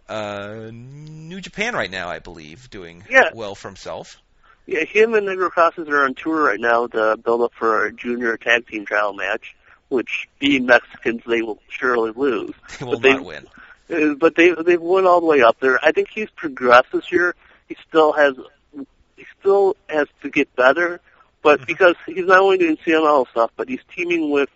uh, 0.09 0.69
New 0.71 1.39
Japan 1.41 1.73
right 1.73 1.91
now, 1.91 2.09
I 2.09 2.19
believe, 2.19 2.69
doing 2.69 3.03
Yeah. 3.09 3.29
well 3.33 3.55
for 3.55 3.67
himself. 3.67 4.17
Yeah, 4.65 4.83
him 4.83 5.13
and 5.13 5.27
Negro 5.27 5.49
Casas 5.51 5.87
are 5.87 6.03
on 6.03 6.13
tour 6.15 6.43
right 6.43 6.59
now 6.59 6.87
to 6.87 7.15
build 7.17 7.41
up 7.41 7.53
for 7.53 7.85
a 7.85 7.93
junior 7.93 8.35
tag 8.37 8.67
team 8.67 8.85
trial 8.85 9.13
match. 9.13 9.55
which 9.89 10.27
being 10.39 10.65
Mexicans, 10.65 11.21
they 11.25 11.41
will 11.41 11.61
surely 11.69 12.11
lose. 12.13 12.53
They 12.77 12.85
will 12.85 12.93
But 12.93 13.01
they- 13.03 13.13
not 13.13 13.23
win. 13.23 13.47
Uh, 13.89 14.15
But 14.15 14.35
they 14.35 14.51
they've 14.51 14.81
won 14.81 15.05
all 15.05 15.19
the 15.21 15.25
way 15.27 15.41
up 15.41 15.59
there. 15.59 15.79
I 15.83 15.91
think 15.91 16.09
he's 16.09 16.29
progressed 16.31 16.91
this 16.91 17.11
year. 17.11 17.35
He 17.67 17.75
still 17.87 18.13
has 18.13 18.33
he 19.15 19.25
still 19.39 19.75
has 19.89 20.07
to 20.21 20.29
get 20.29 20.53
better, 20.55 20.99
but 21.41 21.61
Mhm. 21.61 21.67
because 21.67 21.95
he's 22.05 22.25
not 22.25 22.39
only 22.39 22.57
doing 22.57 22.77
CML 22.83 23.25
stuff, 23.31 23.51
but 23.55 23.69
he's 23.69 23.81
teaming 23.95 24.29
with 24.29 24.49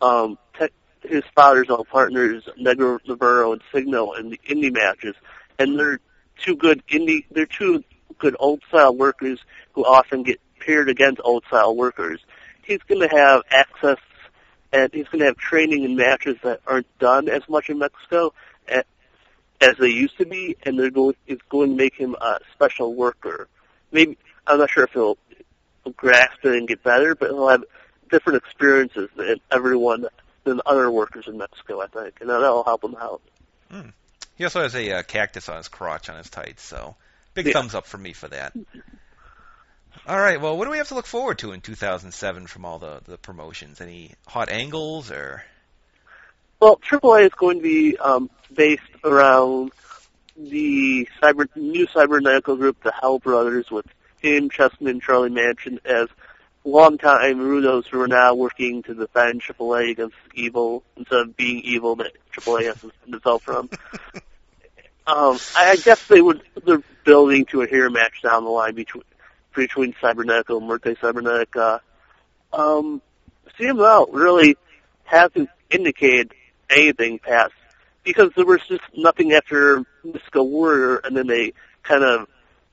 um 0.00 0.38
tech, 0.54 0.72
his 1.02 1.22
father's 1.34 1.68
old 1.70 1.88
partners 1.88 2.48
Negro 2.58 2.98
Navarro 3.06 3.52
and 3.52 3.62
Signo 3.72 4.12
in 4.12 4.30
the 4.30 4.40
indie 4.48 4.72
matches, 4.72 5.14
and 5.58 5.78
they're 5.78 6.00
two 6.38 6.56
good 6.56 6.82
indie. 6.88 7.24
They're 7.30 7.46
two 7.46 7.84
good 8.18 8.36
old 8.38 8.62
style 8.68 8.94
workers 8.96 9.38
who 9.72 9.84
often 9.84 10.22
get 10.22 10.40
paired 10.60 10.88
against 10.88 11.20
old 11.24 11.44
style 11.46 11.74
workers. 11.76 12.20
He's 12.62 12.82
going 12.88 13.00
to 13.06 13.14
have 13.14 13.42
access, 13.50 13.98
and 14.72 14.92
he's 14.92 15.06
going 15.08 15.20
to 15.20 15.26
have 15.26 15.36
training 15.36 15.82
in 15.84 15.96
matches 15.96 16.36
that 16.42 16.60
aren't 16.66 16.86
done 16.98 17.28
as 17.28 17.42
much 17.48 17.68
in 17.68 17.78
Mexico 17.78 18.32
as 19.62 19.76
they 19.78 19.88
used 19.88 20.18
to 20.18 20.26
be, 20.26 20.56
and 20.64 20.78
they're 20.78 20.90
going. 20.90 21.14
It's 21.26 21.42
going 21.48 21.70
to 21.70 21.76
make 21.76 21.94
him 21.94 22.14
a 22.20 22.38
special 22.52 22.94
worker. 22.94 23.48
Maybe 23.90 24.18
I'm 24.46 24.58
not 24.58 24.70
sure 24.70 24.84
if 24.84 24.92
he'll 24.92 25.18
grasp 25.96 26.44
it 26.44 26.56
and 26.56 26.66
get 26.68 26.82
better, 26.82 27.14
but 27.14 27.30
he'll 27.30 27.48
have 27.48 27.64
different 28.10 28.42
experiences 28.44 29.08
than 29.16 29.36
everyone 29.50 30.06
than 30.44 30.60
other 30.66 30.90
workers 30.90 31.26
in 31.28 31.38
Mexico. 31.38 31.80
I 31.80 31.86
think, 31.86 32.14
and 32.20 32.28
that'll 32.28 32.64
help 32.64 32.84
him 32.84 32.96
out. 33.00 33.22
He 34.36 34.44
also 34.44 34.62
has 34.62 34.74
a 34.74 34.92
uh, 34.98 35.02
cactus 35.02 35.48
on 35.48 35.58
his 35.58 35.68
crotch 35.68 36.08
on 36.08 36.16
his 36.16 36.28
tights, 36.28 36.62
so 36.62 36.96
big 37.34 37.46
Yeah. 37.46 37.52
thumbs 37.52 37.74
up 37.74 37.86
for 37.86 37.98
me 37.98 38.12
for 38.12 38.28
that. 38.28 38.54
All 40.06 40.18
right, 40.18 40.40
well, 40.40 40.56
what 40.56 40.64
do 40.64 40.70
we 40.70 40.78
have 40.78 40.88
to 40.88 40.94
look 40.94 41.06
forward 41.06 41.38
to 41.38 41.52
in 41.52 41.60
2007 41.60 42.46
from 42.46 42.64
all 42.64 42.78
the 42.78 43.00
the 43.04 43.18
promotions? 43.18 43.80
Any 43.80 44.12
hot 44.26 44.48
angles 44.48 45.10
or? 45.10 45.44
Well, 46.62 46.76
AAA 46.76 47.26
is 47.26 47.32
going 47.32 47.56
to 47.56 47.62
be 47.64 47.96
um, 47.96 48.30
based 48.54 48.82
around 49.02 49.72
the 50.36 51.08
cyber 51.20 51.48
new 51.56 51.88
cybernetical 51.88 52.54
group, 52.54 52.80
the 52.84 52.92
Hell 52.92 53.18
Brothers, 53.18 53.68
with 53.68 53.86
him, 54.20 54.48
Chessman, 54.48 54.88
and 54.88 55.02
Charlie 55.02 55.28
Manson 55.28 55.80
as 55.84 56.06
longtime 56.64 57.40
Rudos 57.40 57.88
who 57.88 58.00
are 58.00 58.06
now 58.06 58.34
working 58.34 58.84
to 58.84 58.94
defend 58.94 59.42
AAA 59.42 59.90
against 59.90 60.14
evil 60.34 60.84
instead 60.96 61.18
of 61.18 61.36
being 61.36 61.62
evil 61.62 61.96
that 61.96 62.12
AAA 62.32 62.66
has 62.66 62.84
itself 63.08 63.42
from. 63.42 63.68
Um, 65.04 65.36
I 65.56 65.74
guess 65.82 66.06
they 66.06 66.22
would 66.22 66.42
they're 66.64 66.80
building 67.04 67.44
to 67.46 67.62
a 67.62 67.66
hero 67.66 67.90
match 67.90 68.22
down 68.22 68.44
the 68.44 68.50
line 68.50 68.76
between 68.76 69.02
between 69.52 69.94
Cybernetico 69.94 70.58
and 70.58 70.66
Muerte 70.68 70.94
Cybernetica. 70.94 71.80
Um, 72.52 73.02
CML 73.58 74.10
really 74.12 74.56
hasn't 75.02 75.50
indicated 75.70 76.32
anything 76.72 77.18
past 77.18 77.52
because 78.04 78.30
there 78.36 78.46
was 78.46 78.60
just 78.68 78.82
nothing 78.96 79.32
after 79.32 79.84
Mystical 80.04 80.48
Warrior, 80.48 80.96
and 80.98 81.16
then 81.16 81.26
they 81.26 81.52
kind 81.82 82.04
of 82.04 82.28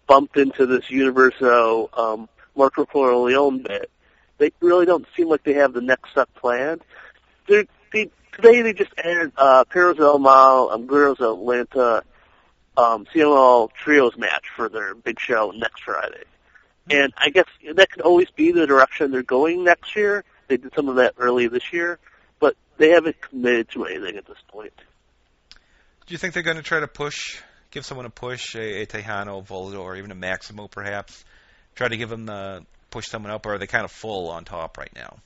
bumped 0.08 0.38
into 0.38 0.66
this 0.66 0.90
Universo 0.90 1.90
um, 1.94 2.30
Marco 2.56 2.86
Corleone 2.86 3.62
bit. 3.64 3.90
They 4.38 4.52
really 4.62 4.86
don't 4.86 5.06
seem 5.16 5.30
like 5.30 5.44
they 5.44 5.54
have 5.54 5.74
the 5.74 5.82
next 5.82 6.12
step 6.12 6.30
planned. 6.36 6.82
They're, 7.48 7.66
they 7.94 8.10
today 8.34 8.62
they 8.62 8.74
just 8.74 8.92
added 8.98 9.32
uh, 9.38 9.66
Perros 9.66 9.98
del 9.98 10.20
Mal, 10.20 10.70
um, 10.72 10.88
Guerreros 10.88 11.20
of 11.20 11.40
Atlanta, 11.40 12.04
um, 12.78 13.06
CML 13.14 13.72
trios 13.74 14.18
match 14.18 14.46
for 14.56 14.70
their 14.70 14.96
big 14.96 15.20
show 15.20 15.52
next 15.56 15.84
Friday. 15.84 16.24
And 16.90 17.14
I 17.18 17.30
guess 17.30 17.46
that 17.76 17.92
could 17.92 18.02
always 18.02 18.32
be 18.32 18.52
the 18.52 18.66
direction 18.66 19.12
they're 19.12 19.22
going 19.22 19.64
next 19.64 19.96
year. 19.96 20.24
They 20.48 20.58
did 20.58 20.74
some 20.74 20.90
of 20.90 20.96
that 20.96 21.14
early 21.18 21.48
this 21.48 21.72
year, 21.72 22.00
they 22.80 22.90
haven't 22.90 23.22
committed 23.22 23.70
to 23.70 23.86
anything 23.86 24.16
at 24.16 24.26
this 24.26 24.38
point. 24.48 24.74
Do 26.08 26.14
you 26.14 26.18
think 26.18 26.34
they're 26.34 26.42
going 26.42 26.58
to 26.58 26.64
try 26.64 26.80
to 26.80 26.88
push, 26.88 27.40
give 27.70 27.86
someone 27.86 28.08
a 28.08 28.10
push, 28.10 28.56
a, 28.56 28.82
a 28.82 28.86
Tejano, 28.88 29.46
Voldo, 29.46 29.82
or 29.82 29.96
even 29.96 30.10
a 30.10 30.16
Maximo, 30.16 30.68
perhaps? 30.68 31.24
Try 31.76 31.90
to 31.90 31.98
give 31.98 32.10
them 32.10 32.26
the 32.26 32.66
push 32.90 33.08
someone 33.08 33.32
up, 33.32 33.46
or 33.46 33.54
are 33.54 33.58
they 33.60 33.68
kind 33.68 33.86
of 33.86 33.92
full 33.92 34.30
on 34.30 34.46
top 34.46 34.78
right 34.80 34.92
now? 34.96 35.18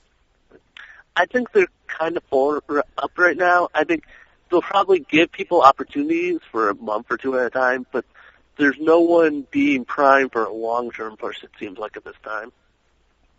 I 1.16 1.26
think 1.26 1.52
they're 1.52 1.68
kind 1.86 2.16
of 2.16 2.24
full 2.24 2.60
up 2.98 3.12
right 3.16 3.36
now. 3.36 3.68
I 3.72 3.84
think 3.84 4.04
they'll 4.50 4.60
probably 4.60 4.98
give 4.98 5.32
people 5.32 5.62
opportunities 5.62 6.40
for 6.50 6.68
a 6.68 6.74
month 6.74 7.06
or 7.08 7.16
two 7.16 7.38
at 7.38 7.46
a 7.46 7.50
time, 7.50 7.86
but 7.92 8.04
there's 8.58 8.78
no 8.78 9.00
one 9.00 9.46
being 9.50 9.84
primed 9.84 10.32
for 10.32 10.44
a 10.44 10.52
long-term 10.52 11.16
push. 11.16 11.42
It 11.44 11.50
seems 11.58 11.78
like 11.78 11.96
at 11.96 12.04
this 12.04 12.16
time. 12.22 12.52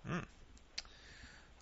Hmm. 0.07 0.19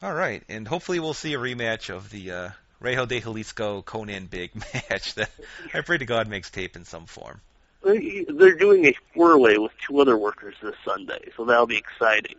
All 0.04 0.14
right, 0.14 0.44
and 0.50 0.68
hopefully 0.68 1.00
we'll 1.00 1.14
see 1.14 1.34
a 1.34 1.38
rematch 1.38 1.90
of 1.90 2.10
the 2.10 2.30
uh, 2.32 2.50
Rayo 2.82 3.06
de 3.06 3.22
Jalisco 3.22 3.82
Konnan 3.84 4.30
Big 4.30 4.52
match 4.90 5.16
that 5.16 5.30
I 5.74 5.80
pray 5.80 5.98
to 5.98 6.06
God 6.06 6.28
makes 6.28 6.52
tape 6.52 6.76
in 6.76 6.84
some 6.84 7.06
form. 7.06 7.40
They- 7.86 8.26
They're 8.28 8.56
doing 8.58 8.86
a 8.86 8.94
four-way 9.14 9.58
with 9.58 9.72
two 9.88 10.02
other 10.02 10.18
workers 10.18 10.56
this 10.62 10.76
Sunday, 10.84 11.32
so 11.38 11.46
that'll 11.46 11.68
be 11.68 11.78
exciting. 11.78 12.36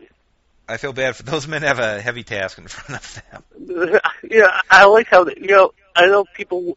I 0.68 0.76
feel 0.76 0.92
bad 0.92 1.16
for 1.16 1.22
those 1.22 1.48
men 1.48 1.62
have 1.62 1.78
a 1.78 2.02
heavy 2.02 2.22
task 2.22 2.58
in 2.58 2.68
front 2.68 3.02
of 3.02 3.22
them. 3.30 4.00
yeah, 4.30 4.60
I 4.70 4.84
like 4.84 5.06
how 5.08 5.24
they, 5.24 5.34
you 5.40 5.48
know. 5.48 5.72
I 5.96 6.04
know 6.06 6.26
people. 6.34 6.76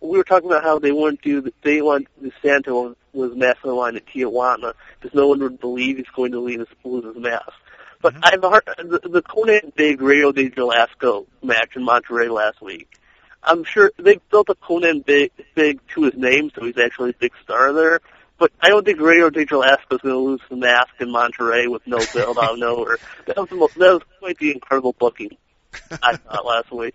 We 0.00 0.16
were 0.18 0.24
talking 0.24 0.48
about 0.50 0.64
how 0.64 0.78
they 0.78 0.92
wouldn't 0.92 1.20
do. 1.20 1.42
the- 1.42 1.52
They 1.62 1.82
want 1.82 2.08
the 2.22 2.32
Santa 2.40 2.72
was, 2.74 2.96
was 3.12 3.34
mask 3.34 3.58
on 3.64 3.68
the 3.70 3.74
line 3.74 3.96
at 3.96 4.06
Tijuana 4.06 4.72
because 4.98 5.14
no 5.14 5.28
one 5.28 5.40
would 5.40 5.60
believe 5.60 5.98
he's 5.98 6.06
going 6.14 6.32
to 6.32 6.40
lose 6.40 6.58
his, 6.58 6.68
lose 6.84 7.04
his 7.04 7.16
mask. 7.22 7.52
But 8.02 8.14
Mhm. 8.14 8.20
I've 8.24 8.42
heard 8.42 8.90
the, 8.90 9.08
the 9.08 9.22
Konnan 9.22 9.74
Big 9.74 10.02
Rayo 10.02 10.32
de 10.32 10.50
Jalisco 10.50 11.26
match 11.42 11.76
in 11.76 11.86
Monterrey 11.86 12.28
last 12.30 12.60
week. 12.60 12.88
I'm 13.44 13.64
sure 13.64 13.90
they 13.96 14.18
built 14.30 14.48
a 14.50 14.54
Konnan 14.54 15.04
Big 15.06 15.30
Big 15.54 15.80
to 15.94 16.02
his 16.02 16.14
name, 16.14 16.50
so 16.54 16.64
he's 16.64 16.78
actually 16.78 17.10
a 17.10 17.14
big 17.14 17.32
star 17.42 17.72
there. 17.72 18.00
But 18.38 18.50
I 18.60 18.68
don't 18.68 18.84
think 18.84 19.00
Rayo 19.00 19.30
de 19.30 19.44
Jalisco 19.46 19.94
is 19.96 20.00
going 20.02 20.14
to 20.14 20.18
lose 20.18 20.40
the 20.50 20.56
mask 20.56 20.90
in 21.00 21.08
Monterrey 21.08 21.68
with 21.70 21.86
no 21.86 21.98
build 22.12 22.38
out 22.38 22.54
of 22.54 22.58
nowhere. 22.68 22.98
That 23.26 23.36
was 23.36 23.48
the 23.48 23.54
most, 23.56 23.74
that 23.78 23.92
was 23.94 24.02
quite 24.18 24.38
the 24.38 24.50
incredible 24.52 24.94
booking 24.98 25.36
I 26.02 26.16
thought 26.16 26.44
last 26.44 26.72
week. 26.72 26.94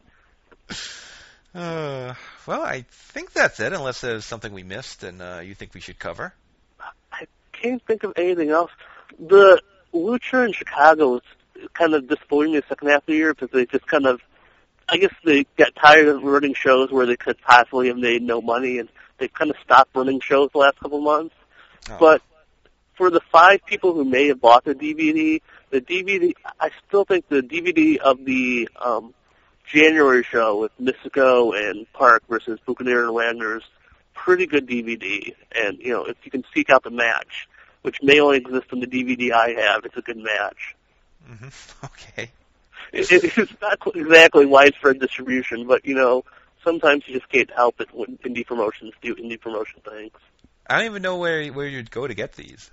Uh, 1.55 2.13
well, 2.45 2.61
I 2.63 2.85
think 2.91 3.31
that's 3.31 3.59
it, 3.61 3.71
unless 3.73 4.01
there's 4.01 4.25
something 4.25 4.51
we 4.53 4.63
missed 4.63 5.03
and 5.03 5.21
uh, 5.21 5.39
you 5.43 5.55
think 5.55 5.73
we 5.73 5.79
should 5.79 5.97
cover. 5.97 6.33
I 7.11 7.25
can't 7.53 7.81
think 7.85 8.03
of 8.03 8.13
anything 8.17 8.49
else. 8.49 8.71
The 9.17 9.61
Lucha 9.97 10.45
in 10.45 10.53
Chicago 10.53 11.13
was 11.13 11.21
kind 11.73 11.93
of 11.93 12.07
disappointing 12.07 12.53
the 12.53 12.63
second 12.67 12.89
half 12.89 13.01
of 13.01 13.07
the 13.07 13.15
year 13.15 13.33
because 13.33 13.49
they 13.51 13.65
just 13.65 13.87
kind 13.87 14.05
of, 14.05 14.21
I 14.87 14.97
guess 14.97 15.13
they 15.25 15.45
got 15.57 15.75
tired 15.75 16.07
of 16.07 16.23
running 16.23 16.53
shows 16.53 16.91
where 16.91 17.05
they 17.05 17.17
could 17.17 17.39
possibly 17.41 17.87
have 17.87 17.97
made 17.97 18.21
no 18.21 18.41
money, 18.41 18.79
and 18.79 18.89
they've 19.17 19.33
kind 19.33 19.51
of 19.51 19.57
stopped 19.63 19.95
running 19.95 20.19
shows 20.21 20.49
the 20.53 20.59
last 20.59 20.79
couple 20.79 20.99
of 20.99 21.03
months. 21.03 21.35
Oh. 21.89 21.97
But 21.99 22.21
for 22.95 23.09
the 23.09 23.21
five 23.31 23.65
people 23.65 23.93
who 23.93 24.03
may 24.03 24.27
have 24.27 24.41
bought 24.41 24.65
the 24.65 24.73
DVD, 24.73 25.41
the 25.69 25.81
DVD, 25.81 26.33
I 26.59 26.71
still 26.87 27.05
think 27.05 27.27
the 27.29 27.41
DVD 27.41 27.97
of 27.97 28.25
the 28.25 28.69
um, 28.79 29.13
January 29.65 30.23
show 30.23 30.61
with 30.61 30.71
Mystico 30.79 31.53
and 31.55 31.91
Park 31.93 32.23
versus 32.29 32.59
Bucanero 32.67 33.05
and 33.05 33.13
Wagner 33.13 33.57
is 33.57 33.63
pretty 34.13 34.47
good 34.47 34.67
DVD. 34.67 35.33
And, 35.55 35.77
you 35.79 35.91
know, 35.91 36.05
if 36.05 36.17
you 36.23 36.31
can 36.31 36.43
seek 36.53 36.69
out 36.69 36.83
the 36.83 36.89
match, 36.89 37.47
which 37.87 38.03
may 38.03 38.19
only 38.19 38.35
exist 38.39 38.65
on 38.73 38.81
the 38.81 38.85
DVD 38.85 39.31
I 39.31 39.51
have, 39.61 39.85
it's 39.85 39.95
a 39.95 40.01
good 40.01 40.17
match. 40.17 40.75
hmm 41.25 41.47
Okay. 41.85 42.31
It, 42.91 43.09
it, 43.11 43.37
it's 43.37 43.53
not 43.61 43.79
exactly 43.95 44.45
widespread 44.45 44.99
distribution, 44.99 45.67
but, 45.67 45.85
you 45.85 45.95
know, 45.95 46.25
sometimes 46.65 47.03
you 47.07 47.13
just 47.17 47.29
can't 47.31 47.49
help 47.55 47.79
it 47.79 47.87
when 47.93 48.17
indie 48.17 48.45
promotions 48.45 48.93
do 49.01 49.15
indie 49.15 49.39
promotion 49.39 49.79
things. 49.89 50.11
I 50.69 50.75
don't 50.77 50.85
even 50.85 51.01
know 51.01 51.15
where 51.17 51.45
where 51.53 51.65
you'd 51.67 51.89
go 51.91 52.05
to 52.07 52.13
get 52.13 52.33
these. 52.33 52.71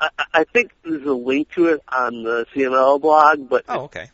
I, 0.00 0.08
I- 0.18 0.24
I 0.34 0.44
think 0.44 0.70
there's 0.84 1.04
a 1.04 1.12
link 1.12 1.50
to 1.56 1.66
it 1.66 1.82
on 1.88 2.22
the 2.22 2.46
CML 2.54 3.00
blog, 3.00 3.48
but 3.48 3.64
Oh, 3.68 3.80
okay. 3.90 4.10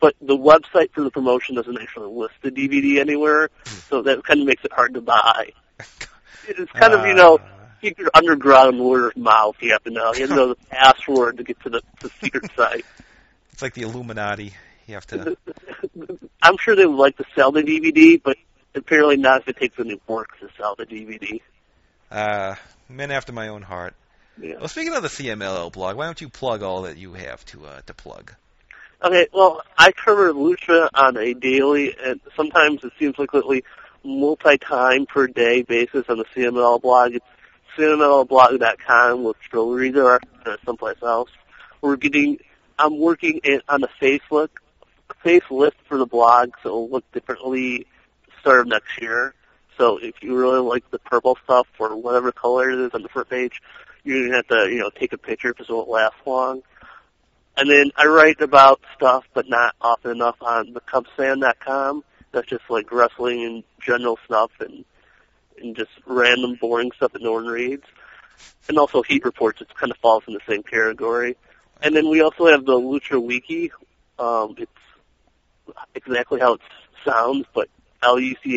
but 0.00 0.14
the 0.22 0.36
website 0.36 0.90
for 0.92 1.02
the 1.02 1.10
promotion 1.10 1.56
doesn't 1.56 1.78
actually 1.78 2.10
list 2.10 2.34
the 2.42 2.50
DVD 2.50 3.00
anywhere, 3.00 3.50
so 3.90 4.00
that 4.02 4.24
kind 4.24 4.40
of 4.40 4.46
makes 4.46 4.64
it 4.64 4.72
hard 4.72 4.94
to 4.94 5.02
buy. 5.02 5.52
It's 6.48 6.72
kind 6.72 6.94
of 6.94 7.04
you 7.06 7.14
know 7.14 7.36
Uh, 7.36 7.57
secret 7.80 8.08
underground 8.14 8.80
word 8.80 9.12
of 9.12 9.16
mouth. 9.16 9.56
You 9.60 9.72
have 9.72 9.84
to 9.84 9.90
know. 9.90 10.12
You 10.14 10.20
have 10.22 10.30
to 10.30 10.36
know 10.36 10.48
the 10.48 10.56
password 10.70 11.38
to 11.38 11.44
get 11.44 11.60
to 11.60 11.70
the, 11.70 11.82
the 12.00 12.10
secret 12.20 12.50
site. 12.56 12.84
it's 13.52 13.62
like 13.62 13.74
the 13.74 13.82
Illuminati. 13.82 14.54
You 14.86 14.94
have 14.94 15.06
to. 15.08 15.36
I'm 16.42 16.56
sure 16.58 16.74
they 16.76 16.86
would 16.86 16.96
like 16.96 17.16
to 17.18 17.24
sell 17.34 17.52
the 17.52 17.62
DVD, 17.62 18.20
but 18.22 18.36
apparently 18.74 19.16
not 19.16 19.42
if 19.42 19.48
it 19.48 19.56
takes 19.56 19.78
any 19.78 20.00
work 20.06 20.38
to 20.40 20.48
sell 20.56 20.74
the 20.76 20.86
DVD. 20.86 21.40
Uh, 22.10 22.54
men 22.88 23.10
after 23.10 23.32
my 23.32 23.48
own 23.48 23.62
heart. 23.62 23.94
Yeah. 24.40 24.56
Well, 24.58 24.68
speaking 24.68 24.94
of 24.94 25.02
the 25.02 25.08
CMLL 25.08 25.72
blog, 25.72 25.96
why 25.96 26.06
don't 26.06 26.20
you 26.20 26.28
plug 26.28 26.62
all 26.62 26.82
that 26.82 26.96
you 26.96 27.12
have 27.14 27.44
to 27.46 27.66
uh, 27.66 27.80
to 27.86 27.94
plug? 27.94 28.34
Okay, 29.02 29.28
well, 29.32 29.62
I 29.76 29.92
cover 29.92 30.32
Lucha 30.32 30.88
on 30.92 31.16
a 31.16 31.32
daily, 31.32 31.94
and 32.02 32.20
sometimes 32.34 32.82
it 32.82 32.92
seems 32.98 33.16
like 33.16 33.32
lately, 33.32 33.62
multi-time 34.02 35.06
per 35.06 35.28
day 35.28 35.62
basis 35.62 36.04
on 36.08 36.18
the 36.18 36.24
CML 36.34 36.80
blog. 36.82 37.14
It's 37.14 37.26
cmlblog.com 37.78 39.24
with 39.24 39.36
Reader 39.52 40.04
or 40.04 40.20
someplace 40.64 40.96
else. 41.02 41.30
We're 41.80 41.96
getting, 41.96 42.38
I'm 42.78 42.98
working 42.98 43.40
in, 43.44 43.60
on 43.68 43.84
Facebook 44.00 44.48
facelift 45.24 45.72
for 45.88 45.98
the 45.98 46.06
blog, 46.06 46.50
so 46.62 46.68
it'll 46.68 46.90
look 46.90 47.10
differently 47.12 47.86
start 48.40 48.60
of 48.60 48.66
next 48.66 49.00
year. 49.00 49.34
So 49.76 49.98
if 49.98 50.22
you 50.22 50.36
really 50.36 50.60
like 50.60 50.90
the 50.90 50.98
purple 50.98 51.38
stuff 51.44 51.66
or 51.78 51.96
whatever 51.96 52.32
color 52.32 52.70
it 52.70 52.78
is 52.80 52.90
on 52.94 53.02
the 53.02 53.08
front 53.08 53.30
page, 53.30 53.62
you're 54.02 54.26
gonna 54.26 54.36
have 54.36 54.48
to, 54.48 54.68
you 54.72 54.78
know, 54.78 54.90
take 54.90 55.12
a 55.12 55.18
picture 55.18 55.52
because 55.52 55.68
it 55.68 55.72
won't 55.72 55.88
last 55.88 56.16
long. 56.26 56.62
And 57.56 57.70
then 57.70 57.90
I 57.96 58.06
write 58.06 58.40
about 58.40 58.80
stuff, 58.96 59.24
but 59.34 59.48
not 59.48 59.74
often 59.80 60.12
enough 60.12 60.36
on 60.40 60.74
thecubsfan.com. 60.74 62.04
That's 62.32 62.48
just 62.48 62.64
like 62.68 62.92
wrestling 62.92 63.44
and 63.44 63.64
general 63.80 64.18
stuff 64.24 64.50
and 64.60 64.84
and 65.62 65.76
just 65.76 65.90
random 66.06 66.56
boring 66.60 66.90
stuff 66.92 67.12
that 67.12 67.22
no 67.22 67.32
one 67.32 67.46
reads. 67.46 67.84
And 68.68 68.78
also 68.78 69.02
Heat 69.02 69.24
Reports, 69.24 69.60
it 69.60 69.74
kind 69.74 69.90
of 69.90 69.98
falls 69.98 70.24
in 70.26 70.34
the 70.34 70.40
same 70.48 70.62
category. 70.62 71.36
And 71.82 71.94
then 71.94 72.08
we 72.08 72.20
also 72.20 72.46
have 72.46 72.64
the 72.64 72.74
Lucha 72.74 73.22
Wiki. 73.22 73.72
Um, 74.18 74.54
it's 74.58 74.70
exactly 75.94 76.40
how 76.40 76.54
it 76.54 76.60
sounds, 77.04 77.46
but 77.54 77.68
L-U-C-H-A-W-I-K-I, 78.02 78.50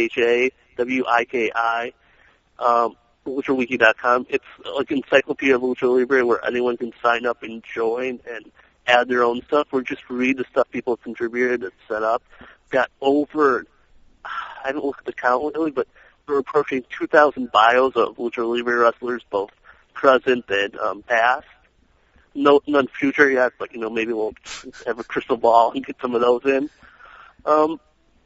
um, 2.59 2.95
LuchaWiki.com. 3.25 4.27
It's 4.29 4.45
like 4.75 4.91
Encyclopedia 4.91 5.55
of 5.55 5.61
Lucha 5.61 5.89
Libre 5.89 6.25
where 6.25 6.43
anyone 6.45 6.77
can 6.77 6.93
sign 7.01 7.25
up 7.25 7.43
and 7.43 7.63
join 7.63 8.19
and 8.29 8.51
add 8.87 9.07
their 9.07 9.23
own 9.23 9.41
stuff 9.43 9.67
or 9.71 9.81
just 9.81 10.09
read 10.09 10.37
the 10.37 10.45
stuff 10.51 10.69
people 10.71 10.95
have 10.95 11.03
contributed 11.03 11.63
and 11.63 11.71
set 11.87 12.03
up. 12.03 12.23
Got 12.69 12.89
over, 12.99 13.65
I 14.25 14.29
haven't 14.65 14.83
looked 14.83 14.99
at 15.01 15.05
the 15.05 15.13
count 15.13 15.43
lately, 15.43 15.71
but 15.71 15.87
we're 16.31 16.39
approaching 16.39 16.83
2,000 16.97 17.51
bios 17.51 17.95
of 17.95 18.15
Lucha 18.17 18.47
Libre 18.47 18.77
wrestlers, 18.77 19.23
both 19.29 19.51
present 19.93 20.45
and 20.49 20.75
um, 20.77 21.03
past. 21.03 21.45
No, 22.33 22.61
none 22.65 22.87
future 22.87 23.29
yet, 23.29 23.51
but 23.59 23.73
you 23.73 23.79
know 23.79 23.89
maybe 23.89 24.13
we'll 24.13 24.33
have 24.85 24.99
a 24.99 25.03
crystal 25.03 25.35
ball 25.35 25.73
and 25.73 25.85
get 25.85 25.97
some 26.01 26.15
of 26.15 26.21
those 26.21 26.45
in. 26.45 26.69
Um, 27.45 27.79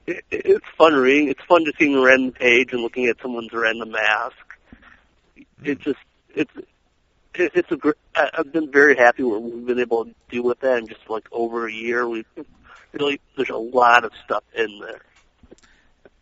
it, 0.06 0.24
it's 0.30 0.66
fun 0.78 0.94
reading. 0.94 1.30
It's 1.30 1.44
fun 1.44 1.66
just 1.66 1.80
seeing 1.80 1.96
a 1.96 2.02
random 2.02 2.32
page 2.32 2.72
and 2.72 2.82
looking 2.82 3.08
at 3.08 3.20
someone's 3.20 3.52
random 3.52 3.92
mask. 3.92 4.36
It 5.64 5.80
just 5.80 5.98
it's 6.36 6.52
it, 7.34 7.52
it's 7.56 7.72
a 7.72 7.78
great. 7.78 7.96
I've 8.16 8.54
been 8.54 8.72
very 8.72 8.96
happy 8.96 9.24
what 9.24 9.42
we've 9.42 9.66
been 9.66 9.80
able 9.80 10.06
to 10.06 10.14
do 10.30 10.44
with 10.44 10.60
that 10.60 10.78
in 10.78 10.88
just 10.88 11.10
like 11.10 11.28
over 11.32 11.68
a 11.68 11.74
year. 11.74 12.08
We've 12.08 12.26
really 12.94 13.20
there's 13.36 13.50
a 13.50 13.58
lot 13.58 14.06
of 14.06 14.12
stuff 14.24 14.44
in 14.56 14.80
there. 14.80 15.02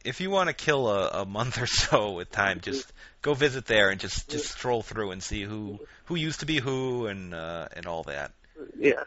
If 0.04 0.20
you 0.20 0.30
want 0.30 0.50
to 0.50 0.54
kill 0.54 0.88
a, 0.90 1.22
a 1.22 1.26
month 1.26 1.62
or 1.62 1.68
so 1.68 2.12
with 2.14 2.32
time, 2.32 2.60
just 2.62 2.92
go 3.22 3.34
visit 3.34 3.66
there 3.66 3.90
and 3.90 4.00
just 4.00 4.30
just 4.30 4.52
stroll 4.52 4.82
through 4.82 5.12
and 5.12 5.24
see 5.24 5.44
who 5.44 5.80
who 6.06 6.16
used 6.16 6.42
to 6.42 6.46
be 6.46 6.60
who 6.60 7.08
and 7.08 7.34
uh, 7.34 7.68
and 7.76 7.86
all 7.86 8.04
that. 8.04 8.32
Yeah, 8.78 9.04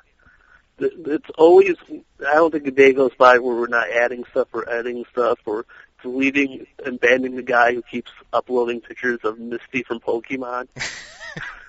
it's 0.79 1.31
always. 1.37 1.77
I 2.21 2.35
don't 2.35 2.51
think 2.51 2.67
a 2.67 2.71
day 2.71 2.93
goes 2.93 3.13
by 3.17 3.39
where 3.39 3.55
we're 3.55 3.67
not 3.69 3.91
adding 3.91 4.25
stuff 4.31 4.49
or 4.53 4.69
adding 4.69 5.05
stuff 5.11 5.39
or 5.47 5.67
deleting 6.03 6.67
and 6.85 7.01
banning 7.01 7.37
the 7.37 7.43
guy 7.43 7.75
who 7.75 7.83
keeps 7.83 8.11
uploading 8.33 8.81
pictures 8.81 9.21
of 9.25 9.39
Misty 9.39 9.83
from 9.83 10.01
Pokemon. 10.01 10.69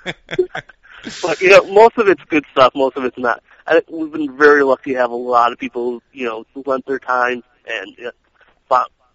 but 0.06 1.42
you 1.42 1.50
know, 1.50 1.64
most 1.72 1.98
of 1.98 2.08
it's 2.08 2.24
good 2.26 2.46
stuff. 2.52 2.74
Most 2.76 2.98
of 2.98 3.06
it's 3.06 3.18
not. 3.18 3.44
I, 3.66 3.82
we've 3.90 4.12
been 4.12 4.38
very 4.38 4.64
lucky 4.64 4.94
to 4.94 5.00
have 5.00 5.12
a 5.12 5.16
lot 5.16 5.52
of 5.52 5.58
people, 5.58 6.02
you 6.14 6.26
know, 6.26 6.46
lent 6.66 6.86
their 6.86 7.00
time 7.00 7.44
and 7.68 7.94
you 7.98 8.04
know, 8.06 8.12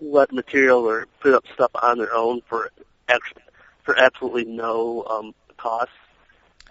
let 0.02 0.32
material 0.32 0.80
or 0.80 1.06
put 1.20 1.34
up 1.34 1.44
stuff 1.54 1.70
on 1.80 1.98
their 1.98 2.14
own 2.14 2.42
for 2.48 2.70
actually, 3.08 3.42
for 3.84 3.98
absolutely 3.98 4.44
no 4.44 5.04
um, 5.04 5.34
cost. 5.56 5.90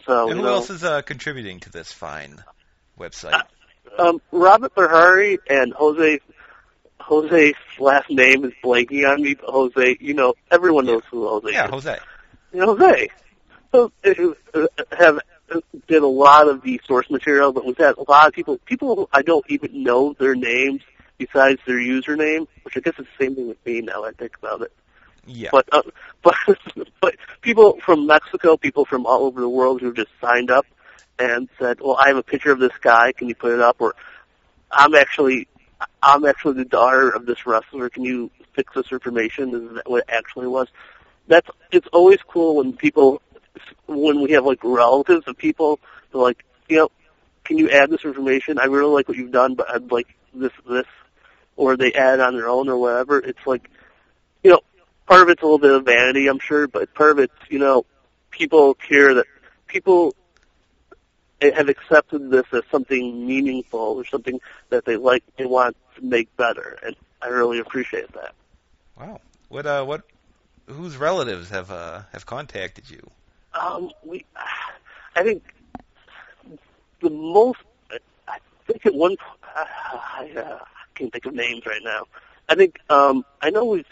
So, 0.05 0.29
and 0.29 0.31
you 0.31 0.35
who 0.37 0.41
know, 0.43 0.55
else 0.55 0.69
is 0.69 0.83
uh, 0.83 1.01
contributing 1.01 1.59
to 1.61 1.71
this 1.71 1.91
fine 1.91 2.43
website? 2.99 3.33
Uh, 3.33 3.43
um, 4.01 4.21
Robert 4.31 4.75
Bahari 4.75 5.39
and 5.49 5.73
Jose. 5.73 6.19
Jose's 6.99 7.55
last 7.79 8.11
name 8.11 8.45
is 8.45 8.53
blanking 8.63 9.09
on 9.09 9.23
me, 9.23 9.33
but 9.33 9.49
Jose, 9.49 9.97
you 9.99 10.13
know, 10.13 10.35
everyone 10.51 10.85
knows 10.85 11.01
who 11.09 11.27
Jose 11.27 11.51
yeah, 11.51 11.65
is. 11.65 11.71
Jose. 11.71 11.97
Jose. 12.53 13.09
So, 13.71 13.91
uh, 14.53 14.67
have 14.97 15.19
did 15.87 16.03
a 16.03 16.07
lot 16.07 16.47
of 16.47 16.61
the 16.61 16.79
source 16.85 17.09
material, 17.09 17.53
but 17.53 17.65
we've 17.65 17.77
had 17.77 17.95
a 17.97 18.09
lot 18.09 18.27
of 18.27 18.33
people, 18.33 18.57
people 18.65 19.09
I 19.11 19.21
don't 19.21 19.45
even 19.49 19.83
know 19.83 20.13
their 20.13 20.35
names 20.35 20.81
besides 21.25 21.59
their 21.67 21.77
username, 21.77 22.47
which 22.63 22.75
I 22.77 22.79
guess 22.79 22.93
is 22.97 23.05
the 23.05 23.25
same 23.25 23.35
thing 23.35 23.47
with 23.47 23.63
me 23.65 23.81
now 23.81 24.03
I 24.03 24.11
think 24.11 24.35
about 24.37 24.61
it. 24.61 24.73
Yeah. 25.27 25.49
But 25.51 25.69
uh, 25.71 25.83
but 26.23 26.35
but 26.99 27.15
people 27.41 27.79
from 27.85 28.07
Mexico, 28.07 28.57
people 28.57 28.85
from 28.85 29.05
all 29.05 29.25
over 29.25 29.39
the 29.39 29.49
world 29.49 29.81
who've 29.81 29.95
just 29.95 30.09
signed 30.19 30.49
up 30.49 30.65
and 31.19 31.47
said, 31.59 31.79
"Well, 31.79 31.95
I 31.95 32.07
have 32.07 32.17
a 32.17 32.23
picture 32.23 32.51
of 32.51 32.59
this 32.59 32.75
guy. 32.81 33.11
Can 33.11 33.29
you 33.29 33.35
put 33.35 33.51
it 33.51 33.59
up?" 33.59 33.77
Or 33.79 33.95
I'm 34.71 34.95
actually 34.95 35.47
I'm 36.01 36.25
actually 36.25 36.55
the 36.55 36.65
daughter 36.65 37.09
of 37.09 37.25
this 37.25 37.45
wrestler. 37.45 37.89
Can 37.89 38.03
you 38.03 38.31
fix 38.55 38.73
this 38.73 38.91
information? 38.91 39.53
Is 39.53 39.75
that 39.75 39.89
what 39.89 39.99
it 39.99 40.09
actually 40.09 40.47
was? 40.47 40.67
That's 41.27 41.47
it's 41.71 41.87
always 41.93 42.19
cool 42.27 42.57
when 42.57 42.73
people 42.73 43.21
when 43.85 44.21
we 44.21 44.31
have 44.31 44.45
like 44.45 44.59
relatives 44.63 45.27
of 45.27 45.37
people 45.37 45.79
they're 46.11 46.21
like, 46.21 46.43
you 46.67 46.77
know, 46.77 46.89
can 47.43 47.57
you 47.57 47.69
add 47.69 47.89
this 47.89 48.03
information? 48.05 48.57
I 48.59 48.65
really 48.65 48.91
like 48.91 49.07
what 49.07 49.17
you've 49.17 49.31
done, 49.31 49.55
but 49.55 49.69
I'd 49.69 49.91
like 49.91 50.07
this 50.33 50.51
this 50.67 50.87
or 51.55 51.77
they 51.77 51.93
add 51.93 52.19
on 52.19 52.35
their 52.35 52.47
own 52.47 52.69
or 52.69 52.77
whatever. 52.77 53.19
It's 53.19 53.45
like 53.45 53.69
you 54.43 54.51
know, 54.51 54.61
part 55.07 55.21
of 55.21 55.29
it's 55.29 55.41
a 55.41 55.45
little 55.45 55.59
bit 55.59 55.71
of 55.71 55.85
vanity, 55.85 56.27
I'm 56.27 56.39
sure, 56.39 56.67
but 56.67 56.93
part 56.93 57.11
of 57.11 57.19
it's, 57.19 57.33
you 57.49 57.59
know, 57.59 57.85
people 58.31 58.73
care 58.73 59.13
that 59.15 59.25
people 59.67 60.15
have 61.41 61.69
accepted 61.69 62.29
this 62.29 62.45
as 62.53 62.61
something 62.71 63.25
meaningful 63.25 63.79
or 63.79 64.05
something 64.05 64.39
that 64.69 64.85
they 64.85 64.95
like, 64.95 65.23
they 65.37 65.45
want 65.45 65.75
to 65.95 66.03
make 66.03 66.35
better, 66.37 66.77
and 66.85 66.95
I 67.21 67.27
really 67.27 67.59
appreciate 67.59 68.11
that. 68.13 68.33
Wow. 68.99 69.19
What 69.49 69.65
uh 69.65 69.83
what 69.83 70.03
whose 70.67 70.95
relatives 70.97 71.49
have 71.49 71.71
uh 71.71 72.03
have 72.13 72.25
contacted 72.25 72.89
you? 72.89 73.09
Um, 73.53 73.91
we, 74.03 74.23
I 75.15 75.23
think 75.23 75.43
the 77.01 77.09
most, 77.09 77.59
I 78.27 78.37
think 78.65 78.85
at 78.85 78.93
one, 78.93 79.17
I, 79.43 80.31
uh, 80.37 80.59
I 80.61 80.80
can't 81.01 81.11
think 81.11 81.25
of 81.25 81.33
names 81.33 81.65
right 81.65 81.81
now. 81.83 82.05
I 82.47 82.55
think 82.55 82.79
um, 82.89 83.25
I 83.41 83.49
know 83.49 83.65
we've 83.65 83.85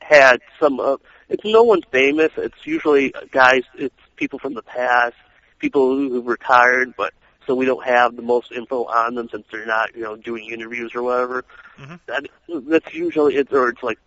had 0.00 0.40
some. 0.60 0.78
Uh, 0.80 0.96
it's 1.28 1.44
no 1.44 1.62
one 1.64 1.82
famous. 1.90 2.30
It's 2.36 2.64
usually 2.64 3.12
guys. 3.30 3.62
It's 3.76 3.94
people 4.16 4.38
from 4.38 4.54
the 4.54 4.62
past, 4.62 5.16
people 5.58 5.96
who've 5.96 6.26
retired, 6.26 6.94
but 6.96 7.12
so 7.46 7.54
we 7.54 7.66
don't 7.66 7.84
have 7.84 8.16
the 8.16 8.22
most 8.22 8.52
info 8.52 8.84
on 8.84 9.14
them 9.14 9.28
since 9.30 9.44
they're 9.50 9.66
not, 9.66 9.94
you 9.94 10.02
know, 10.02 10.16
doing 10.16 10.50
interviews 10.50 10.92
or 10.94 11.02
whatever. 11.02 11.44
Mhm. 11.78 12.00
That 12.06 12.26
that's 12.48 12.94
usually 12.94 13.36
it, 13.36 13.52
or 13.52 13.70
it's 13.70 13.82
like 13.82 13.98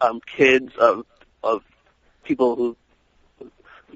um, 0.00 0.20
kids 0.20 0.76
of 0.76 1.04
of 1.42 1.62
people 2.24 2.56
who 2.56 2.76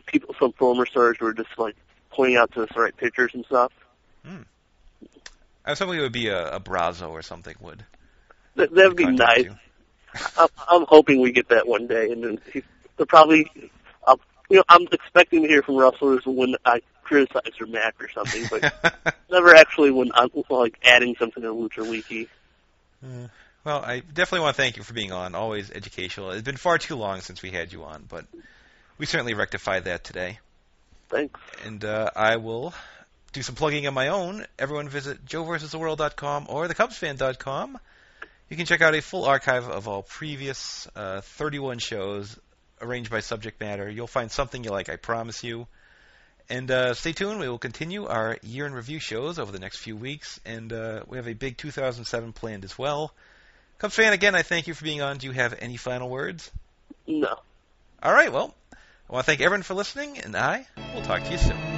people 0.07 0.35
some 0.41 0.53
former 0.53 0.87
stars 0.87 1.17
who 1.21 1.27
are 1.27 1.35
just 1.35 1.57
like 1.59 1.77
pointing 2.11 2.37
out 2.37 2.53
to 2.53 2.63
us 2.63 2.69
the 2.75 2.81
right 2.81 2.97
pictures 2.97 3.31
and 3.35 3.45
stuff. 3.45 3.73
I 5.71 5.73
was 5.73 5.79
hoping 5.79 6.01
it 6.01 6.03
would 6.03 6.11
be 6.11 6.27
a, 6.27 6.57
a 6.57 6.59
Brazo 6.59 7.11
or 7.11 7.23
something 7.23 7.55
would. 7.61 7.85
That 8.57 8.75
that'd 8.75 8.97
be 8.97 9.07
nice. 9.07 9.47
I'm, 10.37 10.49
I'm 10.69 10.85
hoping 10.89 11.21
we 11.21 11.31
get 11.31 11.51
that 11.51 11.69
one 11.69 11.87
day, 11.87 12.11
and 12.11 12.25
then 12.25 12.41
he- 12.53 12.65
they'll 12.97 13.07
probably, 13.07 13.49
uh, 14.05 14.17
you 14.49 14.57
know, 14.57 14.65
I'm 14.69 14.89
expecting 14.91 15.43
to 15.43 15.49
hear 15.49 15.63
from 15.63 15.77
wrestlers 15.77 16.27
when 16.27 16.57
I 16.65 16.81
criticize 17.05 17.53
their 17.57 17.69
match 17.69 17.95
or 18.01 18.09
something, 18.09 18.49
but 18.51 19.15
never 19.31 19.55
actually 19.55 19.93
when 19.93 20.11
I'm 20.13 20.31
like 20.49 20.77
adding 20.85 21.15
something 21.21 21.41
to 21.45 21.51
Lucha 21.51 21.89
Wiki. 21.89 22.29
Uh, 23.01 23.29
well, 23.63 23.81
I 23.85 24.01
definitely 24.01 24.41
want 24.41 24.57
to 24.57 24.63
thank 24.63 24.77
you 24.77 24.83
for 24.83 24.93
being 24.93 25.13
on. 25.13 25.37
Always 25.37 25.71
educational. 25.71 26.33
It's 26.33 26.43
been 26.43 26.57
far 26.57 26.79
too 26.79 26.97
long 26.97 27.21
since 27.21 27.43
we 27.43 27.53
had 27.53 27.73
you 27.73 27.85
on, 27.85 28.07
but 28.09 28.25
we 28.99 29.07
certainly 29.07 29.35
rectified 29.35 29.85
that 29.85 30.03
today. 30.03 30.41
Thanks. 31.11 31.39
And 31.65 31.85
uh, 31.85 32.11
I 32.17 32.37
will 32.39 32.75
do 33.33 33.43
some 33.43 33.55
plugging 33.55 33.87
on 33.87 33.95
my 33.95 34.09
own. 34.09 34.47
Everyone 34.59 34.89
visit 34.89 35.25
joeversustheworld.com 35.25 36.47
or 36.49 36.67
thecubsfan.com. 36.69 37.79
You 38.49 38.57
can 38.57 38.67
check 38.67 38.81
out 38.81 38.95
a 38.95 39.03
full 39.03 39.25
archive 39.25 39.69
of 39.69 39.87
all 39.87 40.03
previous 40.03 40.89
uh, 40.97 41.21
31 41.21 41.79
shows 41.79 42.37
arranged 42.81 43.11
by 43.11 43.21
subject 43.21 43.61
matter. 43.61 43.89
You'll 43.89 44.07
find 44.07 44.31
something 44.31 44.65
you 44.65 44.71
like, 44.71 44.89
I 44.89 44.97
promise 44.97 45.45
you. 45.45 45.67
And 46.49 46.69
uh, 46.69 46.95
stay 46.95 47.13
tuned. 47.13 47.39
We 47.39 47.49
will 47.49 47.59
continue 47.59 48.07
our 48.07 48.37
year 48.43 48.67
in 48.67 48.73
review 48.73 48.99
shows 48.99 49.39
over 49.39 49.53
the 49.53 49.61
next 49.61 49.79
few 49.79 49.97
weeks, 49.97 50.41
and 50.45 50.73
uh, 50.73 51.05
we 51.07 51.17
have 51.17 51.29
a 51.29 51.33
big 51.33 51.57
2007 51.57 52.33
planned 52.33 52.65
as 52.65 52.77
well. 52.77 53.15
Cubs 53.79 53.95
fan, 53.95 54.13
again, 54.13 54.35
I 54.35 54.43
thank 54.43 54.67
you 54.67 54.75
for 54.75 54.85
being 54.85 55.01
on. 55.01 55.19
Do 55.19 55.29
you 55.29 55.33
have 55.33 55.55
any 55.61 55.77
final 55.77 56.11
words? 56.11 56.51
No. 57.07 57.39
All 58.03 58.13
right, 58.13 58.33
well, 58.33 58.53
I 58.73 59.13
want 59.13 59.25
to 59.25 59.27
thank 59.27 59.41
everyone 59.41 59.63
for 59.63 59.75
listening, 59.75 60.19
and 60.19 60.37
I 60.37 60.67
will 60.93 61.03
talk 61.03 61.23
to 61.23 61.31
you 61.31 61.39
soon. 61.39 61.70